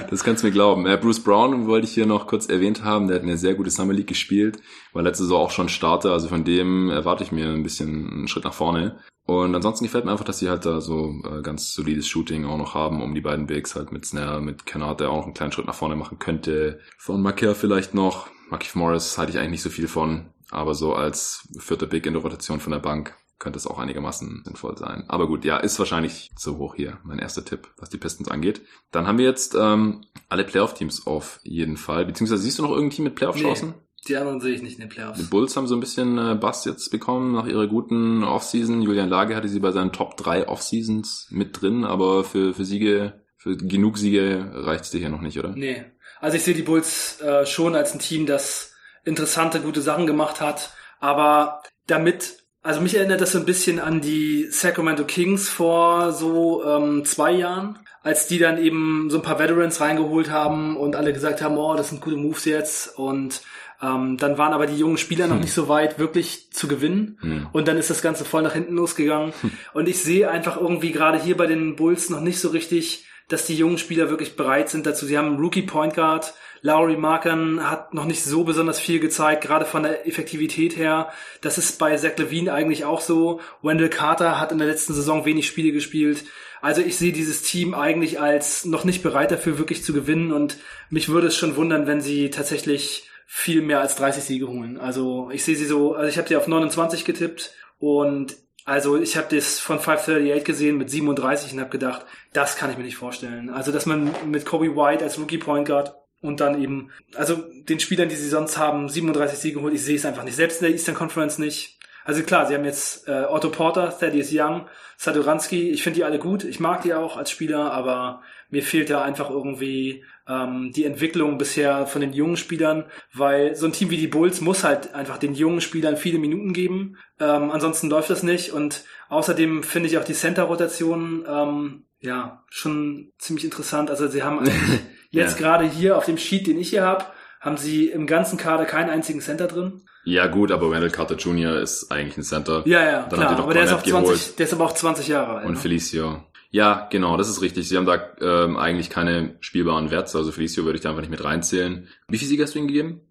[0.09, 0.85] Das kannst du mir glauben.
[0.85, 3.07] Äh, Bruce Brown wollte ich hier noch kurz erwähnt haben.
[3.07, 4.59] Der hat eine sehr gute Summer League gespielt.
[4.93, 6.11] War letzte Saison auch schon Starter.
[6.11, 8.99] Also von dem erwarte ich mir ein bisschen einen Schritt nach vorne.
[9.25, 12.57] Und ansonsten gefällt mir einfach, dass sie halt da so äh, ganz solides Shooting auch
[12.57, 15.33] noch haben, um die beiden Bigs halt mit Snare, mit Kennard, der auch noch einen
[15.33, 16.79] kleinen Schritt nach vorne machen könnte.
[16.97, 18.27] Von Macker vielleicht noch.
[18.49, 20.27] Markif Morris halte ich eigentlich nicht so viel von.
[20.49, 24.43] Aber so als vierter Big in der Rotation von der Bank könnte es auch einigermaßen
[24.45, 25.05] sinnvoll sein.
[25.07, 28.61] Aber gut, ja, ist wahrscheinlich zu hoch hier, mein erster Tipp, was die Pistons angeht.
[28.91, 32.05] Dann haben wir jetzt ähm, alle Playoff-Teams auf jeden Fall.
[32.05, 33.75] Beziehungsweise siehst du noch irgendein Team mit Playoff-Chancen?
[34.07, 35.29] Die anderen sehe ich nicht in den Die Playoffs.
[35.29, 38.81] Bulls haben so ein bisschen äh, Bass jetzt bekommen nach ihrer guten Offseason.
[38.81, 43.21] Julian Lage hatte sie bei seinen Top 3 Offseasons mit drin, aber für, für Siege,
[43.37, 45.49] für genug Siege reicht es dir hier noch nicht, oder?
[45.49, 45.85] Nee.
[46.19, 48.73] Also ich sehe die Bulls äh, schon als ein Team, das
[49.03, 54.01] interessante, gute Sachen gemacht hat, aber damit, also mich erinnert das so ein bisschen an
[54.01, 59.39] die Sacramento Kings vor so ähm, zwei Jahren, als die dann eben so ein paar
[59.39, 63.41] Veterans reingeholt haben und alle gesagt haben, oh, das sind gute Moves jetzt und
[63.81, 67.17] ähm, dann waren aber die jungen Spieler noch nicht so weit, wirklich zu gewinnen.
[67.21, 67.47] Hm.
[67.53, 69.33] Und dann ist das Ganze voll nach hinten losgegangen.
[69.73, 73.45] Und ich sehe einfach irgendwie gerade hier bei den Bulls noch nicht so richtig, dass
[73.45, 75.05] die jungen Spieler wirklich bereit sind dazu.
[75.05, 76.33] Sie haben einen Rookie Point Guard.
[76.61, 81.11] Lowry Marken hat noch nicht so besonders viel gezeigt, gerade von der Effektivität her.
[81.41, 83.39] Das ist bei Zach Levine eigentlich auch so.
[83.61, 86.25] Wendell Carter hat in der letzten Saison wenig Spiele gespielt.
[86.61, 90.31] Also ich sehe dieses Team eigentlich als noch nicht bereit dafür, wirklich zu gewinnen.
[90.31, 90.57] Und
[90.89, 94.77] mich würde es schon wundern, wenn sie tatsächlich viel mehr als 30 Siege holen.
[94.77, 99.15] Also ich sehe sie so, also ich habe sie auf 29 getippt und also ich
[99.15, 102.97] habe das von 538 gesehen mit 37 und habe gedacht, das kann ich mir nicht
[102.97, 103.49] vorstellen.
[103.49, 107.79] Also dass man mit Kobe White als Rookie Point Guard und dann eben, also den
[107.79, 110.35] Spielern, die sie sonst haben, 37 Siege holt, ich sehe es einfach nicht.
[110.35, 111.77] Selbst in der Eastern Conference nicht.
[112.05, 115.69] Also klar, sie haben jetzt äh, Otto Porter, Thaddeus Young, Sadoransky.
[115.69, 116.45] Ich finde die alle gut.
[116.45, 121.37] Ich mag die auch als Spieler, aber mir fehlt da einfach irgendwie ähm, die Entwicklung
[121.37, 125.17] bisher von den jungen Spielern, weil so ein Team wie die Bulls muss halt einfach
[125.17, 126.97] den jungen Spielern viele Minuten geben.
[127.19, 128.51] Ähm, ansonsten läuft das nicht.
[128.53, 133.89] Und außerdem finde ich auch die Center-Rotation ähm, ja schon ziemlich interessant.
[133.89, 134.49] Also sie haben
[135.17, 135.45] jetzt Ja.
[135.47, 137.05] gerade hier auf dem Sheet, den ich hier habe,
[137.41, 139.81] haben sie im ganzen Kader keinen einzigen Center drin.
[140.05, 141.59] Ja gut, aber Wendell Carter Jr.
[141.59, 142.63] ist eigentlich ein Center.
[142.65, 143.37] Ja, ja, Dann klar.
[143.39, 144.39] Aber der ist, auch Barnett 20, geholt.
[144.39, 145.45] der ist aber auch 20 Jahre alt.
[145.45, 145.59] Und ne?
[145.59, 146.23] Felicio.
[146.49, 147.67] Ja, genau, das ist richtig.
[147.67, 151.11] Sie haben da ähm, eigentlich keine spielbaren Werte, also Felicio würde ich da einfach nicht
[151.11, 151.89] mit reinzählen.
[152.07, 153.01] Wie viel Siege hast du ihm gegeben?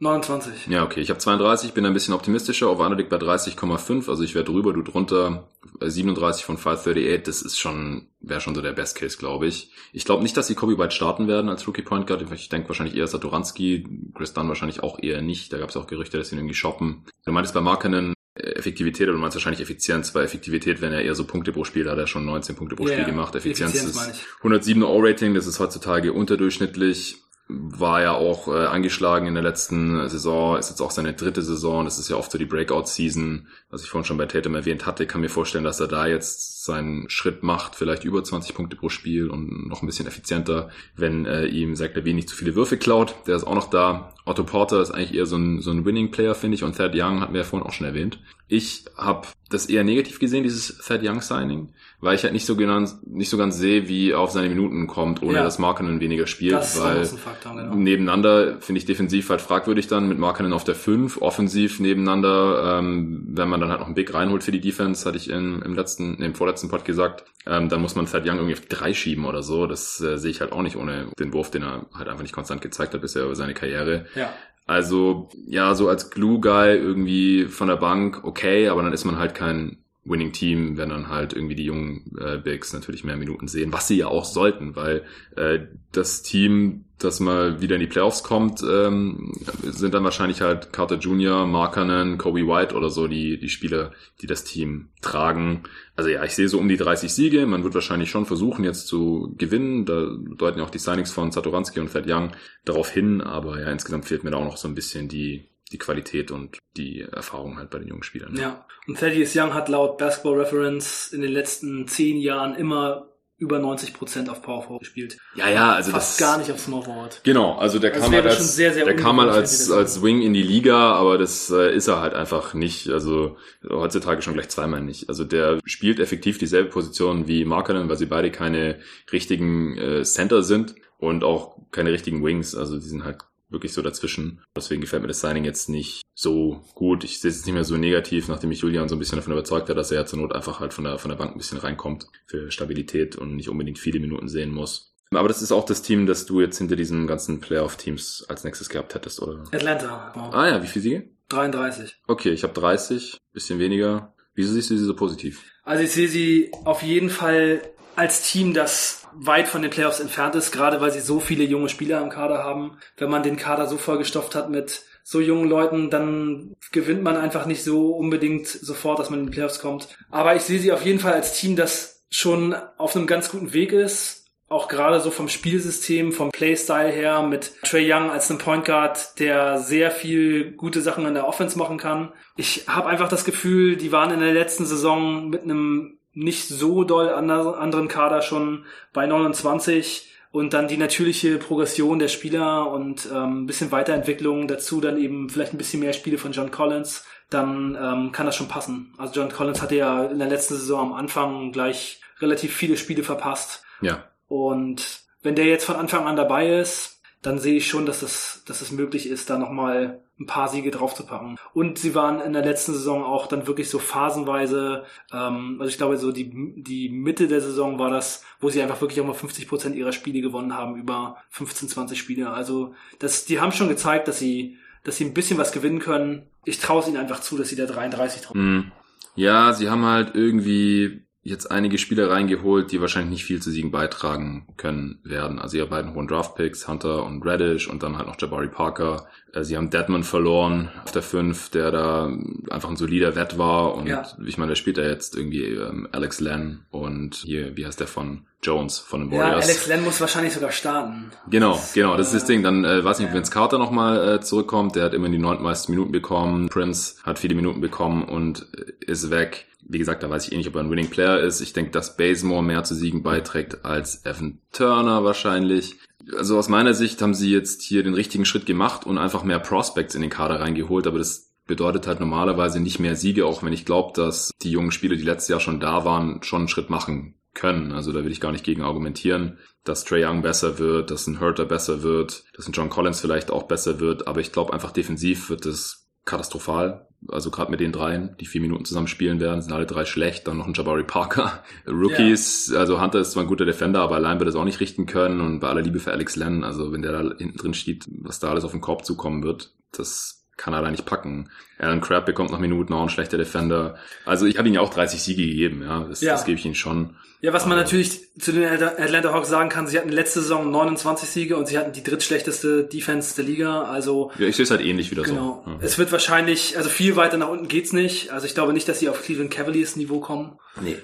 [0.00, 0.68] 29.
[0.68, 1.00] Ja, okay.
[1.00, 2.70] Ich habe 32, bin ein bisschen optimistischer.
[2.70, 4.08] Over liegt bei 30,5.
[4.08, 5.48] Also ich wäre drüber, du drunter.
[5.80, 9.72] Äh, 37 von 538, das ist schon, wäre schon so der Best Case, glaube ich.
[9.92, 12.24] Ich glaube nicht, dass sie Kobe White starten werden als Rookie Point Guard.
[12.32, 15.52] Ich denke wahrscheinlich eher Satoranski, Chris Dunn wahrscheinlich auch eher nicht.
[15.52, 17.04] Da gab es auch Gerüchte, dass sie ihn irgendwie shoppen.
[17.24, 20.12] Du meintest bei Markenen äh, Effektivität, oder du meinst wahrscheinlich Effizienz.
[20.12, 22.76] Bei Effektivität wären ja eher so Punkte pro Spiel, da hat er schon 19 Punkte
[22.76, 23.34] pro Ja, Spiel gemacht.
[23.34, 24.44] Effizienz, Effizienz ist ich.
[24.48, 27.22] 107er O-Rating, das ist heutzutage unterdurchschnittlich.
[27.48, 31.84] War ja auch äh, angeschlagen in der letzten Saison, ist jetzt auch seine dritte Saison,
[31.84, 35.06] das ist ja oft so die Breakout-Season, was ich vorhin schon bei Tatum erwähnt hatte,
[35.06, 38.88] kann mir vorstellen, dass er da jetzt seinen Schritt macht, vielleicht über 20 Punkte pro
[38.88, 42.76] Spiel und noch ein bisschen effizienter, wenn äh, ihm Zach Levine nicht zu viele Würfe
[42.76, 44.14] klaut, der ist auch noch da.
[44.28, 47.20] Otto Porter ist eigentlich eher so ein, so ein Winning-Player, finde ich, und Thad Young
[47.20, 48.20] hatten wir ja vorhin auch schon erwähnt.
[48.46, 52.54] Ich habe das eher negativ gesehen, dieses Thad Young Signing, weil ich halt nicht so
[52.54, 55.44] genau, nicht so ganz sehe, wie er auf seine Minuten kommt, ohne ja.
[55.44, 57.74] dass Markenen weniger spielt, das weil Faktor, genau.
[57.74, 63.24] nebeneinander finde ich defensiv halt fragwürdig dann mit Markenen auf der 5, offensiv nebeneinander, ähm,
[63.28, 65.74] wenn man dann halt noch einen Big reinholt für die Defense, hatte ich in, im
[65.74, 68.92] letzten, in dem vorletzten Pod gesagt, ähm, dann muss man Thad Young irgendwie auf drei
[68.92, 71.86] schieben oder so, das äh, sehe ich halt auch nicht ohne den Wurf, den er
[71.94, 74.06] halt einfach nicht konstant gezeigt hat bisher über seine Karriere.
[74.16, 74.32] Ja.
[74.66, 79.34] Also ja, so als Glue-Guy irgendwie von der Bank, okay, aber dann ist man halt
[79.34, 79.78] kein
[80.08, 83.88] Winning Team, wenn dann halt irgendwie die jungen äh, Bigs natürlich mehr Minuten sehen, was
[83.88, 85.04] sie ja auch sollten, weil
[85.36, 85.60] äh,
[85.92, 89.32] das Team, das mal wieder in die Playoffs kommt, ähm,
[89.62, 94.26] sind dann wahrscheinlich halt Carter Jr., Markanen, Kobe White oder so die, die Spieler, die
[94.26, 95.64] das Team tragen.
[95.98, 97.44] Also ja, ich sehe so um die 30 Siege.
[97.44, 99.84] Man wird wahrscheinlich schon versuchen, jetzt zu gewinnen.
[99.84, 102.30] Da deuten ja auch die Signings von Satoransky und Fed Young
[102.64, 105.78] darauf hin, aber ja, insgesamt fehlt mir da auch noch so ein bisschen die, die
[105.78, 108.36] Qualität und die Erfahrung halt bei den jungen Spielern.
[108.36, 113.07] Ja, und Thaddeus Young hat laut Basketball Reference in den letzten zehn Jahren immer
[113.38, 115.16] über 90 Prozent auf Power Forward gespielt.
[115.36, 117.20] Ja, ja, also Fast das gar nicht auf Small Forward.
[117.22, 120.22] Genau, also der das kam halt als sehr, sehr der kam mal als als Wing
[120.22, 122.88] in die Liga, aber das äh, ist er halt einfach nicht.
[122.88, 123.36] Also
[123.68, 125.08] heutzutage schon gleich zweimal nicht.
[125.08, 128.80] Also der spielt effektiv dieselbe Position wie Markkanen, weil sie beide keine
[129.12, 132.56] richtigen äh, Center sind und auch keine richtigen Wings.
[132.56, 133.18] Also die sind halt
[133.48, 134.42] wirklich so dazwischen.
[134.56, 137.04] Deswegen gefällt mir das Signing jetzt nicht so gut.
[137.04, 139.68] Ich sehe es nicht mehr so negativ, nachdem ich Julian so ein bisschen davon überzeugt
[139.68, 141.58] hat, dass er ja zur Not einfach halt von der, von der Bank ein bisschen
[141.58, 144.94] reinkommt für Stabilität und nicht unbedingt viele Minuten sehen muss.
[145.10, 148.68] Aber das ist auch das Team, das du jetzt hinter diesen ganzen Playoff-Teams als nächstes
[148.68, 149.44] gehabt hättest, oder?
[149.52, 150.12] Atlanta.
[150.14, 150.34] Wow.
[150.34, 151.10] Ah ja, wie viele Siege?
[151.30, 152.02] 33.
[152.06, 154.14] Okay, ich habe 30, bisschen weniger.
[154.34, 155.44] Wieso siehst du sie so positiv?
[155.64, 157.62] Also ich sehe sie auf jeden Fall
[157.96, 161.68] als Team, das weit von den Playoffs entfernt ist, gerade weil sie so viele junge
[161.68, 162.78] Spieler im Kader haben.
[162.96, 167.46] Wenn man den Kader so vollgestopft hat mit so jungen Leuten, dann gewinnt man einfach
[167.46, 169.88] nicht so unbedingt sofort, dass man in die Playoffs kommt.
[170.10, 173.52] Aber ich sehe sie auf jeden Fall als Team, das schon auf einem ganz guten
[173.52, 174.26] Weg ist.
[174.50, 179.18] Auch gerade so vom Spielsystem, vom Playstyle her mit Trey Young als einem Point Guard,
[179.18, 182.12] der sehr viel gute Sachen in der Offense machen kann.
[182.36, 186.84] Ich habe einfach das Gefühl, die waren in der letzten Saison mit einem nicht so
[186.84, 193.42] doll anderen Kader schon bei 29 und dann die natürliche Progression der Spieler und ähm,
[193.42, 197.78] ein bisschen Weiterentwicklung dazu, dann eben vielleicht ein bisschen mehr Spiele von John Collins, dann
[197.80, 198.94] ähm, kann das schon passen.
[198.98, 203.02] Also John Collins hatte ja in der letzten Saison am Anfang gleich relativ viele Spiele
[203.02, 203.62] verpasst.
[203.80, 204.04] Ja.
[204.26, 208.42] Und wenn der jetzt von Anfang an dabei ist, dann sehe ich schon, dass es,
[208.46, 211.38] dass es möglich ist, da nochmal ein paar Siege draufzupacken.
[211.54, 215.78] Und sie waren in der letzten Saison auch dann wirklich so phasenweise, ähm, also ich
[215.78, 219.14] glaube so die, die Mitte der Saison war das, wo sie einfach wirklich auch mal
[219.14, 222.30] 50 Prozent ihrer Spiele gewonnen haben, über 15, 20 Spiele.
[222.30, 226.26] Also das, die haben schon gezeigt, dass sie, dass sie ein bisschen was gewinnen können.
[226.44, 228.34] Ich traue es ihnen einfach zu, dass sie da 33 drauf.
[228.34, 228.72] Mm.
[229.14, 233.70] Ja, sie haben halt irgendwie jetzt einige Spieler reingeholt, die wahrscheinlich nicht viel zu Siegen
[233.70, 235.38] beitragen können werden.
[235.38, 239.06] Also ihre beiden hohen Draftpicks, Hunter und Radish und dann halt noch Jabari Parker.
[239.32, 242.12] Äh, sie haben Deadman verloren auf der 5, der da
[242.50, 244.06] einfach ein solider Wett war und ja.
[244.24, 247.86] ich meine, der spielt ja jetzt irgendwie ähm, Alex Len und hier, wie heißt der
[247.86, 249.46] von Jones von den Warriors.
[249.46, 251.10] Ja, Alex Len muss wahrscheinlich sogar starten.
[251.28, 252.42] Genau, das, genau, das ist das Ding.
[252.42, 254.76] Dann äh, weiß nicht, ob Vince Carter nochmal äh, zurückkommt.
[254.76, 256.48] Der hat immer die neuntmeisten Minuten bekommen.
[256.48, 259.46] Prince hat viele Minuten bekommen und äh, ist weg.
[259.62, 261.40] Wie gesagt, da weiß ich eh nicht, ob er ein Winning Player ist.
[261.40, 265.76] Ich denke, dass Bazemore mehr zu Siegen beiträgt als Evan Turner wahrscheinlich.
[266.16, 269.38] Also aus meiner Sicht haben sie jetzt hier den richtigen Schritt gemacht und einfach mehr
[269.38, 273.52] Prospects in den Kader reingeholt, aber das bedeutet halt normalerweise nicht mehr Siege, auch wenn
[273.52, 276.70] ich glaube, dass die jungen Spieler, die letztes Jahr schon da waren, schon einen Schritt
[276.70, 277.72] machen können.
[277.72, 281.20] Also da will ich gar nicht gegen argumentieren, dass Trey Young besser wird, dass ein
[281.20, 284.72] Hurter besser wird, dass ein John Collins vielleicht auch besser wird, aber ich glaube einfach
[284.72, 286.87] defensiv wird es katastrophal.
[287.06, 290.26] Also gerade mit den dreien, die vier Minuten zusammen spielen werden, sind alle drei schlecht.
[290.26, 291.44] Dann noch ein Jabari Parker.
[291.66, 292.58] Rookies, ja.
[292.58, 295.20] also Hunter ist zwar ein guter Defender, aber allein wird es auch nicht richten können.
[295.20, 298.18] Und bei aller Liebe für Alex Len, also wenn der da hinten drin steht, was
[298.18, 301.30] da alles auf den Korb zukommen wird, das kann er da nicht packen.
[301.58, 303.76] Alan Crab bekommt noch Minuten, auch ein schlechter Defender.
[304.06, 306.12] Also ich habe ihm ja auch 30 Siege gegeben, ja, das, ja.
[306.12, 306.96] das gebe ich ihm schon.
[307.20, 311.08] Ja, was man natürlich zu den Atlanta Hawks sagen kann, sie hatten letzte Saison 29
[311.08, 313.64] Siege und sie hatten die drittschlechteste Defense der Liga.
[313.64, 315.42] Also ja, ich sehe es halt ähnlich wieder genau.
[315.44, 315.50] so.
[315.50, 315.58] Ja.
[315.60, 318.12] Es wird wahrscheinlich, also viel weiter nach unten geht's nicht.
[318.12, 320.38] Also ich glaube nicht, dass sie auf Cleveland Cavaliers Niveau kommen.
[320.62, 320.76] Nee.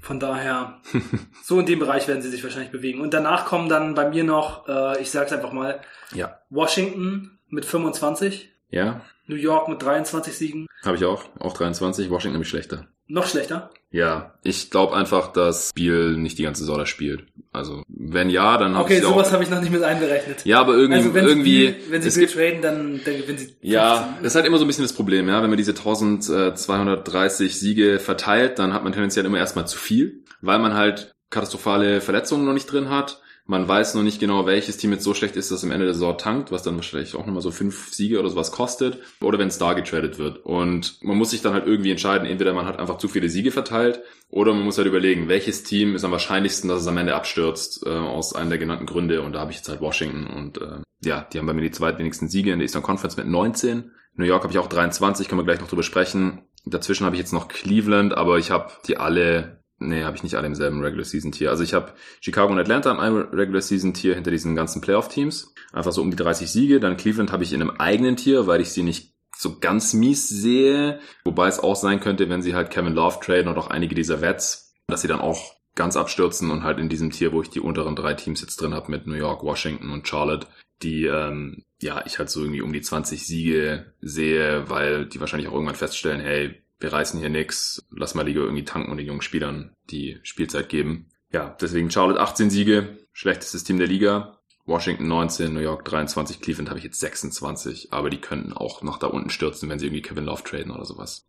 [0.00, 0.80] Von daher,
[1.42, 3.00] so in dem Bereich werden sie sich wahrscheinlich bewegen.
[3.00, 5.80] Und danach kommen dann bei mir noch, äh, ich sag's einfach mal,
[6.12, 6.38] Ja.
[6.50, 10.66] Washington mit 25, Ja, New York mit 23 Siegen.
[10.84, 11.24] habe ich auch.
[11.38, 12.86] Auch 23, Washington nämlich schlechter.
[13.06, 13.70] Noch schlechter.
[13.90, 17.26] Ja, ich glaube einfach, dass Biel nicht die ganze Saison da spielt.
[17.52, 19.32] Also, wenn ja, dann hab Okay, ich sowas auch.
[19.34, 20.44] habe ich noch nicht mit einberechnet.
[20.44, 23.54] Ja, aber irgendwie, also wenn irgendwie, sie, wenn sie gibt, traden, dann, dann gewinnen sie.
[23.60, 24.22] ja, 15.
[24.24, 25.40] das ist halt immer so ein bisschen das Problem, ja.
[25.42, 30.58] Wenn man diese 1230 Siege verteilt, dann hat man tendenziell immer erstmal zu viel, weil
[30.58, 33.20] man halt katastrophale Verletzungen noch nicht drin hat.
[33.46, 35.84] Man weiß noch nicht genau, welches Team jetzt so schlecht ist, dass es am Ende
[35.84, 39.00] der Saison tankt, was dann wahrscheinlich auch nochmal so fünf Siege oder sowas kostet.
[39.20, 40.38] Oder wenn da getradet wird.
[40.46, 43.50] Und man muss sich dann halt irgendwie entscheiden, entweder man hat einfach zu viele Siege
[43.50, 47.14] verteilt, oder man muss halt überlegen, welches Team ist am wahrscheinlichsten, dass es am Ende
[47.14, 49.20] abstürzt, äh, aus einem der genannten Gründe.
[49.20, 50.26] Und da habe ich jetzt halt Washington.
[50.26, 53.26] Und äh, ja, die haben bei mir die zweitwenigsten Siege in der Eastern Conference mit
[53.26, 53.92] 19.
[54.16, 56.42] New York habe ich auch 23, können wir gleich noch drüber sprechen.
[56.64, 60.36] Dazwischen habe ich jetzt noch Cleveland, aber ich habe die alle Nee, habe ich nicht
[60.36, 61.50] alle im selben Regular Season Tier.
[61.50, 65.54] Also ich habe Chicago und Atlanta einem Regular Season Tier hinter diesen ganzen Playoff Teams.
[65.72, 66.80] Einfach so um die 30 Siege.
[66.80, 70.28] Dann Cleveland habe ich in einem eigenen Tier, weil ich sie nicht so ganz mies
[70.28, 71.00] sehe.
[71.24, 74.20] Wobei es auch sein könnte, wenn sie halt Kevin Love traden und auch einige dieser
[74.20, 77.60] Vets, dass sie dann auch ganz abstürzen und halt in diesem Tier, wo ich die
[77.60, 80.46] unteren drei Teams jetzt drin habe mit New York, Washington und Charlotte,
[80.82, 85.48] die ähm, ja ich halt so irgendwie um die 20 Siege sehe, weil die wahrscheinlich
[85.48, 89.06] auch irgendwann feststellen, hey, wir reißen hier nix, lass mal Liga irgendwie tanken und den
[89.06, 91.10] jungen Spielern die Spielzeit geben.
[91.30, 94.38] Ja, deswegen Charlotte 18 Siege, schlechtestes Team der Liga.
[94.66, 98.98] Washington 19, New York 23, Cleveland habe ich jetzt 26, aber die könnten auch noch
[98.98, 101.26] da unten stürzen, wenn sie irgendwie Kevin Love traden oder sowas.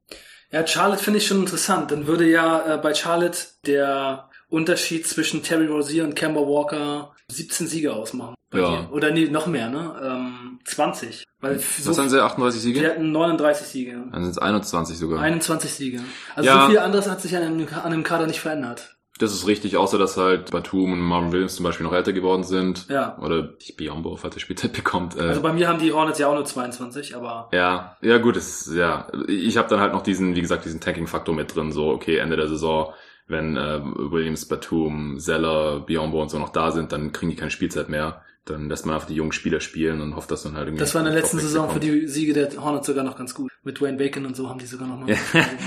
[0.51, 1.91] Ja, Charlotte finde ich schon interessant.
[1.91, 7.67] Dann würde ja äh, bei Charlotte der Unterschied zwischen Terry Rozier und Kemba Walker 17
[7.67, 8.35] Siege ausmachen.
[8.51, 8.69] Bei Ja.
[8.81, 8.91] dir.
[8.93, 9.95] Oder nee, noch mehr, ne?
[10.03, 11.25] Ähm, 20.
[11.41, 12.87] Weil so, Was haben sie, 38 die Siege?
[12.89, 14.03] hatten 39 Siege.
[14.11, 15.19] Dann sind es 21 sogar.
[15.21, 15.99] 21 Siege.
[16.35, 16.61] Also Ja.
[16.61, 18.91] so viel anderes hat sich an dem, an dem Kader nicht verändert.
[19.17, 22.43] Das ist richtig, außer dass halt Batum und Marvin Williams zum Beispiel noch älter geworden
[22.43, 22.87] sind.
[22.89, 23.17] Ja.
[23.19, 25.15] Oder die Biombo, falls er Spielzeit bekommt.
[25.15, 28.35] Äh, Also bei mir haben die Hornets ja auch nur 22, aber Ja, ja gut,
[28.35, 31.89] es, ja, ich habe dann halt noch diesen, wie gesagt, diesen Tanking-Faktor mit drin, so
[31.91, 32.93] okay, Ende der Saison,
[33.27, 37.51] wenn äh, Williams, Batum, Zeller, Biombo und so noch da sind, dann kriegen die keine
[37.51, 38.21] Spielzeit mehr.
[38.45, 40.81] Dann lässt man einfach die jungen Spieler spielen und hofft, dass dann halt irgendwie...
[40.81, 41.83] das war in der letzten Saison für kommt.
[41.83, 43.49] die Siege der Hornets sogar noch ganz gut.
[43.63, 45.17] Mit Dwayne Bacon und so haben die sogar noch mal.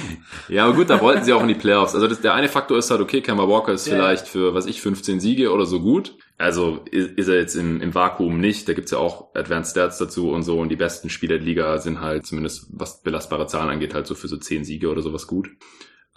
[0.48, 1.96] Ja, aber gut, da wollten sie auch in die Playoffs.
[1.96, 3.94] Also das, der eine Faktor ist halt, okay, Kemba Walker ist Ja.
[3.94, 6.14] vielleicht für, was ich, 15 Siege oder so gut.
[6.36, 8.68] Also ist, ist er jetzt im, im Vakuum nicht.
[8.68, 10.60] Da gibt's ja auch Advanced Stats dazu und so.
[10.60, 14.14] Und die besten Spieler der Liga sind halt, zumindest was belastbare Zahlen angeht, halt so
[14.14, 15.48] für so 10 Siege oder sowas gut.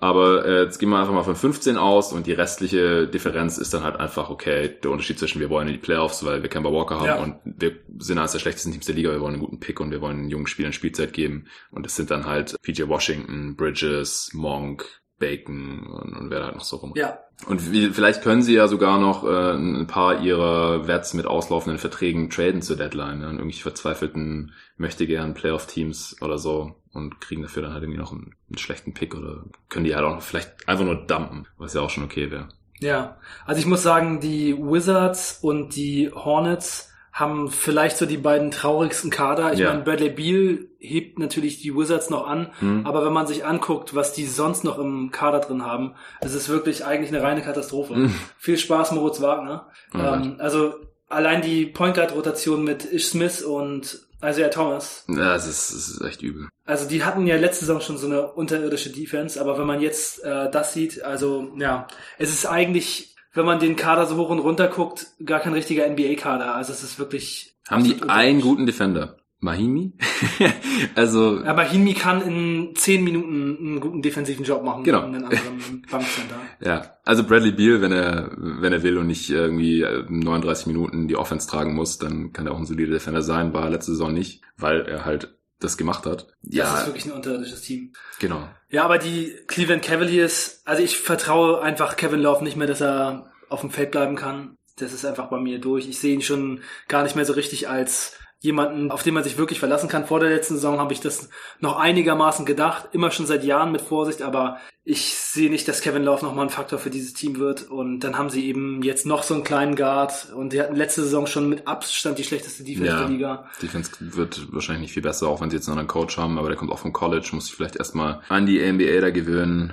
[0.01, 3.73] Aber äh, jetzt gehen wir einfach mal von 15 aus und die restliche Differenz ist
[3.73, 6.71] dann halt einfach, okay, der Unterschied zwischen wir wollen in die Playoffs, weil wir Kemba
[6.73, 7.21] Walker haben Ja.
[7.21, 9.91] und wir sind eines der schlechtesten Teams der Liga, wir wollen einen guten Pick und
[9.91, 11.45] wir wollen einen jungen Spielern Spielzeit geben.
[11.69, 14.85] Und es sind dann halt PJ Washington, Bridges, Monk,
[15.19, 16.93] Bacon und, und wer da halt noch so rum.
[16.95, 21.25] Ja, Und wie, vielleicht können sie ja sogar noch äh, ein paar ihrer Wets mit
[21.25, 23.27] auslaufenden Verträgen traden zur Deadline, ne?
[23.27, 28.11] an irgendwelche verzweifelten möchte gern Playoff-Teams oder so und kriegen dafür dann halt irgendwie noch
[28.11, 31.81] einen, einen schlechten Pick oder können die halt auch vielleicht einfach nur dumpen, was ja
[31.81, 32.49] auch schon okay wäre.
[32.79, 38.51] Ja, also ich muss sagen, die Wizards und die Hornets haben vielleicht so die beiden
[38.51, 39.51] traurigsten Kader.
[39.53, 39.69] Ich Ja.
[39.69, 42.85] meine, Bradley Beal hebt natürlich die Wizards noch an, Hm.
[42.87, 46.47] aber wenn man sich anguckt, was die sonst noch im Kader drin haben, es ist
[46.49, 47.95] wirklich eigentlich eine reine Katastrophe.
[47.95, 48.15] Hm.
[48.37, 49.67] Viel Spaß, Moritz Wagner.
[49.93, 50.25] Alright.
[50.25, 50.73] Ähm, also
[51.09, 55.03] allein die Point Guard Rotation mit Ish Smith und Isaiah Thomas.
[55.09, 56.47] Ja, es ist, es ist echt übel.
[56.63, 60.23] Also die hatten ja letzte Saison schon so eine unterirdische Defense, aber wenn man jetzt
[60.23, 61.87] äh, das sieht, also ja,
[62.19, 65.87] es ist eigentlich, wenn man den Kader so hoch und runter guckt, gar kein richtiger
[65.89, 66.55] NBA-Kader.
[66.55, 67.55] Also es ist wirklich.
[67.69, 69.17] Haben die einen guten Defender?
[69.43, 69.93] Mahimi?
[70.95, 75.01] also, Aber Hinmi kann in zehn Minuten einen guten defensiven Job machen Genau.
[75.01, 76.35] gegen einen anderen Bankcenter.
[76.59, 76.95] ja.
[77.05, 81.15] Also Bradley Beal, wenn er, wenn er will und nicht irgendwie äh, 39 Minuten die
[81.15, 84.43] Offense tragen muss, dann kann er auch ein solider Defender sein, war letzte Saison nicht,
[84.57, 86.27] weil er halt das gemacht hat.
[86.43, 87.93] Das Ja, ist wirklich ein unterirdisches Team.
[88.19, 88.47] genau.
[88.71, 93.29] Ja, aber die Cleveland Cavaliers, also ich vertraue einfach Kevin Love nicht mehr, dass er
[93.49, 94.57] auf dem Feld bleiben kann.
[94.77, 95.89] Das ist einfach bei mir durch.
[95.89, 99.37] Ich sehe ihn schon gar nicht mehr so richtig als jemanden, auf den man sich
[99.37, 100.05] wirklich verlassen kann.
[100.05, 103.81] Vor der letzten Saison habe ich das noch einigermaßen gedacht, immer schon seit Jahren mit
[103.81, 107.69] Vorsicht, aber ich sehe nicht, dass Kevin Love nochmal ein Faktor für dieses Team wird.
[107.69, 111.03] Und dann haben sie eben jetzt noch so einen kleinen Guard und die hatten letzte
[111.03, 112.99] Saison schon mit Abstand die schlechteste Defense Ja.
[113.01, 113.49] der Liga.
[113.61, 116.47] Defense wird wahrscheinlich nicht viel besser, auch wenn sie jetzt einen anderen Coach haben, aber
[116.47, 119.71] der kommt auch vom College, muss sich vielleicht erstmal an die NBA da gewöhnen.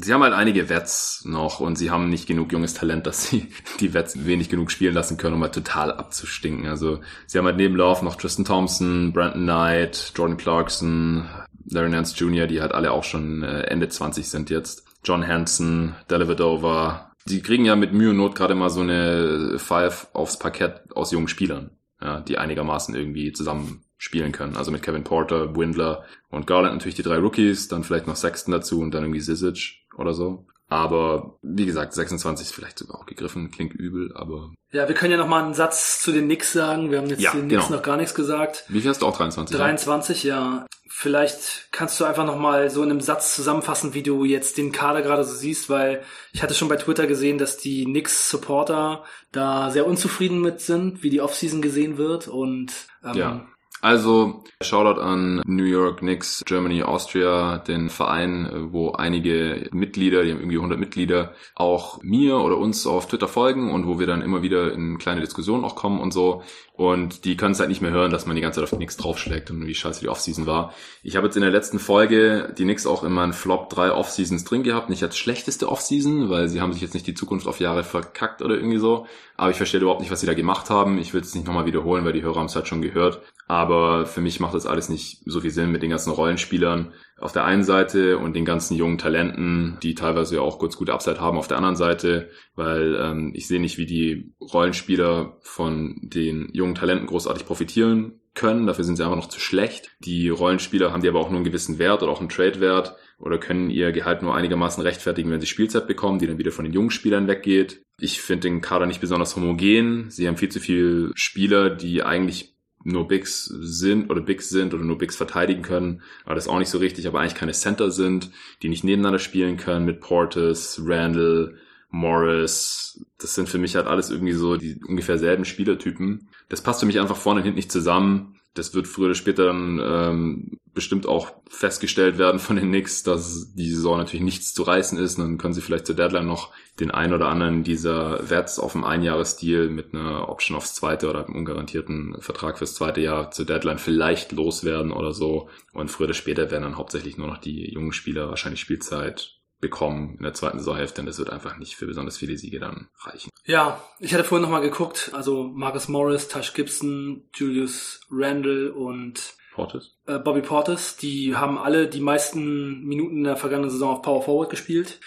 [0.00, 3.48] Sie haben halt einige Vets noch und sie haben nicht genug junges Talent, dass sie
[3.80, 6.68] die Vets wenig genug spielen lassen können, um mal total abzustinken.
[6.68, 11.28] Also sie haben halt neben Love noch Tristan Thompson, Brandon Knight, Jordan Clarkson,
[11.68, 14.84] Larry Nance Jr., die halt alle auch schon äh, Ende 20 sind jetzt.
[15.04, 17.12] John Hanson, Dellavedova.
[17.26, 21.10] Die kriegen ja mit Mühe und Not gerade mal so eine Five aufs Parkett aus
[21.10, 24.56] jungen Spielern, ja, die einigermaßen irgendwie zusammen spielen können.
[24.56, 28.52] Also mit Kevin Porter, Windler und Garland natürlich die drei Rookies, dann vielleicht noch Sexton
[28.52, 30.46] dazu und dann irgendwie Zizic oder so.
[30.70, 34.52] Aber wie gesagt, 26 ist vielleicht sogar auch gegriffen, klingt übel, aber.
[34.70, 36.90] Ja, wir können ja noch mal einen Satz zu den Knicks sagen.
[36.90, 37.76] Wir haben jetzt Ja, den Knicks genau.
[37.78, 38.64] noch gar nichts gesagt.
[38.68, 39.54] Wie viel hast du auch 23?
[39.56, 39.64] ja?
[39.64, 40.66] 23, ja.
[40.90, 44.72] Vielleicht kannst du einfach noch mal so in einem Satz zusammenfassen, wie du jetzt den
[44.72, 46.02] Kader gerade so siehst, weil
[46.32, 51.02] ich hatte schon bei Twitter gesehen, dass die Knicks Supporter da sehr unzufrieden mit sind,
[51.02, 52.72] wie die Offseason gesehen wird und
[53.04, 53.46] ähm, Ja.
[53.80, 60.40] Also, Shoutout an New York Knicks, Germany, Austria, den Verein, wo einige Mitglieder, die haben
[60.40, 64.42] irgendwie 100 Mitglieder, auch mir oder uns auf Twitter folgen und wo wir dann immer
[64.42, 66.42] wieder in kleine Diskussionen auch kommen und so.
[66.72, 68.76] Und die können es halt nicht mehr hören, dass man die ganze Zeit auf die
[68.76, 70.72] Knicks draufschlägt und wie scheiße die Offseason war.
[71.02, 74.44] Ich habe jetzt in der letzten Folge die Knicks auch in meinen Flop 3 Offseasons
[74.44, 74.88] drin gehabt.
[74.88, 78.42] Nicht als schlechteste Offseason, weil sie haben sich jetzt nicht die Zukunft auf Jahre verkackt
[78.42, 79.06] oder irgendwie so.
[79.36, 80.98] Aber ich verstehe überhaupt nicht, was sie da gemacht haben.
[80.98, 83.22] Ich will es nicht nochmal wiederholen, weil die Hörer haben es halt schon gehört.
[83.48, 87.32] Aber für mich macht das alles nicht so viel Sinn mit den ganzen Rollenspielern auf
[87.32, 91.20] der einen Seite und den ganzen jungen Talenten, die teilweise ja auch kurz gute Upside
[91.20, 96.50] haben auf der anderen Seite, weil ähm, ich sehe nicht, wie die Rollenspieler von den
[96.52, 98.66] jungen Talenten großartig profitieren können.
[98.66, 99.90] Dafür sind sie einfach noch zu schlecht.
[100.00, 103.38] Die Rollenspieler haben die aber auch nur einen gewissen Wert oder auch einen Trade-Wert oder
[103.38, 106.74] können ihr Gehalt nur einigermaßen rechtfertigen, wenn sie Spielzeit bekommen, die dann wieder von den
[106.74, 107.82] jungen Spielern weggeht.
[107.98, 110.10] Ich finde den Kader nicht besonders homogen.
[110.10, 112.54] Sie haben viel zu viele Spieler, die eigentlich
[112.88, 116.58] nur Bigs sind oder Bigs sind oder nur Bigs verteidigen können, aber das ist auch
[116.58, 118.30] nicht so richtig, aber eigentlich keine Center sind,
[118.62, 121.56] die nicht nebeneinander spielen können mit Portis, Randall,
[121.90, 123.04] Morris.
[123.18, 126.28] Das sind für mich halt alles irgendwie so die ungefähr selben Spielertypen.
[126.48, 128.37] Das passt für mich einfach vorne und hinten nicht zusammen.
[128.58, 133.54] Das wird früher oder später dann ähm, bestimmt auch festgestellt werden von den Knicks, dass
[133.54, 135.18] die Saison natürlich nichts zu reißen ist.
[135.18, 138.72] Und dann können sie vielleicht zur Deadline noch den ein oder anderen dieser Wets auf
[138.72, 143.46] dem Einjahresdeal mit einer Option aufs zweite oder einem ungarantierten Vertrag fürs zweite Jahr zur
[143.46, 145.48] Deadline vielleicht loswerden oder so.
[145.72, 150.14] Und früher oder später werden dann hauptsächlich nur noch die jungen Spieler wahrscheinlich Spielzeit bekommen
[150.18, 153.30] in der zweiten Saisonhälfte, denn das wird einfach nicht für besonders viele Siege dann reichen.
[153.44, 159.96] Ja, ich hatte vorhin nochmal geguckt, also Marcus Morris, Tash Gibson, Julius Randle und Portis?
[160.06, 164.22] äh, Bobby Portis, die haben alle die meisten Minuten in der vergangenen Saison auf Power
[164.22, 165.00] Forward gespielt.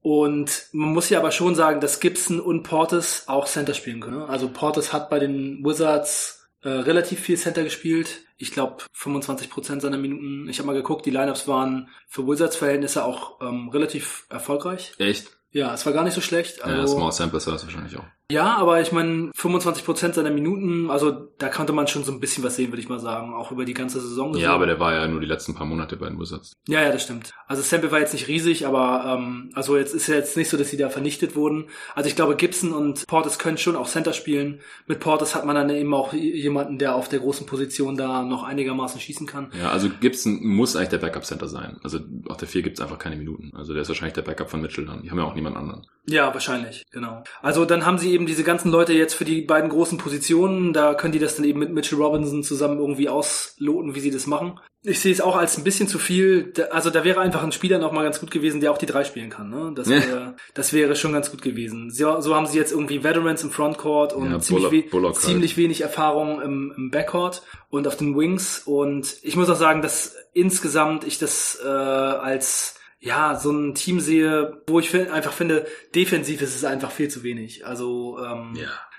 [0.00, 4.22] Und man muss ja aber schon sagen, dass Gibson und Portis auch Center spielen können.
[4.22, 8.22] Also Portis hat bei den Wizards äh, relativ viel Center gespielt.
[8.36, 10.48] Ich glaube 25% seiner Minuten.
[10.48, 14.92] Ich habe mal geguckt, die Lineups waren für Wizards-Verhältnisse auch ähm, relativ erfolgreich.
[14.98, 15.30] Echt?
[15.50, 16.58] Ja, es war gar nicht so schlecht.
[16.58, 18.04] ja, Also, Small Sample Size wahrscheinlich auch.
[18.32, 22.42] Ja, aber ich meine, 25% seiner Minuten, also da konnte man schon so ein bisschen
[22.42, 24.32] was sehen, würde ich mal sagen, auch über die ganze Saison.
[24.32, 24.44] gesehen.
[24.44, 26.54] Ja, aber der war ja nur die letzten paar Monate bei den Wizards.
[26.66, 27.32] Ja, ja, das stimmt.
[27.46, 30.56] Also Sample war jetzt nicht riesig, aber ähm, also jetzt ist ja jetzt nicht so,
[30.56, 31.66] dass sie da vernichtet wurden.
[31.94, 34.60] Also ich glaube, Gibson und Portis können schon auch Center spielen.
[34.86, 38.42] Mit Portis hat man dann eben auch jemanden, der auf der großen Position da noch
[38.44, 39.50] einigermaßen schießen kann.
[39.60, 41.78] Ja, also Gibson muss eigentlich der Backup-Center sein.
[41.82, 41.98] Also
[42.28, 43.52] auf der 4 gibt's einfach keine Minuten.
[43.54, 45.02] Also der ist wahrscheinlich der Backup von Mitchell dann.
[45.02, 45.86] Die haben ja auch niemand anderen.
[46.06, 47.22] Ja, wahrscheinlich, genau.
[47.42, 50.72] Also dann haben sie eben diese ganzen Leute jetzt für die beiden großen Positionen.
[50.72, 54.26] Da können die das dann eben mit Mitchell Robinson zusammen irgendwie ausloten, wie sie das
[54.26, 54.58] machen.
[54.84, 56.52] Ich sehe es auch als ein bisschen zu viel.
[56.72, 59.04] Also da wäre einfach ein Spieler noch mal ganz gut gewesen, der auch die drei
[59.04, 59.48] spielen kann.
[59.48, 59.72] Ne?
[59.76, 59.96] Das, Ja.
[59.96, 61.90] wäre, das wäre schon ganz gut gewesen.
[61.92, 65.14] So, so haben sie jetzt irgendwie Veterans im Frontcourt und Ja, ziemlich, Bullock- we Bullock
[65.14, 65.22] halt.
[65.24, 68.62] ziemlich wenig Erfahrung im, im Backcourt und auf den Wings.
[68.64, 72.74] Und ich muss auch sagen, dass insgesamt ich das äh, als
[73.04, 77.08] ja, so ein Team sehe, wo ich fin- einfach finde, defensiv ist es einfach viel
[77.08, 77.66] zu wenig.
[77.66, 78.54] Also, ähm,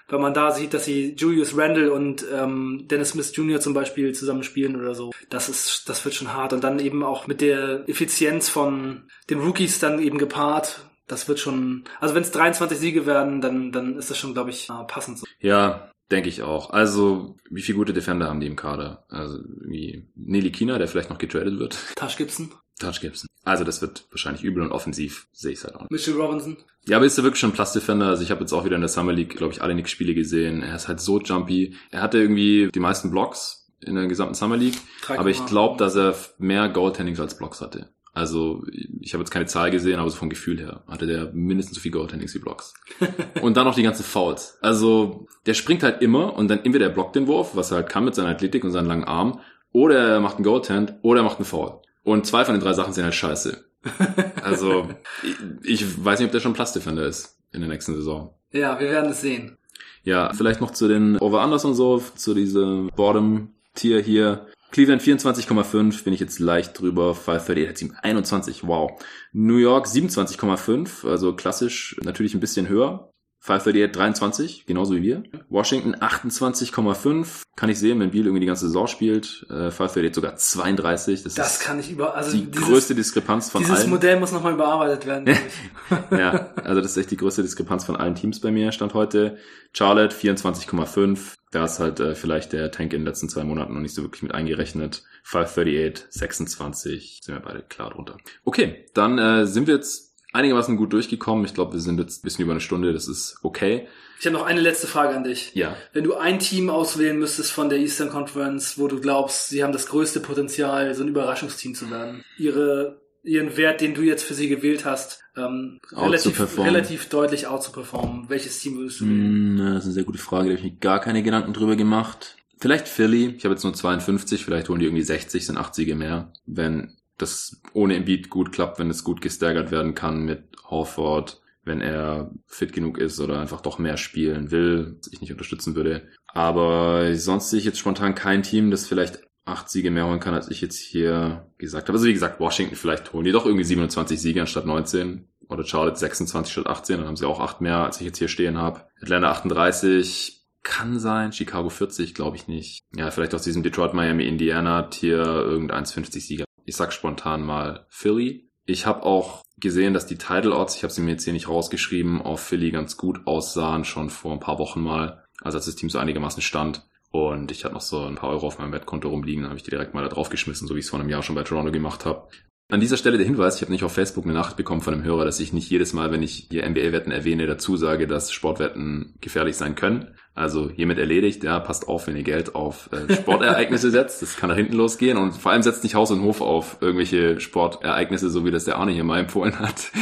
[0.10, 3.62] wenn man da sieht, dass sie Julius Randle und ähm, Dennis Smith Jr.
[3.62, 6.52] zum Beispiel zusammen spielen oder so, das ist, das wird schon hart.
[6.54, 10.90] Und dann eben auch mit der Effizienz von den Rookies dann eben gepaart.
[11.08, 14.50] Das wird schon, also wenn es 23 Siege werden, dann, dann ist das schon, glaube
[14.52, 15.26] ich, äh, passend so.
[15.40, 16.70] Ja, denke ich auch.
[16.72, 19.06] Also, wie viele gute Defender haben die im Kader?
[19.10, 21.78] Also, wie Nelly Kina, der vielleicht noch getradet wird.
[21.96, 23.28] Tash Gibson, Touch Gibson.
[23.44, 25.92] Also, das wird wahrscheinlich übel und offensiv sehe ich es halt auch nicht.
[25.92, 26.58] Mitchell Robinson.
[26.88, 28.08] Ja, aber ist er wirklich schon ein Plus-Defender?
[28.08, 30.64] Also ich habe jetzt auch wieder in der Summer League, glaube ich, alle Knicks-Spiele gesehen.
[30.64, 31.76] Er ist halt so jumpy.
[31.92, 34.76] Er hatte irgendwie die meisten Blocks in der gesamten Summer League.
[35.06, 35.18] 3,8.
[35.18, 37.90] Aber ich glaube, dass er mehr Goaltendings als Blocks hatte.
[38.14, 38.64] Also
[39.02, 41.82] ich habe jetzt keine Zahl gesehen, aber so vom Gefühl her hatte der mindestens so
[41.82, 42.74] viel Goaltendings wie Blocks.
[43.42, 44.58] und dann noch die ganzen Fouls.
[44.62, 47.90] Also der springt halt immer und dann entweder er blockt den Wurf, was er halt
[47.90, 49.40] kann mit seiner Athletik und seinen langen Arm,
[49.72, 51.82] oder er macht einen Goaltend oder er macht einen Foul.
[52.04, 53.64] Und zwei von den drei Sachen sind halt scheiße.
[54.44, 54.90] Also
[55.24, 58.34] ich, ich weiß nicht, ob der schon Plus-Defender ist in der nächsten Saison.
[58.52, 59.58] Ja, wir werden es sehen.
[60.04, 64.48] Ja, vielleicht noch zu den Over-Unders und so, zu diesem Bottom-Tier hier.
[64.72, 67.16] Cleveland 24,5, bin ich jetzt leicht drüber.
[67.16, 68.92] 538 hat 7, 21, wow.
[69.32, 73.13] New York 27,5, also klassisch natürlich ein bisschen höher.
[73.44, 75.24] 538 23, genauso wie wir.
[75.50, 77.42] Washington 28,5.
[77.58, 79.46] Kann ich sehen, wenn Biel irgendwie die ganze Saison spielt.
[79.50, 81.24] Äh, 538 sogar 32.
[81.24, 83.82] Das, das kann ich über, also die dieses, größte Diskrepanz von dieses allen.
[83.82, 85.38] Dieses Modell muss nochmal überarbeitet werden.
[86.12, 89.38] ja, also das ist echt die größte Diskrepanz von allen Teams bei mir, stand heute.
[89.74, 91.34] Charlotte 24,5.
[91.52, 94.04] Da ist halt äh, vielleicht der Tank in den letzten zwei Monaten noch nicht so
[94.04, 95.04] wirklich mit eingerechnet.
[95.24, 98.18] 538, 26, sind wir beide klar drunter.
[98.46, 101.46] Okay, dann äh, sind wir jetzt einigermaßen gut durchgekommen.
[101.46, 103.88] Ich glaube, wir sind jetzt ein bisschen über eine Stunde, das ist okay.
[104.20, 105.52] Ich habe noch eine letzte Frage an dich.
[105.54, 105.76] Ja.
[105.92, 109.74] Wenn du ein Team auswählen müsstest von der Eastern Conference, wo du glaubst, sie haben
[109.74, 114.34] das größte Potenzial, so ein Überraschungsteam zu werden, ihre, ihren Wert, den du jetzt für
[114.34, 119.56] sie gewählt hast, ähm, relativ, relativ deutlich out zu performen, welches Team würdest du wählen?
[119.56, 121.76] Mm, das ist eine sehr gute Frage, da habe ich mir gar keine Gedanken drüber
[121.76, 122.38] gemacht.
[122.60, 126.32] Vielleicht Philly, ich habe jetzt nur 52, vielleicht holen die irgendwie 60, sind 80 mehr.
[126.46, 131.82] Wenn das ohne Embiid gut klappt, wenn es gut gestaggert werden kann mit Horford, wenn
[131.82, 136.10] er fit genug ist oder einfach doch mehr spielen will, was ich nicht unterstützen würde.
[136.28, 140.34] Aber sonst sehe ich jetzt spontan kein Team, das vielleicht acht Siege mehr holen kann,
[140.34, 141.98] als ich jetzt hier gesagt habe.
[141.98, 145.98] Also wie gesagt, Washington vielleicht holen die doch irgendwie 27 Siege anstatt 19 oder Charlotte
[145.98, 148.88] 26 statt 18, dann haben sie auch acht mehr, als ich jetzt hier stehen habe.
[149.02, 152.84] Atlanta 38 kann sein, Chicago 40 glaube ich nicht.
[152.96, 157.86] Ja, vielleicht aus diesem Detroit, Miami, Indiana Tier irgendeins 50 Sieger ich sag spontan mal
[157.90, 158.50] Philly.
[158.66, 161.50] Ich habe auch gesehen, dass die Title Odds, ich habe sie mir jetzt hier nicht
[161.50, 165.76] rausgeschrieben, auf Philly ganz gut aussahen, schon vor ein paar Wochen mal, also als das
[165.76, 166.88] Team so einigermaßen stand.
[167.12, 169.64] Und ich hatte noch so ein paar Euro auf meinem Wettkonto rumliegen, dann habe ich
[169.64, 171.44] die direkt mal da drauf geschmissen, so wie ich es vor einem Jahr schon bei
[171.44, 172.28] Toronto gemacht habe.
[172.70, 175.04] An dieser Stelle der Hinweis, ich habe nicht auf Facebook eine Nachricht bekommen von einem
[175.04, 179.16] Hörer, dass ich nicht jedes Mal, wenn ich hier NBA-Wetten erwähne, dazu sage, dass Sportwetten
[179.22, 180.16] gefährlich sein können.
[180.36, 184.24] Also hiermit erledigt, ja, passt auf, wenn ihr Geld auf äh, Sportereignisse setzt.
[184.24, 185.18] Das kann da hinten losgehen.
[185.18, 188.78] Und vor allem setzt nicht Haus und Hof auf irgendwelche Sportereignisse, so wie das der
[188.78, 189.92] Arne hier mal empfohlen hat.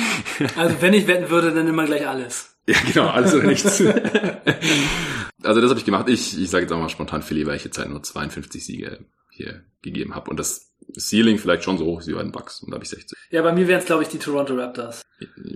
[0.56, 2.56] Also wenn ich wetten würde, dann immer gleich alles.
[2.66, 3.82] Ja, genau, alles oder nichts.
[5.44, 6.10] also das habe ich gemacht.
[6.10, 9.06] Ich, ich sage jetzt auch mal spontan Philly, weil ich jetzt halt nur 52 Siege
[9.30, 10.32] hier gegeben habe.
[10.32, 12.62] Und das Ceiling vielleicht schon so hoch wie bei den Bucks.
[12.62, 13.18] Und da habe ich 60.
[13.30, 15.04] Ja, bei mir wären es, glaube ich, die Toronto Raptors.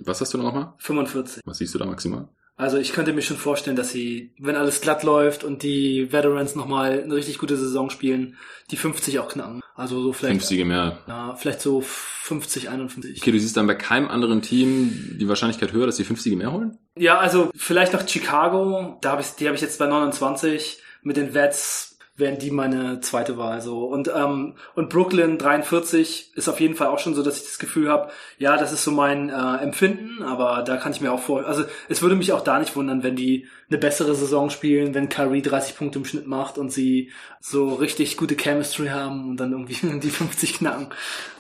[0.03, 0.73] Was hast du nochmal?
[0.77, 1.41] 45.
[1.45, 2.27] Was siehst du da maximal?
[2.57, 6.55] Also ich könnte mir schon vorstellen, dass sie, wenn alles glatt läuft und die Veterans
[6.55, 8.37] nochmal eine richtig gute Saison spielen,
[8.71, 9.61] die 50 auch knacken.
[9.75, 10.37] Also so vielleicht.
[10.37, 10.99] 50 mehr.
[11.05, 13.21] Ja, vielleicht so 50, 51.
[13.21, 16.53] Okay, du siehst dann bei keinem anderen Team die Wahrscheinlichkeit höher, dass die 50 mehr
[16.53, 16.77] holen?
[16.97, 21.17] Ja, also vielleicht noch Chicago, da hab ich, die habe ich jetzt bei 29 mit
[21.17, 26.59] den Vets wären die meine zweite Wahl so und ähm, und Brooklyn 43 ist auf
[26.59, 29.29] jeden Fall auch schon so, dass ich das Gefühl habe, ja, das ist so mein
[29.29, 32.59] äh, Empfinden, aber da kann ich mir auch vor, also es würde mich auch da
[32.59, 36.57] nicht wundern, wenn die eine bessere Saison spielen, wenn Kyrie 30 Punkte im Schnitt macht
[36.57, 40.87] und sie so richtig gute Chemistry haben und dann irgendwie die 50 knacken.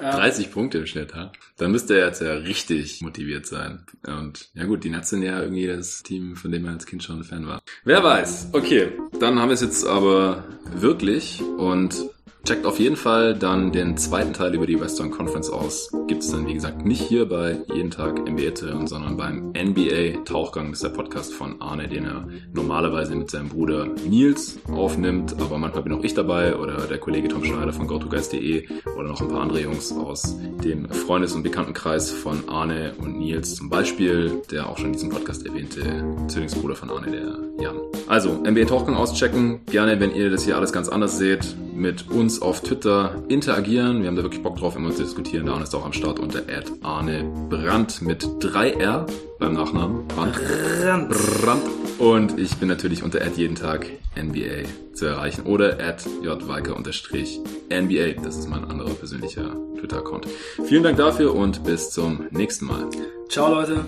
[0.01, 1.31] Ähm, 30 Punkte im Schnitt, ha?
[1.57, 3.85] Dann müsste er jetzt ja richtig motiviert sein.
[4.05, 7.03] Und ja gut, die Nets sind ja irgendwie das Team, von dem er als Kind
[7.03, 7.61] schon ein Fan war.
[7.83, 8.49] Wer weiß.
[8.53, 10.43] Okay, dann haben wir es jetzt aber
[10.73, 12.09] wirklich und
[12.45, 15.89] Checkt auf jeden Fall dann den zweiten Teil über die Western Conference aus.
[16.05, 20.23] Gibt es dann, wie gesagt, nicht hier bei Jeden Tag NBA Turn, sondern beim NBA
[20.25, 20.69] Tauchgang.
[20.69, 25.35] Das ist der Podcast von Arne, den er normalerweise mit seinem Bruder Nils aufnimmt.
[25.41, 29.21] Aber manchmal bin auch ich dabei oder der Kollege Tom Schneider von GoToGuys.de oder noch
[29.21, 33.55] ein paar andere Jungs aus dem Freundes- und Bekanntenkreis von Arne und Nils.
[33.55, 35.81] Zum Beispiel der auch schon in diesem Podcast erwähnte
[36.27, 37.79] Zwillingsbruder von Arne, der Jan.
[38.07, 39.61] Also, NBA Tauchgang auschecken.
[39.65, 44.01] Gerne, wenn ihr das hier alles ganz anders seht, mit uns auf Twitter interagieren.
[44.01, 45.49] Wir haben da wirklich Bock drauf, immer zu diskutieren.
[45.49, 46.43] Arne ist auch am Start unter
[46.83, 49.05] Arne Brandt mit 3R
[49.39, 50.07] beim Nachnamen.
[50.07, 50.39] Brandt.
[50.81, 51.09] Brandt.
[51.09, 51.63] Brandt.
[51.99, 58.21] Und ich bin natürlich unter jeden Tag NBA zu erreichen oder at jwalker-nba.
[58.23, 60.27] Das ist mein anderer persönlicher Twitter-Account.
[60.65, 62.89] Vielen Dank dafür und bis zum nächsten Mal.
[63.29, 63.85] Ciao Leute.